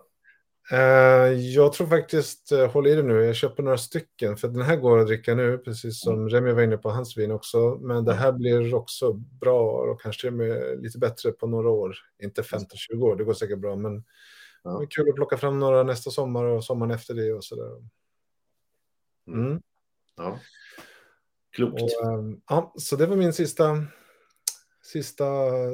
Eh, 0.72 1.34
jag 1.34 1.74
tror 1.74 1.88
faktiskt, 1.88 2.52
uh, 2.52 2.66
håll 2.68 2.88
i 2.88 2.96
det 2.96 3.04
nu, 3.04 3.24
jag 3.24 3.36
köper 3.36 3.64
några 3.64 3.78
stycken. 3.78 4.38
För 4.38 4.48
den 4.48 4.62
här 4.62 4.76
går 4.76 5.00
att 5.00 5.08
dricka 5.08 5.36
nu, 5.36 5.58
precis 5.58 6.02
som 6.02 6.30
Remi 6.30 6.52
var 6.52 6.62
inne 6.62 6.78
på 6.78 6.90
hans 6.90 7.18
vin 7.18 7.32
också. 7.32 7.78
Men 7.82 8.06
det 8.06 8.14
här 8.14 8.32
blir 8.32 8.76
också 8.76 9.14
bra 9.14 9.62
och 9.62 10.02
kanske 10.02 10.32
lite 10.76 10.98
bättre 10.98 11.32
på 11.32 11.48
några 11.48 11.70
år. 11.70 11.96
Inte 12.24 12.42
15-20 12.42 13.02
år, 13.02 13.16
det 13.16 13.24
går 13.24 13.34
säkert 13.34 13.60
bra. 13.60 13.76
Men 13.76 14.04
Ja. 14.64 14.72
det 14.72 14.84
är 14.84 14.88
kul 14.88 15.10
att 15.10 15.16
plocka 15.16 15.38
fram 15.38 15.60
några 15.60 15.84
nästa 15.84 16.12
sommar 16.12 16.46
och 16.46 16.64
sommaren 16.64 16.92
efter 16.92 17.14
det 17.14 17.34
och 17.34 17.44
sådär. 17.44 17.82
Mm. 19.28 19.62
Ja. 20.18 20.40
Klokt. 21.52 21.82
Och, 21.82 22.06
ehm, 22.06 22.42
ja, 22.50 22.74
så 22.78 22.96
det 22.96 23.06
var 23.06 23.16
min 23.16 23.34
sista, 23.34 23.86
sista 24.84 25.26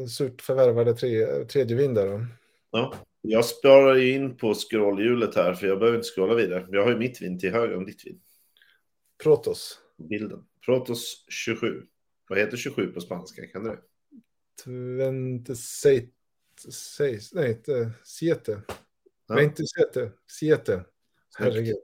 surt 0.07 0.41
förvärvade 0.41 0.93
tre, 0.93 1.45
tredje 1.45 1.77
vin 1.77 1.93
där. 1.93 2.07
Då. 2.07 2.25
Ja. 2.71 2.93
Jag 3.21 3.45
sparar 3.45 3.95
ju 3.95 4.13
in 4.13 4.37
på 4.37 4.53
scrollhjulet 4.53 5.35
här 5.35 5.53
för 5.53 5.67
jag 5.67 5.79
behöver 5.79 5.97
inte 5.97 6.09
scrolla 6.09 6.35
vidare. 6.35 6.67
Jag 6.69 6.83
har 6.83 6.91
ju 6.91 6.97
mitt 6.97 7.21
vin 7.21 7.39
till 7.39 7.51
höger 7.51 7.77
om 7.77 7.85
ditt 7.85 8.05
vin. 8.05 8.21
Protos. 9.23 9.79
Bilden. 10.09 10.43
Protos 10.65 11.25
27. 11.29 11.83
Vad 12.29 12.39
heter 12.39 12.57
27 12.57 12.87
på 12.87 13.01
spanska? 13.01 13.47
Kan 13.47 13.63
du 13.63 13.69
det? 13.69 13.79
Tvente 14.63 15.55
seit, 15.55 16.13
seis, 16.69 17.33
nej, 17.33 17.51
inte 17.51 17.91
siete. 18.03 18.61
Ja. 19.27 19.35
Nej, 19.35 19.45
inte 19.45 19.63
siete, 19.65 20.11
siete. 20.27 20.85
Herregud. 21.37 21.75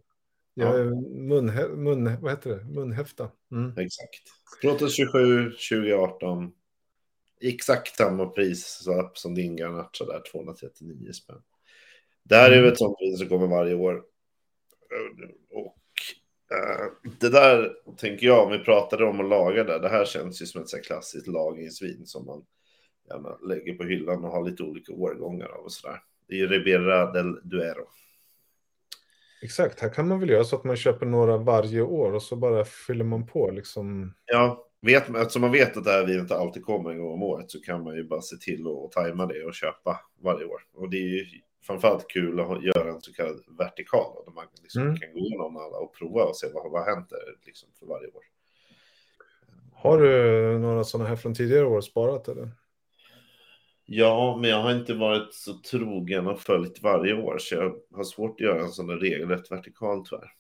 Ja. 0.53 0.73
mun, 0.73 1.45
mun, 1.83 2.21
vad 2.21 2.31
heter 2.31 2.49
det? 2.49 2.63
Munhäfta. 2.63 3.31
Mm. 3.51 3.77
Exakt. 3.77 4.23
Protos 4.61 4.95
27 4.95 5.51
2018. 5.51 6.51
Exakt 7.41 7.95
samma 7.95 8.25
pris 8.25 8.83
som 9.13 9.35
din 9.35 9.55
Garnacha 9.55 10.05
där, 10.05 10.21
239 10.31 11.11
spänn. 11.13 11.41
Det 12.23 12.35
här 12.35 12.51
är 12.51 12.57
Mm. 12.57 12.71
ett 12.71 12.77
sånt 12.77 12.97
vin 12.99 13.17
som 13.17 13.27
kommer 13.29 13.47
varje 13.47 13.73
år. 13.75 14.03
Och 15.49 15.75
eh, 16.57 16.85
det 17.19 17.29
där 17.29 17.73
tänker 17.97 18.27
jag, 18.27 18.45
om 18.45 18.51
vi 18.51 18.59
pratade 18.59 19.05
om 19.05 19.19
att 19.19 19.29
laga 19.29 19.63
där, 19.63 19.79
det 19.79 19.89
här 19.89 20.05
känns 20.05 20.41
ju 20.41 20.45
som 20.45 20.61
ett 20.61 20.69
så 20.69 20.79
klassiskt 20.79 21.27
lagringsvin 21.27 22.05
som 22.05 22.25
man 22.25 22.45
gärna 23.09 23.37
lägger 23.37 23.73
på 23.73 23.83
hyllan 23.83 24.25
och 24.25 24.31
har 24.31 24.49
lite 24.49 24.63
olika 24.63 24.93
årgångar 24.93 25.47
av 25.47 25.63
och 25.63 25.71
sådär. 25.71 26.01
Det 26.27 26.33
är 26.33 26.37
ju 26.37 26.47
Ribera 26.47 27.11
del 27.11 27.49
Duero. 27.49 27.87
Exakt, 29.41 29.79
här 29.79 29.89
kan 29.89 30.07
man 30.07 30.19
väl 30.19 30.29
göra 30.29 30.43
så 30.43 30.55
att 30.55 30.63
man 30.63 30.75
köper 30.77 31.05
några 31.05 31.37
varje 31.37 31.81
år 31.81 32.13
och 32.13 32.23
så 32.23 32.35
bara 32.35 32.65
fyller 32.65 33.05
man 33.05 33.27
på 33.27 33.51
liksom. 33.51 34.13
Ja, 34.25 34.66
vet, 34.81 35.09
eftersom 35.09 35.41
man 35.41 35.51
vet 35.51 35.77
att 35.77 35.83
det 35.83 35.91
här 35.91 36.05
vinet 36.05 36.31
alltid 36.31 36.65
kommer 36.65 36.89
en 36.91 36.97
gång 36.99 37.13
om 37.13 37.23
året 37.23 37.51
så 37.51 37.61
kan 37.61 37.83
man 37.83 37.95
ju 37.95 38.03
bara 38.03 38.21
se 38.21 38.35
till 38.35 38.67
att 38.67 38.91
tajma 38.91 39.25
det 39.25 39.43
och 39.43 39.53
köpa 39.53 39.99
varje 40.23 40.45
år. 40.45 40.61
Och 40.73 40.89
det 40.89 40.97
är 40.97 41.01
ju 41.07 41.25
framförallt 41.67 42.07
kul 42.07 42.39
att 42.39 42.63
göra 42.63 42.89
en 42.89 43.01
så 43.01 43.13
kallad 43.13 43.43
vertikal. 43.57 44.23
Där 44.25 44.33
man 44.33 44.45
liksom 44.61 44.81
Mm. 44.81 44.97
kan 44.97 45.13
gå 45.13 45.19
igenom 45.19 45.57
alla 45.57 45.77
och 45.77 45.95
prova 45.95 46.23
och 46.23 46.35
se 46.35 46.47
vad, 46.53 46.85
hänt 46.85 47.09
där 47.09 47.45
liksom, 47.45 47.69
för 47.79 47.85
varje 47.85 48.07
år. 48.07 48.23
Har 49.73 49.97
du 49.97 50.59
några 50.59 50.83
sådana 50.83 51.09
här 51.09 51.15
från 51.15 51.33
tidigare 51.33 51.65
år 51.65 51.81
sparat 51.81 52.27
eller? 52.27 52.51
Ja, 53.85 54.37
men 54.41 54.49
jag 54.49 54.61
har 54.61 54.71
inte 54.71 54.93
varit 54.93 55.33
så 55.33 55.53
trogen 55.53 56.27
och 56.27 56.41
följt 56.41 56.81
varje 56.81 57.13
år, 57.13 57.37
så 57.39 57.55
jag 57.55 57.75
har 57.95 58.03
svårt 58.03 58.31
att 58.31 58.39
göra 58.39 58.61
en 58.61 58.69
sån 58.69 58.87
där 58.87 58.97
regelrätt 58.97 59.51
vertikal 59.51 60.05
tyvärr. 60.05 60.31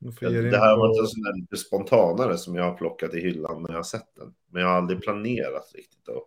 Det 0.00 0.58
här 0.58 0.74
på- 0.74 0.80
varit 0.80 1.00
en 1.00 1.06
sån 1.06 1.22
där 1.22 1.40
lite 1.40 1.56
spontanare 1.56 2.38
som 2.38 2.54
jag 2.54 2.64
har 2.64 2.74
plockat 2.74 3.14
i 3.14 3.20
hyllan 3.20 3.62
när 3.62 3.68
jag 3.70 3.78
har 3.78 3.82
sett 3.82 4.14
den. 4.16 4.34
Men 4.52 4.62
jag 4.62 4.68
har 4.68 4.76
aldrig 4.76 5.02
planerat 5.02 5.72
riktigt 5.74 6.08
att 6.08 6.24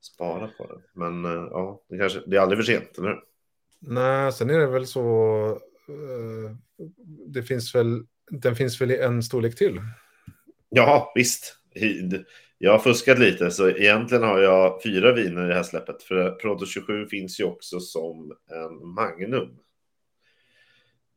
spara 0.00 0.50
på 0.58 0.66
den. 0.66 0.82
Men 0.92 1.24
eh, 1.24 1.48
ja, 1.50 1.82
det, 1.88 1.98
kanske, 1.98 2.20
det 2.26 2.36
är 2.36 2.40
aldrig 2.40 2.58
för 2.58 2.72
sent, 2.72 2.98
eller 2.98 3.08
hur? 3.08 3.20
Nej, 3.80 4.32
sen 4.32 4.50
är 4.50 4.58
det 4.58 4.66
väl 4.66 4.86
så. 4.86 5.02
eh, 5.88 6.56
det 7.26 7.42
finns 7.42 7.74
väl, 7.74 8.02
den 8.30 8.56
finns 8.56 8.80
väl 8.80 8.90
i 8.90 8.96
en 9.00 9.22
storlek 9.22 9.56
till. 9.56 9.80
Ja, 10.68 11.12
visst. 11.14 11.56
Jag 12.58 12.72
har 12.72 12.78
fuskat 12.78 13.18
lite, 13.18 13.50
så 13.50 13.68
egentligen 13.70 14.22
har 14.24 14.38
jag 14.40 14.82
fyra 14.82 15.12
viner 15.14 15.44
i 15.44 15.48
det 15.48 15.54
här 15.54 15.62
släppet. 15.62 16.02
För 16.02 16.30
Proto 16.30 16.66
27 16.66 17.06
finns 17.06 17.40
ju 17.40 17.44
också 17.44 17.80
som 17.80 18.32
en 18.50 18.88
Magnum 18.88 19.48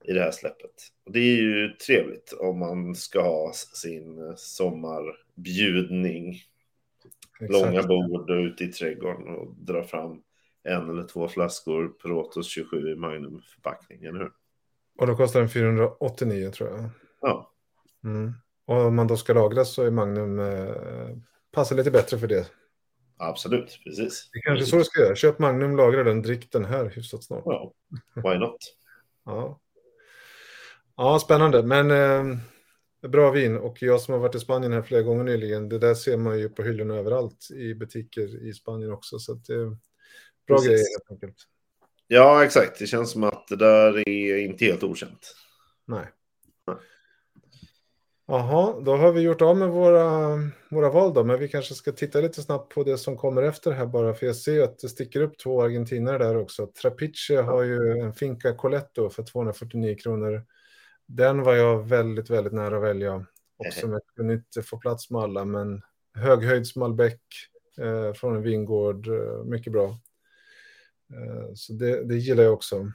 i 0.04 0.14
det 0.14 0.20
här 0.20 0.32
släppet. 0.32 0.72
Och 1.06 1.12
det 1.12 1.20
är 1.20 1.41
ju 1.41 1.74
trevligt 1.74 2.34
om 2.39 2.60
man 2.60 2.95
ska 2.95 3.22
ha 3.22 3.54
sin 3.54 4.34
sommarbjudning. 4.38 6.41
Långa 7.39 7.84
bord 7.84 8.30
och 8.30 8.38
ute 8.38 8.64
i 8.64 8.68
trädgården 8.68 9.28
och 9.28 9.56
dra 9.56 9.84
fram 9.84 10.22
en 10.64 10.89
eller 10.89 11.04
två 11.04 11.28
flaskor 11.28 11.88
Protos 11.88 12.47
27 12.47 12.91
i 12.91 12.95
Magnum-förpackning, 12.95 14.04
eller 14.04 14.20
hur? 14.20 14.32
Och 14.97 15.08
då 15.08 15.16
kostar 15.16 15.39
den 15.39 15.49
489 15.49 16.49
tror 16.49 16.70
jag. 16.70 16.89
Ja, 17.22 17.49
Mm. 18.04 18.34
Och 18.66 18.78
om 18.78 18.95
man 18.95 19.08
då 19.08 19.18
ska 19.18 19.34
lagra 19.34 19.66
så 19.66 19.84
är 19.84 19.91
Magnum 19.91 20.39
eh, 20.39 21.16
passar 21.51 21.76
lite 21.76 21.91
bättre 21.91 22.18
för 22.18 22.28
det. 22.28 22.45
absolut, 23.18 23.80
precis. 23.84 24.30
Det 24.34 24.39
är 24.39 24.41
kanske 24.41 24.66
så 24.66 24.78
du 24.78 24.84
ska 24.84 25.01
göra. 25.01 25.16
Köp 25.16 25.39
Magnum, 25.39 25.78
lagra 25.78 26.04
den, 26.04 26.22
drick 26.22 26.51
den 26.51 26.66
här 26.66 26.86
hyfsat 26.86 27.24
snart. 27.24 27.43
Ja, 27.45 27.74
why 28.16 28.38
not? 28.38 28.58
Ja, 29.26 29.60
ja 30.97 31.19
spännande. 31.19 31.63
Men 31.63 31.91
eh, 31.91 32.37
bra 33.09 33.31
vin. 33.31 33.57
Och 33.57 33.81
jag 33.81 34.01
som 34.01 34.13
har 34.13 34.21
varit 34.21 34.35
i 34.35 34.39
Spanien 34.39 34.73
här 34.73 34.81
flera 34.81 35.01
gånger 35.01 35.23
nyligen, 35.23 35.69
det 35.69 35.79
där 35.79 35.93
ser 35.93 36.17
man 36.17 36.39
ju 36.39 36.49
på 36.49 36.63
hyllorna 36.63 36.95
överallt 36.95 37.51
i 37.51 37.75
butiker 37.75 38.47
i 38.47 38.53
Spanien 38.53 38.91
också. 38.91 39.19
Så 39.19 39.31
att, 39.31 39.49
eh, 39.49 39.69
bra 40.47 40.57
Precis. 40.57 40.67
grejer 40.67 40.77
helt 40.77 41.11
enkelt. 41.11 41.37
Ja, 42.07 42.43
exakt. 42.43 42.79
Det 42.79 42.87
känns 42.87 43.11
som 43.11 43.23
att 43.23 43.47
det 43.47 43.55
där 43.55 44.09
är 44.09 44.37
inte 44.37 44.65
helt 44.65 44.83
okänt. 44.83 45.35
Nej. 45.85 46.05
Jaha, 48.27 48.79
då 48.81 48.95
har 48.95 49.11
vi 49.11 49.21
gjort 49.21 49.41
av 49.41 49.57
med 49.57 49.69
våra, 49.69 50.39
våra 50.69 50.89
val 50.89 51.13
då, 51.13 51.23
men 51.23 51.39
vi 51.39 51.47
kanske 51.47 51.73
ska 51.73 51.91
titta 51.91 52.21
lite 52.21 52.41
snabbt 52.41 52.73
på 52.73 52.83
det 52.83 52.97
som 52.97 53.17
kommer 53.17 53.43
efter 53.43 53.71
här 53.71 53.85
bara, 53.85 54.13
för 54.13 54.25
jag 54.25 54.35
ser 54.35 54.63
att 54.63 54.79
det 54.79 54.89
sticker 54.89 55.21
upp 55.21 55.37
två 55.37 55.61
argentinare 55.61 56.17
där 56.17 56.37
också. 56.37 56.67
Trapiche 56.81 57.41
har 57.41 57.63
ju 57.63 57.99
en 57.99 58.13
Finca 58.13 58.55
Coletto 58.55 59.09
för 59.09 59.23
249 59.23 59.95
kronor. 60.03 60.43
Den 61.06 61.41
var 61.41 61.54
jag 61.54 61.88
väldigt, 61.88 62.30
väldigt 62.30 62.54
nära 62.54 62.78
att 62.78 62.84
välja 62.84 63.26
också, 63.58 63.88
men 63.88 63.93
jag 63.93 64.16
kunde 64.16 64.34
inte 64.34 64.62
få 64.62 64.78
plats 64.78 65.10
med 65.10 65.22
alla, 65.22 65.45
men 65.45 65.82
höghöjds 66.14 66.76
Malbec 66.76 67.20
eh, 67.78 68.14
från 68.14 68.36
en 68.36 68.41
vingård, 68.41 69.08
eh, 69.08 69.43
mycket 69.45 69.74
bra. 69.74 69.89
Eh, 71.14 71.54
så 71.56 71.74
det, 71.74 72.04
det 72.04 72.16
gillar 72.16 72.43
jag 72.43 72.54
också. 72.54 72.91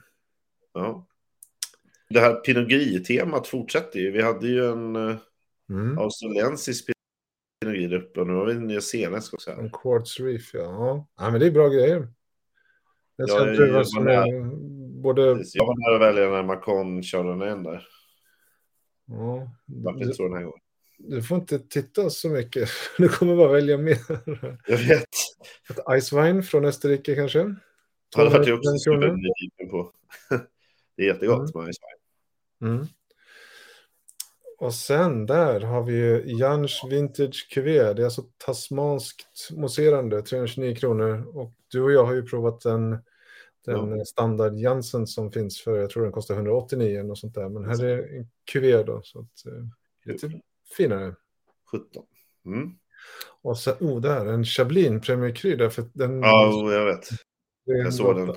Ja. 0.73 1.07
Det 2.09 2.19
här 2.19 2.35
Pinot 2.35 3.47
fortsätter 3.47 3.99
ju. 3.99 4.11
Vi 4.11 4.21
hade 4.21 4.47
ju 4.47 4.65
en 4.71 4.95
uh, 4.95 5.17
Mm. 5.69 5.97
australiensisk 5.97 6.85
Pinot 7.61 7.75
Gris 7.75 7.91
uppe 7.91 8.19
och 8.19 8.27
nu 8.27 8.33
har 8.33 8.45
vi 8.45 8.51
en 8.51 8.67
nyzeeländsk 8.67 9.33
också. 9.33 9.51
En 9.51 9.59
Här. 9.59 9.69
Quartz 9.73 10.19
Reef, 10.19 10.53
ja. 10.53 10.59
ja. 10.59 11.07
Ja, 11.17 11.31
men 11.31 11.39
det 11.39 11.47
är 11.47 11.51
bra 11.51 11.67
grejer. 11.67 12.07
Ja, 13.15 13.27
ska 13.27 13.83
som 13.83 14.05
var 14.05 14.11
är 14.11 14.41
både... 15.01 15.21
Jag 15.53 15.65
var 15.65 15.89
nära 15.89 15.95
att 15.95 16.13
välja 16.13 16.25
den 16.25 16.33
här 16.33 16.43
Macon 16.43 17.03
Chardonnay 17.03 17.63
där. 17.63 17.87
Ja, 19.09 19.51
inte 19.67 20.05
du, 20.05 20.13
så 20.13 20.23
den 20.23 20.33
här 20.33 20.43
gången. 20.43 20.59
du 20.97 21.23
får 21.23 21.37
inte 21.37 21.59
titta 21.59 22.09
så 22.09 22.29
mycket. 22.29 22.69
Du 22.97 23.09
kommer 23.09 23.35
bara 23.35 23.51
välja 23.51 23.77
mer. 23.77 23.97
Jag 24.67 24.77
vet. 24.77 25.07
Ett 25.69 26.01
Ice 26.01 26.13
Wine 26.13 26.43
från 26.43 26.65
Österrike 26.65 27.15
kanske? 27.15 27.39
Ja, 28.17 28.23
det 28.23 28.29
vart 28.29 28.47
jag 28.47 28.63
295 28.63 28.73
också 28.73 28.77
supernyfiken 28.79 29.69
på. 29.69 29.91
Det 30.95 31.03
är 31.03 31.07
jättegott 31.07 31.55
med 31.55 31.73
Ice 31.73 31.79
Wine. 32.61 32.73
Mm. 32.73 32.87
Och 34.59 34.73
sen 34.73 35.25
där 35.25 35.59
har 35.59 35.83
vi 35.83 35.93
ju 35.93 36.23
Jans 36.39 36.81
Vintage 36.89 37.47
Cuvée. 37.53 37.93
Det 37.93 38.01
är 38.01 38.05
alltså 38.05 38.23
tasmanskt 38.37 39.49
mousserande, 39.51 40.21
329 40.21 40.75
kronor. 40.75 41.37
Och 41.37 41.53
du 41.67 41.81
och 41.81 41.91
jag 41.91 42.05
har 42.05 42.13
ju 42.13 42.23
provat 42.23 42.61
den, 42.61 42.97
den 43.65 44.05
standard 44.05 44.53
Jansen 44.53 45.07
som 45.07 45.31
finns 45.31 45.61
för, 45.61 45.79
jag 45.79 45.89
tror 45.89 46.03
den 46.03 46.11
kostar 46.11 46.35
189 46.35 46.89
eller 46.89 47.03
något 47.03 47.19
sånt 47.19 47.35
där. 47.35 47.49
Men 47.49 47.65
här 47.65 47.85
är 47.85 48.17
en 48.17 48.29
Cuvée 48.51 48.83
då, 48.83 49.01
så 49.03 49.19
att, 49.19 49.45
eh, 49.45 49.63
lite 50.05 50.41
finare. 50.77 51.15
17. 51.71 52.03
Mm. 52.45 52.71
Och 53.41 53.57
sen, 53.57 53.73
oh 53.79 54.01
där, 54.01 54.25
en 54.25 54.45
Chablin 54.45 55.01
Premier 55.01 55.35
Cru 55.35 55.55
där, 55.55 55.69
för 55.69 55.85
den... 55.93 56.21
Ja, 56.21 56.73
jag 56.73 56.85
vet. 56.85 57.09
Jag 57.63 57.93
såg 57.93 58.15
den. 58.15 58.35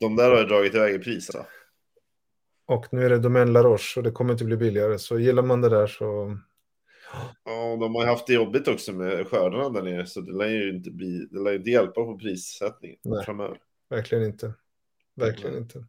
De 0.00 0.16
där 0.16 0.30
har 0.30 0.38
ju 0.38 0.44
dragit 0.44 0.74
iväg 0.74 0.94
i 0.94 0.98
pris. 0.98 1.30
Och 2.66 2.86
nu 2.92 3.04
är 3.04 3.10
det 3.10 3.18
Domaine 3.18 3.52
La 3.52 3.62
Roche 3.62 4.00
och 4.00 4.02
det 4.02 4.10
kommer 4.10 4.32
inte 4.32 4.44
bli 4.44 4.56
billigare. 4.56 4.98
Så 4.98 5.18
gillar 5.18 5.42
man 5.42 5.60
det 5.60 5.68
där 5.68 5.86
så... 5.86 6.38
Ja, 7.44 7.76
de 7.80 7.94
har 7.94 8.06
haft 8.06 8.26
det 8.26 8.32
jobbigt 8.32 8.68
också 8.68 8.92
med 8.92 9.26
skördarna 9.26 9.68
där 9.68 9.82
nere, 9.82 10.06
så 10.06 10.20
det 10.20 10.32
lär 10.32 10.48
ju 10.48 10.76
inte, 10.76 10.90
bli, 10.90 11.28
det 11.30 11.40
lär 11.40 11.50
ju 11.50 11.58
inte 11.58 11.70
hjälpa 11.70 12.04
på 12.04 12.18
prissättningen 12.18 12.98
Nej. 13.02 13.24
framöver. 13.24 13.58
Verkligen 13.92 14.24
inte. 14.24 14.54
Verkligen 15.16 15.50
Mm. 15.50 15.62
inte. 15.62 15.84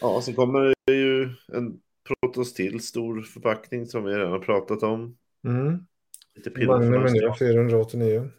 Ja, 0.00 0.20
så 0.22 0.32
kommer 0.32 0.74
det 0.86 0.94
ju 0.94 1.28
en 1.52 1.80
Protos 2.08 2.54
till 2.54 2.80
stor 2.80 3.22
förpackning 3.22 3.86
som 3.86 4.04
vi 4.04 4.12
redan 4.12 4.32
har 4.32 4.38
pratat 4.38 4.82
om. 4.82 5.18
Mm. 5.44 5.78
Lite 6.34 6.50
ner 6.50 7.38
489. 7.38 8.30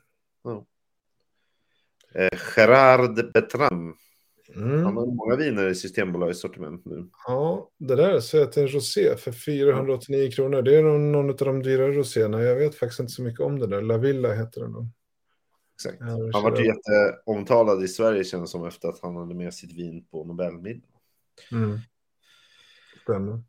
Eh, 2.14 2.40
Gerard 2.58 3.32
Betram. 3.34 3.96
Han 4.56 4.64
Mm. 4.64 4.84
har 4.84 4.92
många 4.92 5.36
viner 5.36 5.68
i 5.68 5.76
Systembolagets 5.76 6.40
sortiment 6.42 6.86
nu. 6.86 7.10
Ja, 7.28 7.72
det 7.78 7.96
där 7.96 8.20
ser 8.20 8.38
jag 8.40 8.52
till 8.52 8.62
en 8.62 8.68
rosé 8.68 9.18
för 9.18 9.32
489 9.32 10.32
kronor. 10.32 10.62
Det 10.62 10.76
är 10.76 10.84
nog 10.84 11.00
någon 11.00 11.30
av 11.30 11.36
de 11.36 11.64
dyrare 11.64 11.92
roséerna. 11.92 12.42
Jag 12.42 12.56
vet 12.56 12.76
faktiskt 12.76 13.00
inte 13.00 13.12
så 13.12 13.24
mycket 13.24 13.40
om 13.42 13.60
det 13.60 13.68
där. 13.68 13.82
La 13.82 13.98
Villa 13.98 14.34
heter 14.34 14.62
den. 14.62 14.74
Exakt. 15.86 15.98
Ja, 16.00 16.30
Han 16.34 16.44
var 16.44 16.60
ju 16.60 16.66
jätteomtalad 16.66 17.84
i 17.84 17.88
Sverige 17.88 18.24
känns 18.24 18.52
som 18.52 18.66
efter 18.66 18.88
att 18.90 19.00
han 19.02 19.16
hade 19.16 19.36
med 19.36 19.54
sitt 19.54 19.74
vin 19.74 20.06
på 20.12 20.24
Nobelmiddag. 20.24 20.88
Mm. 21.52 21.80
Stämmer. 23.04 23.44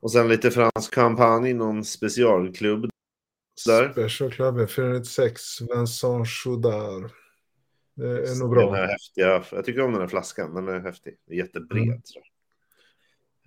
Och 0.00 0.12
sen 0.12 0.28
lite 0.28 0.50
fransk 0.50 0.94
champagne, 0.94 1.54
någon 1.54 1.84
specialklubb 1.84 2.90
där. 3.66 3.92
Special 3.92 4.32
Club 4.32 4.70
496, 4.70 5.60
Vincent 5.60 6.28
Chaudard. 6.28 7.10
Det 7.94 8.06
är 8.06 8.40
nog 8.40 8.56
Den 8.56 8.66
bra. 8.66 8.74
här 8.74 8.86
häftiga, 8.86 9.44
jag 9.52 9.64
tycker 9.64 9.82
om 9.82 9.92
den 9.92 10.00
här 10.00 10.08
flaskan, 10.08 10.54
den 10.54 10.68
är 10.68 10.80
häftig. 10.80 11.16
Den 11.26 11.34
är 11.34 11.38
jättebred. 11.38 11.82
Mm. 11.82 12.02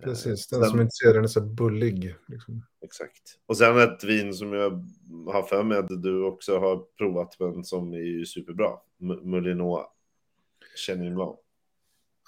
Precis, 0.02 0.52
Eh, 0.52 0.58
den 0.58 0.64
sen- 0.64 0.70
som 0.70 0.80
inte 0.80 0.90
ser 0.94 1.14
den 1.14 1.24
är 1.24 1.28
så 1.28 1.40
bullig. 1.40 2.14
Liksom. 2.28 2.62
Exakt. 2.84 3.38
Och 3.46 3.56
sen 3.56 3.78
ett 3.78 4.04
vin 4.04 4.34
som 4.34 4.52
jag 4.52 4.70
har 5.32 5.42
för 5.42 5.62
mig 5.62 5.78
att 5.78 6.02
du 6.02 6.24
också 6.24 6.58
har 6.58 6.84
provat, 6.98 7.36
men 7.40 7.64
som 7.64 7.92
är 7.94 8.24
superbra. 8.24 8.70
M- 9.00 9.30
Moulinot 9.30 9.86
Chenin 10.86 11.14
Blanc. 11.14 11.36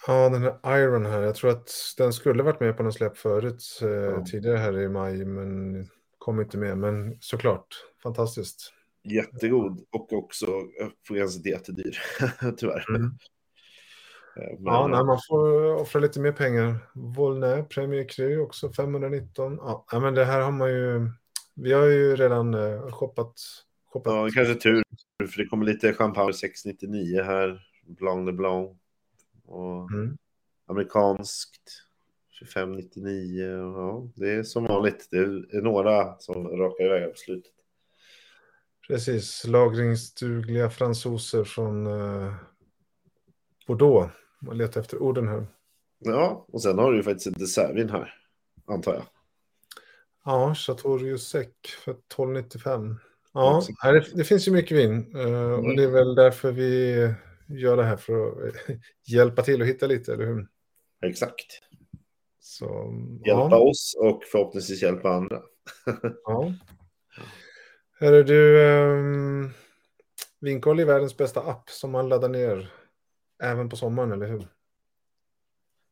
Ja, 0.07 0.29
den 0.29 0.43
här 0.43 0.79
Iron 0.83 1.07
här. 1.07 1.21
Jag 1.23 1.35
tror 1.35 1.51
att 1.51 1.71
den 1.97 2.13
skulle 2.13 2.43
varit 2.43 2.61
med 2.61 2.77
på 2.77 2.83
någon 2.83 2.93
släpp 2.93 3.17
förut, 3.17 3.79
eh, 3.83 3.89
Ja. 3.89 4.25
tidigare 4.25 4.57
här 4.57 4.79
i 4.81 4.89
maj, 4.89 5.25
men 5.25 5.87
kom 6.19 6.41
inte 6.41 6.59
med. 6.59 6.79
Men 6.79 7.17
såklart, 7.21 7.67
fantastiskt. 8.03 8.73
Jättegod 9.03 9.85
och 9.91 10.13
också 10.13 10.47
på 11.09 11.15
gränsen 11.15 11.43
till 11.43 11.53
jättedyr, 11.53 11.99
tyvärr. 12.57 12.85
Mm. 12.97 13.11
Eh, 14.39 14.45
Men, 14.59 14.65
Ja, 14.65 14.87
nej, 14.87 15.05
man 15.05 15.19
får 15.29 15.75
offra 15.75 16.01
lite 16.01 16.21
mer 16.21 16.33
pengar. 16.33 16.79
Volnay, 16.95 17.63
Premier 17.63 18.09
Cru 18.09 18.41
också 18.41 18.73
519. 18.73 19.57
Ja, 19.61 20.01
men 20.01 20.15
det 20.15 20.25
här 20.25 20.41
har 20.41 20.51
man 20.53 20.71
ju. 20.71 21.11
Vi 21.55 21.73
har 21.73 21.85
ju 21.87 22.17
redan 22.17 22.55
eh, 22.55 22.91
shoppat. 22.91 23.35
shoppat. 23.93 24.13
ja, 24.13 24.29
kanske 24.35 24.55
tur, 24.55 24.83
för 25.31 25.39
det 25.43 25.47
kommer 25.49 25.67
lite 25.67 25.93
champagne 25.95 26.33
699 26.33 27.23
här. 27.23 27.67
Blanc 27.87 28.27
de 28.27 28.33
Blanc. 28.37 28.71
Och 29.47 29.91
Mm. 29.93 30.17
amerikanskt 30.67 31.63
2599. 32.39 33.43
Ja, 33.77 34.09
det 34.15 34.31
är 34.31 34.43
som 34.43 34.65
vanligt. 34.65 35.09
Det 35.11 35.19
är 35.19 35.61
några 35.63 36.19
som 36.19 36.49
rakar 36.49 36.85
iväg 36.85 37.11
på 37.13 37.17
slutet. 37.17 37.53
Precis, 38.89 39.45
lagringsdugliga 39.47 40.71
fransoser 40.71 41.45
från 41.45 41.87
eh, 41.87 42.35
Bordeaux. 43.67 44.13
Man 44.41 44.57
letar 44.59 44.81
efter 44.81 45.03
orden 45.03 45.29
här. 45.29 45.47
Ja, 45.99 46.47
och 46.53 46.63
sen 46.63 46.79
har 46.79 46.91
du 46.91 46.97
ju 46.97 47.03
faktiskt 47.03 47.27
ett 47.27 47.39
dessertvin 47.39 47.91
här, 47.91 48.15
antar 48.67 48.95
jag. 48.95 49.03
Ja, 50.25 50.55
Chateau 50.55 51.19
Sec 51.19 51.49
för 51.85 51.93
12,95. 52.17 52.97
Ja, 53.33 53.63
det, 53.83 54.05
det 54.15 54.25
finns 54.25 54.49
ju 54.49 54.53
mycket 54.53 54.77
vin. 54.79 55.17
eh, 55.17 55.53
Och 55.53 55.59
Mm. 55.59 55.77
det 55.77 55.83
är 55.83 55.89
väl 55.91 56.15
därför 56.15 56.53
vi 56.53 56.95
gör 57.49 57.77
det 57.77 57.85
här 57.85 57.97
för 57.97 58.49
att 58.49 58.55
hjälpa 59.09 59.43
till 59.43 59.63
att 59.63 59.69
hitta 59.69 59.87
lite, 59.87 60.13
eller 60.13 60.27
hur? 60.27 60.49
Exakt. 61.07 61.47
Så, 62.41 62.93
Hjälpa 63.27 63.49
ja, 63.51 63.59
oss 63.59 63.97
och 64.01 64.25
förhoppningsvis 64.25 64.83
hjälpa 64.83 65.11
andra. 65.11 65.43
ja. 66.25 66.53
Hörru 68.01 68.23
du, 68.23 68.59
um, 68.63 69.51
Vinkoll 70.41 70.81
är 70.81 70.85
världens 70.85 71.17
bästa 71.17 71.41
app 71.41 71.71
som 71.71 71.91
man 71.91 72.09
laddar 72.09 72.29
ner 72.29 72.73
även 73.43 73.69
på 73.69 73.77
sommaren, 73.77 74.13
eller 74.13 74.27
hur? 74.27 74.49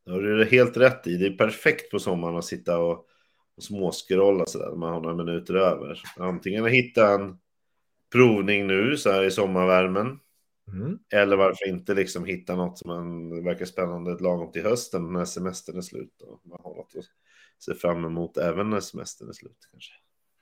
Det 0.05 0.12
har 0.12 0.20
du 0.20 0.44
helt 0.44 0.76
rätt 0.76 1.07
i. 1.07 1.16
Det 1.16 1.26
är 1.26 1.36
perfekt 1.36 1.90
på 1.90 1.99
sommaren 1.99 2.36
att 2.36 2.44
sitta 2.44 2.78
och, 2.78 3.07
och 3.57 3.62
småskrolla 3.62 4.47
sådär 4.47 4.68
när 4.68 4.76
man 4.76 4.92
har 4.92 5.01
några 5.01 5.24
minuter 5.24 5.55
över. 5.55 6.03
Antingen 6.16 6.64
att 6.64 6.70
hitta 6.70 7.14
en 7.14 7.38
provning 8.12 8.66
nu 8.66 8.97
så 8.97 9.11
här 9.11 9.24
i 9.24 9.30
sommarvärmen. 9.30 10.20
Mm. 10.72 10.99
Eller 11.12 11.36
varför 11.36 11.68
inte 11.68 11.94
liksom 11.94 12.24
hitta 12.24 12.57
något 12.57 12.78
som 12.78 12.88
man 12.88 13.44
verkar 13.44 13.64
spännande 13.64 14.18
lagom 14.18 14.53
till 14.53 14.62
hösten 14.62 15.12
när 15.12 15.24
semestern 15.24 15.76
är 15.76 15.82
slut. 15.82 16.22
Och 16.22 16.40
man 16.44 16.61
har 16.64 16.74
något 16.74 16.92
att 16.97 17.05
se 17.59 17.74
fram 17.74 18.05
emot 18.05 18.36
även 18.36 18.70
när 18.70 18.80
semestern 18.80 19.28
är 19.28 19.32
slut 19.32 19.68
kanske. 19.70 19.92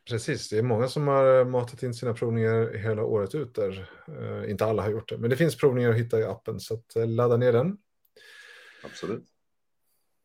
Precis, 0.08 0.48
det 0.48 0.58
är 0.58 0.62
många 0.62 0.88
som 0.88 1.08
har 1.08 1.44
matat 1.44 1.82
in 1.82 1.94
sina 1.94 2.14
provningar 2.14 2.74
hela 2.74 3.02
året 3.02 3.34
ut 3.34 3.54
där. 3.54 3.90
Eh, 4.08 4.50
inte 4.50 4.64
alla 4.64 4.82
har 4.82 4.90
gjort 4.90 5.08
det, 5.08 5.18
men 5.18 5.30
det 5.30 5.36
finns 5.36 5.56
provningar 5.56 5.90
att 5.90 5.96
hitta 5.96 6.20
i 6.20 6.24
appen, 6.24 6.60
så 6.60 6.74
att, 6.74 6.96
eh, 6.96 7.06
ladda 7.06 7.36
ner 7.36 7.52
den. 7.52 7.78
Absolut. 8.84 9.24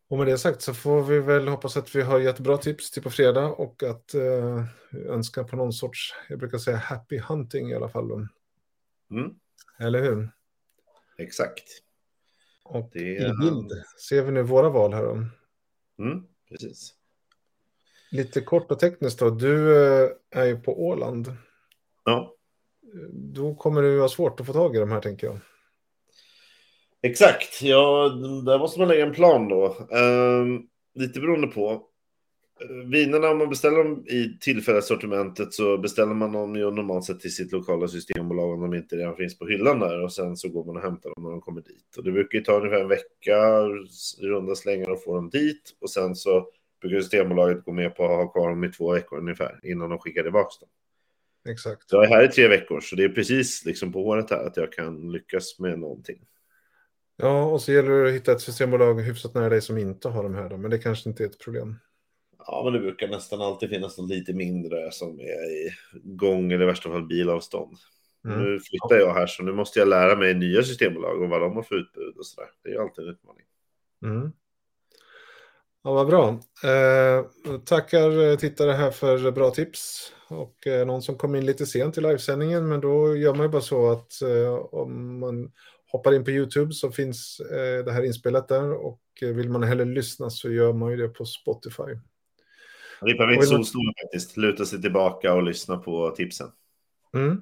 Och 0.09 0.17
med 0.17 0.27
det 0.27 0.37
sagt 0.37 0.61
så 0.61 0.73
får 0.73 1.03
vi 1.03 1.19
väl 1.19 1.47
hoppas 1.47 1.77
att 1.77 1.95
vi 1.95 2.01
har 2.01 2.19
gett 2.19 2.39
bra 2.39 2.57
tips 2.57 2.91
till 2.91 3.03
på 3.03 3.09
fredag 3.09 3.45
och 3.45 3.83
att 3.83 4.13
eh, 4.13 4.65
önska 4.91 5.43
på 5.43 5.55
någon 5.55 5.73
sorts, 5.73 6.15
jag 6.29 6.39
brukar 6.39 6.57
säga 6.57 6.77
happy 6.77 7.19
hunting 7.19 7.69
i 7.71 7.75
alla 7.75 7.89
fall. 7.89 8.11
Mm, 9.11 9.35
Eller 9.79 10.01
hur? 10.03 10.29
exakt. 11.17 11.63
Och 12.63 12.89
Det 12.93 12.99
i 12.99 13.33
bild 13.41 13.71
ser 14.07 14.23
vi 14.23 14.31
nu 14.31 14.43
våra 14.43 14.69
val 14.69 14.93
här 14.93 15.03
då. 15.03 15.13
Mm, 16.03 16.23
precis. 16.49 16.93
Lite 18.11 18.41
kort 18.41 18.71
och 18.71 18.79
tekniskt 18.79 19.19
då, 19.19 19.29
du 19.29 19.77
eh, 19.77 20.09
är 20.31 20.45
ju 20.45 20.55
på 20.59 20.87
Åland. 20.87 21.33
Ja, 22.05 22.33
Då 23.13 23.55
kommer 23.55 23.81
du 23.81 24.01
ha 24.01 24.09
svårt 24.09 24.39
att 24.39 24.45
få 24.45 24.53
tag 24.53 24.75
i 24.75 24.79
de 24.79 24.91
här 24.91 25.01
tänker 25.01 25.27
jag. 25.27 25.39
exakt. 27.01 27.61
Ja, 27.61 28.09
där 28.45 28.59
måste 28.59 28.79
man 28.79 28.87
lägga 28.87 29.05
en 29.05 29.13
plan 29.13 29.47
då. 29.47 29.77
Ehm, 29.91 30.61
lite 30.95 31.19
beroende 31.19 31.47
på. 31.47 31.85
Vinerna, 32.85 33.29
om 33.29 33.37
man 33.37 33.49
beställer 33.49 33.77
dem 33.77 34.05
i 34.07 34.37
tillfällighetssortimentet 34.41 35.53
så 35.53 35.77
beställer 35.77 36.13
man 36.13 36.31
dem 36.31 36.55
ju 36.55 36.71
normalt 36.71 37.05
sett 37.05 37.19
till 37.19 37.35
sitt 37.35 37.51
lokala 37.51 37.87
systembolag 37.87 38.53
om 38.53 38.61
de 38.71 38.77
inte 38.77 38.95
redan 38.95 39.15
finns 39.15 39.39
på 39.39 39.47
hyllan 39.47 39.79
där 39.79 40.03
och 40.03 40.13
sen 40.13 40.37
så 40.37 40.49
går 40.49 40.65
man 40.65 40.75
och 40.75 40.81
hämtar 40.81 41.09
dem 41.15 41.23
när 41.23 41.31
de 41.31 41.41
kommer 41.41 41.61
dit. 41.61 41.97
Och 41.97 42.03
det 42.03 42.11
brukar 42.11 42.37
ju 42.37 42.43
ta 42.43 42.57
ungefär 42.57 42.81
en 42.81 42.87
vecka 42.87 43.61
runda 44.21 44.55
slängar 44.55 44.91
att 44.91 45.03
få 45.03 45.15
dem 45.15 45.29
dit 45.29 45.77
och 45.81 45.89
sen 45.89 46.15
så 46.15 46.47
brukar 46.81 47.01
Systembolaget 47.01 47.65
gå 47.65 47.71
med 47.71 47.95
på 47.95 48.03
att 48.03 48.09
ha 48.09 48.27
kvar 48.27 48.49
dem 48.49 48.63
i 48.63 48.71
två 48.71 48.93
veckor 48.93 49.19
ungefär 49.19 49.59
innan 49.63 49.89
de 49.89 49.99
skickar 49.99 50.23
tillbaka 50.23 50.55
dem. 50.59 50.69
Exakt. 51.51 51.89
Så 51.89 51.95
jag 51.95 52.05
är 52.05 52.09
här 52.09 52.23
i 52.23 52.27
tre 52.27 52.47
veckor 52.47 52.79
så 52.81 52.95
det 52.95 53.03
är 53.03 53.09
precis 53.09 53.65
liksom 53.65 53.91
på 53.91 54.03
håret 54.03 54.29
här 54.29 54.47
att 54.47 54.57
jag 54.57 54.73
kan 54.73 55.11
lyckas 55.11 55.59
med 55.59 55.79
någonting. 55.79 56.25
Ja, 57.17 57.45
och 57.45 57.61
så 57.61 57.71
gäller 57.71 57.91
det 57.91 58.09
att 58.09 58.15
hitta 58.15 58.31
ett 58.31 58.41
systembolag 58.41 59.01
hyfsat 59.01 59.33
nära 59.33 59.49
dig 59.49 59.61
som 59.61 59.77
inte 59.77 60.09
har 60.09 60.23
de 60.23 60.35
här 60.35 60.49
då, 60.49 60.57
men 60.57 60.71
det 60.71 60.77
kanske 60.77 61.09
inte 61.09 61.23
är 61.23 61.27
ett 61.27 61.39
problem. 61.39 61.75
Ja, 62.37 62.61
men 62.63 62.73
det 62.73 62.79
brukar 62.79 63.07
nästan 63.07 63.41
alltid 63.41 63.69
finnas 63.69 63.97
något 63.97 64.09
lite 64.09 64.33
mindre 64.33 64.91
som 64.91 65.19
är 65.19 65.51
i 65.51 65.71
gång 66.03 66.51
eller 66.51 66.63
i 66.63 66.67
värsta 66.67 66.89
fall 66.89 67.07
bilavstånd. 67.07 67.77
Mm. 68.25 68.43
Nu 68.43 68.59
flyttar 68.59 68.95
jag 68.95 69.13
här 69.13 69.27
så 69.27 69.43
nu 69.43 69.51
måste 69.51 69.79
jag 69.79 69.87
lära 69.87 70.15
mig 70.15 70.33
nya 70.33 70.63
systembolag 70.63 71.21
och 71.21 71.29
vad 71.29 71.41
de 71.41 71.55
har 71.55 71.63
för 71.63 71.75
utbud 71.75 72.17
och 72.17 72.25
sådär. 72.25 72.49
Det 72.63 72.69
är 72.69 72.73
ju 72.73 72.79
alltid 72.79 73.03
en 73.03 73.11
utmaning. 73.11 73.45
Mm. 74.05 74.31
Ja, 75.83 75.93
vad 75.93 76.07
bra. 76.07 76.29
Eh, 76.63 77.25
tackar 77.65 78.29
eh, 78.31 78.37
tittare 78.37 78.71
här 78.71 78.91
för 78.91 79.31
bra 79.31 79.49
tips. 79.51 80.13
Och 80.27 80.67
eh, 80.67 80.85
någon 80.87 81.01
som 81.01 81.17
kom 81.17 81.35
in 81.35 81.45
lite 81.45 81.65
sent 81.65 81.97
i 81.97 82.01
livesändningen, 82.01 82.67
men 82.67 82.81
då 82.81 83.15
gör 83.15 83.33
man 83.33 83.45
ju 83.45 83.49
bara 83.49 83.61
så 83.61 83.91
att 83.91 84.21
eh, 84.21 84.53
om 84.53 85.19
man 85.19 85.51
hoppar 85.91 86.13
in 86.13 86.23
på 86.23 86.31
YouTube 86.31 86.73
så 86.73 86.91
finns 86.91 87.39
eh, 87.39 87.85
det 87.85 87.91
här 87.91 88.03
inspelat 88.03 88.47
där 88.47 88.73
och 88.73 89.01
eh, 89.21 89.29
vill 89.29 89.49
man 89.49 89.63
hellre 89.63 89.85
lyssna 89.85 90.29
så 90.29 90.51
gör 90.51 90.73
man 90.73 90.91
ju 90.91 90.97
det 90.97 91.09
på 91.09 91.25
Spotify. 91.25 91.83
Det 93.01 93.11
är 93.11 93.17
perfekt 93.17 93.47
solstol 93.47 93.93
faktiskt. 94.03 94.37
Luta 94.37 94.65
sig 94.65 94.81
tillbaka 94.81 95.33
och 95.33 95.43
lyssna 95.43 95.77
på 95.77 96.13
tipsen. 96.17 96.47
Mm. 97.13 97.41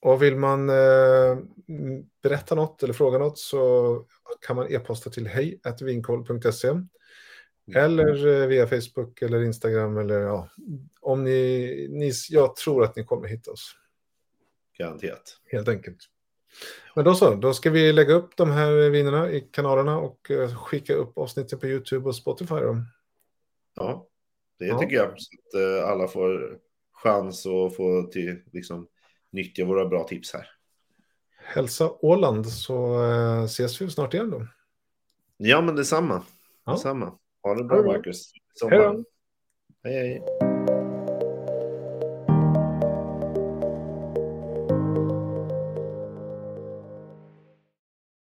Och 0.00 0.22
vill 0.22 0.36
man 0.36 0.68
eh, 0.68 1.38
berätta 2.22 2.54
något 2.54 2.82
eller 2.82 2.94
fråga 2.94 3.18
något 3.18 3.38
så 3.38 4.02
kan 4.46 4.56
man 4.56 4.72
e-posta 4.72 5.10
till 5.10 5.26
hej.vinkoll.se 5.26 6.68
eller 7.74 8.26
eh, 8.42 8.46
via 8.46 8.66
Facebook 8.66 9.22
eller 9.22 9.42
Instagram 9.42 9.96
eller 9.96 10.20
ja, 10.20 10.48
om 11.00 11.24
ni, 11.24 11.86
ni, 11.90 12.12
jag 12.30 12.56
tror 12.56 12.84
att 12.84 12.96
ni 12.96 13.04
kommer 13.04 13.28
hitta 13.28 13.50
oss 13.50 13.76
Garanterat. 14.78 15.40
helt 15.52 15.68
enkelt. 15.68 15.98
Men 16.94 17.04
då 17.04 17.14
så, 17.14 17.34
då 17.34 17.54
ska 17.54 17.70
vi 17.70 17.92
lägga 17.92 18.14
upp 18.14 18.36
de 18.36 18.50
här 18.50 18.90
vinerna 18.90 19.30
i 19.30 19.40
kanalerna 19.40 19.98
och 19.98 20.30
eh, 20.30 20.54
skicka 20.54 20.94
upp 20.94 21.18
avsnitten 21.18 21.58
på 21.58 21.66
YouTube 21.66 22.08
och 22.08 22.16
Spotify. 22.16 22.54
Då. 22.54 22.82
Ja, 23.74 24.06
det 24.58 24.66
Ja. 24.66 24.78
tycker 24.78 24.96
jag. 24.96 25.08
Så 25.20 25.30
att 25.42 25.54
eh, 25.62 25.90
alla 25.90 26.08
får 26.08 26.58
chans 26.92 27.46
att 27.46 27.76
få 27.76 28.02
till, 28.12 28.42
liksom, 28.52 28.86
nyttja 29.30 29.64
våra 29.64 29.86
bra 29.86 30.04
tips 30.08 30.32
här. 30.32 30.46
Hälsa 31.36 31.90
Åland 32.00 32.48
så 32.48 33.00
ses 33.44 33.80
vi 33.80 33.90
snart 33.90 34.14
igen 34.14 34.30
då. 34.30 34.46
Ja, 35.36 35.60
men 35.60 35.76
detsamma. 35.76 36.22
Ja. 36.64 36.72
Detsamma. 36.72 37.18
Ha 37.46 37.54
det 37.54 37.64
bra. 37.64 37.82
Marcus. 37.82 38.32
Hej 38.70 38.78
då. 38.78 39.04
Hej. 39.84 39.94
hej. 39.94 40.45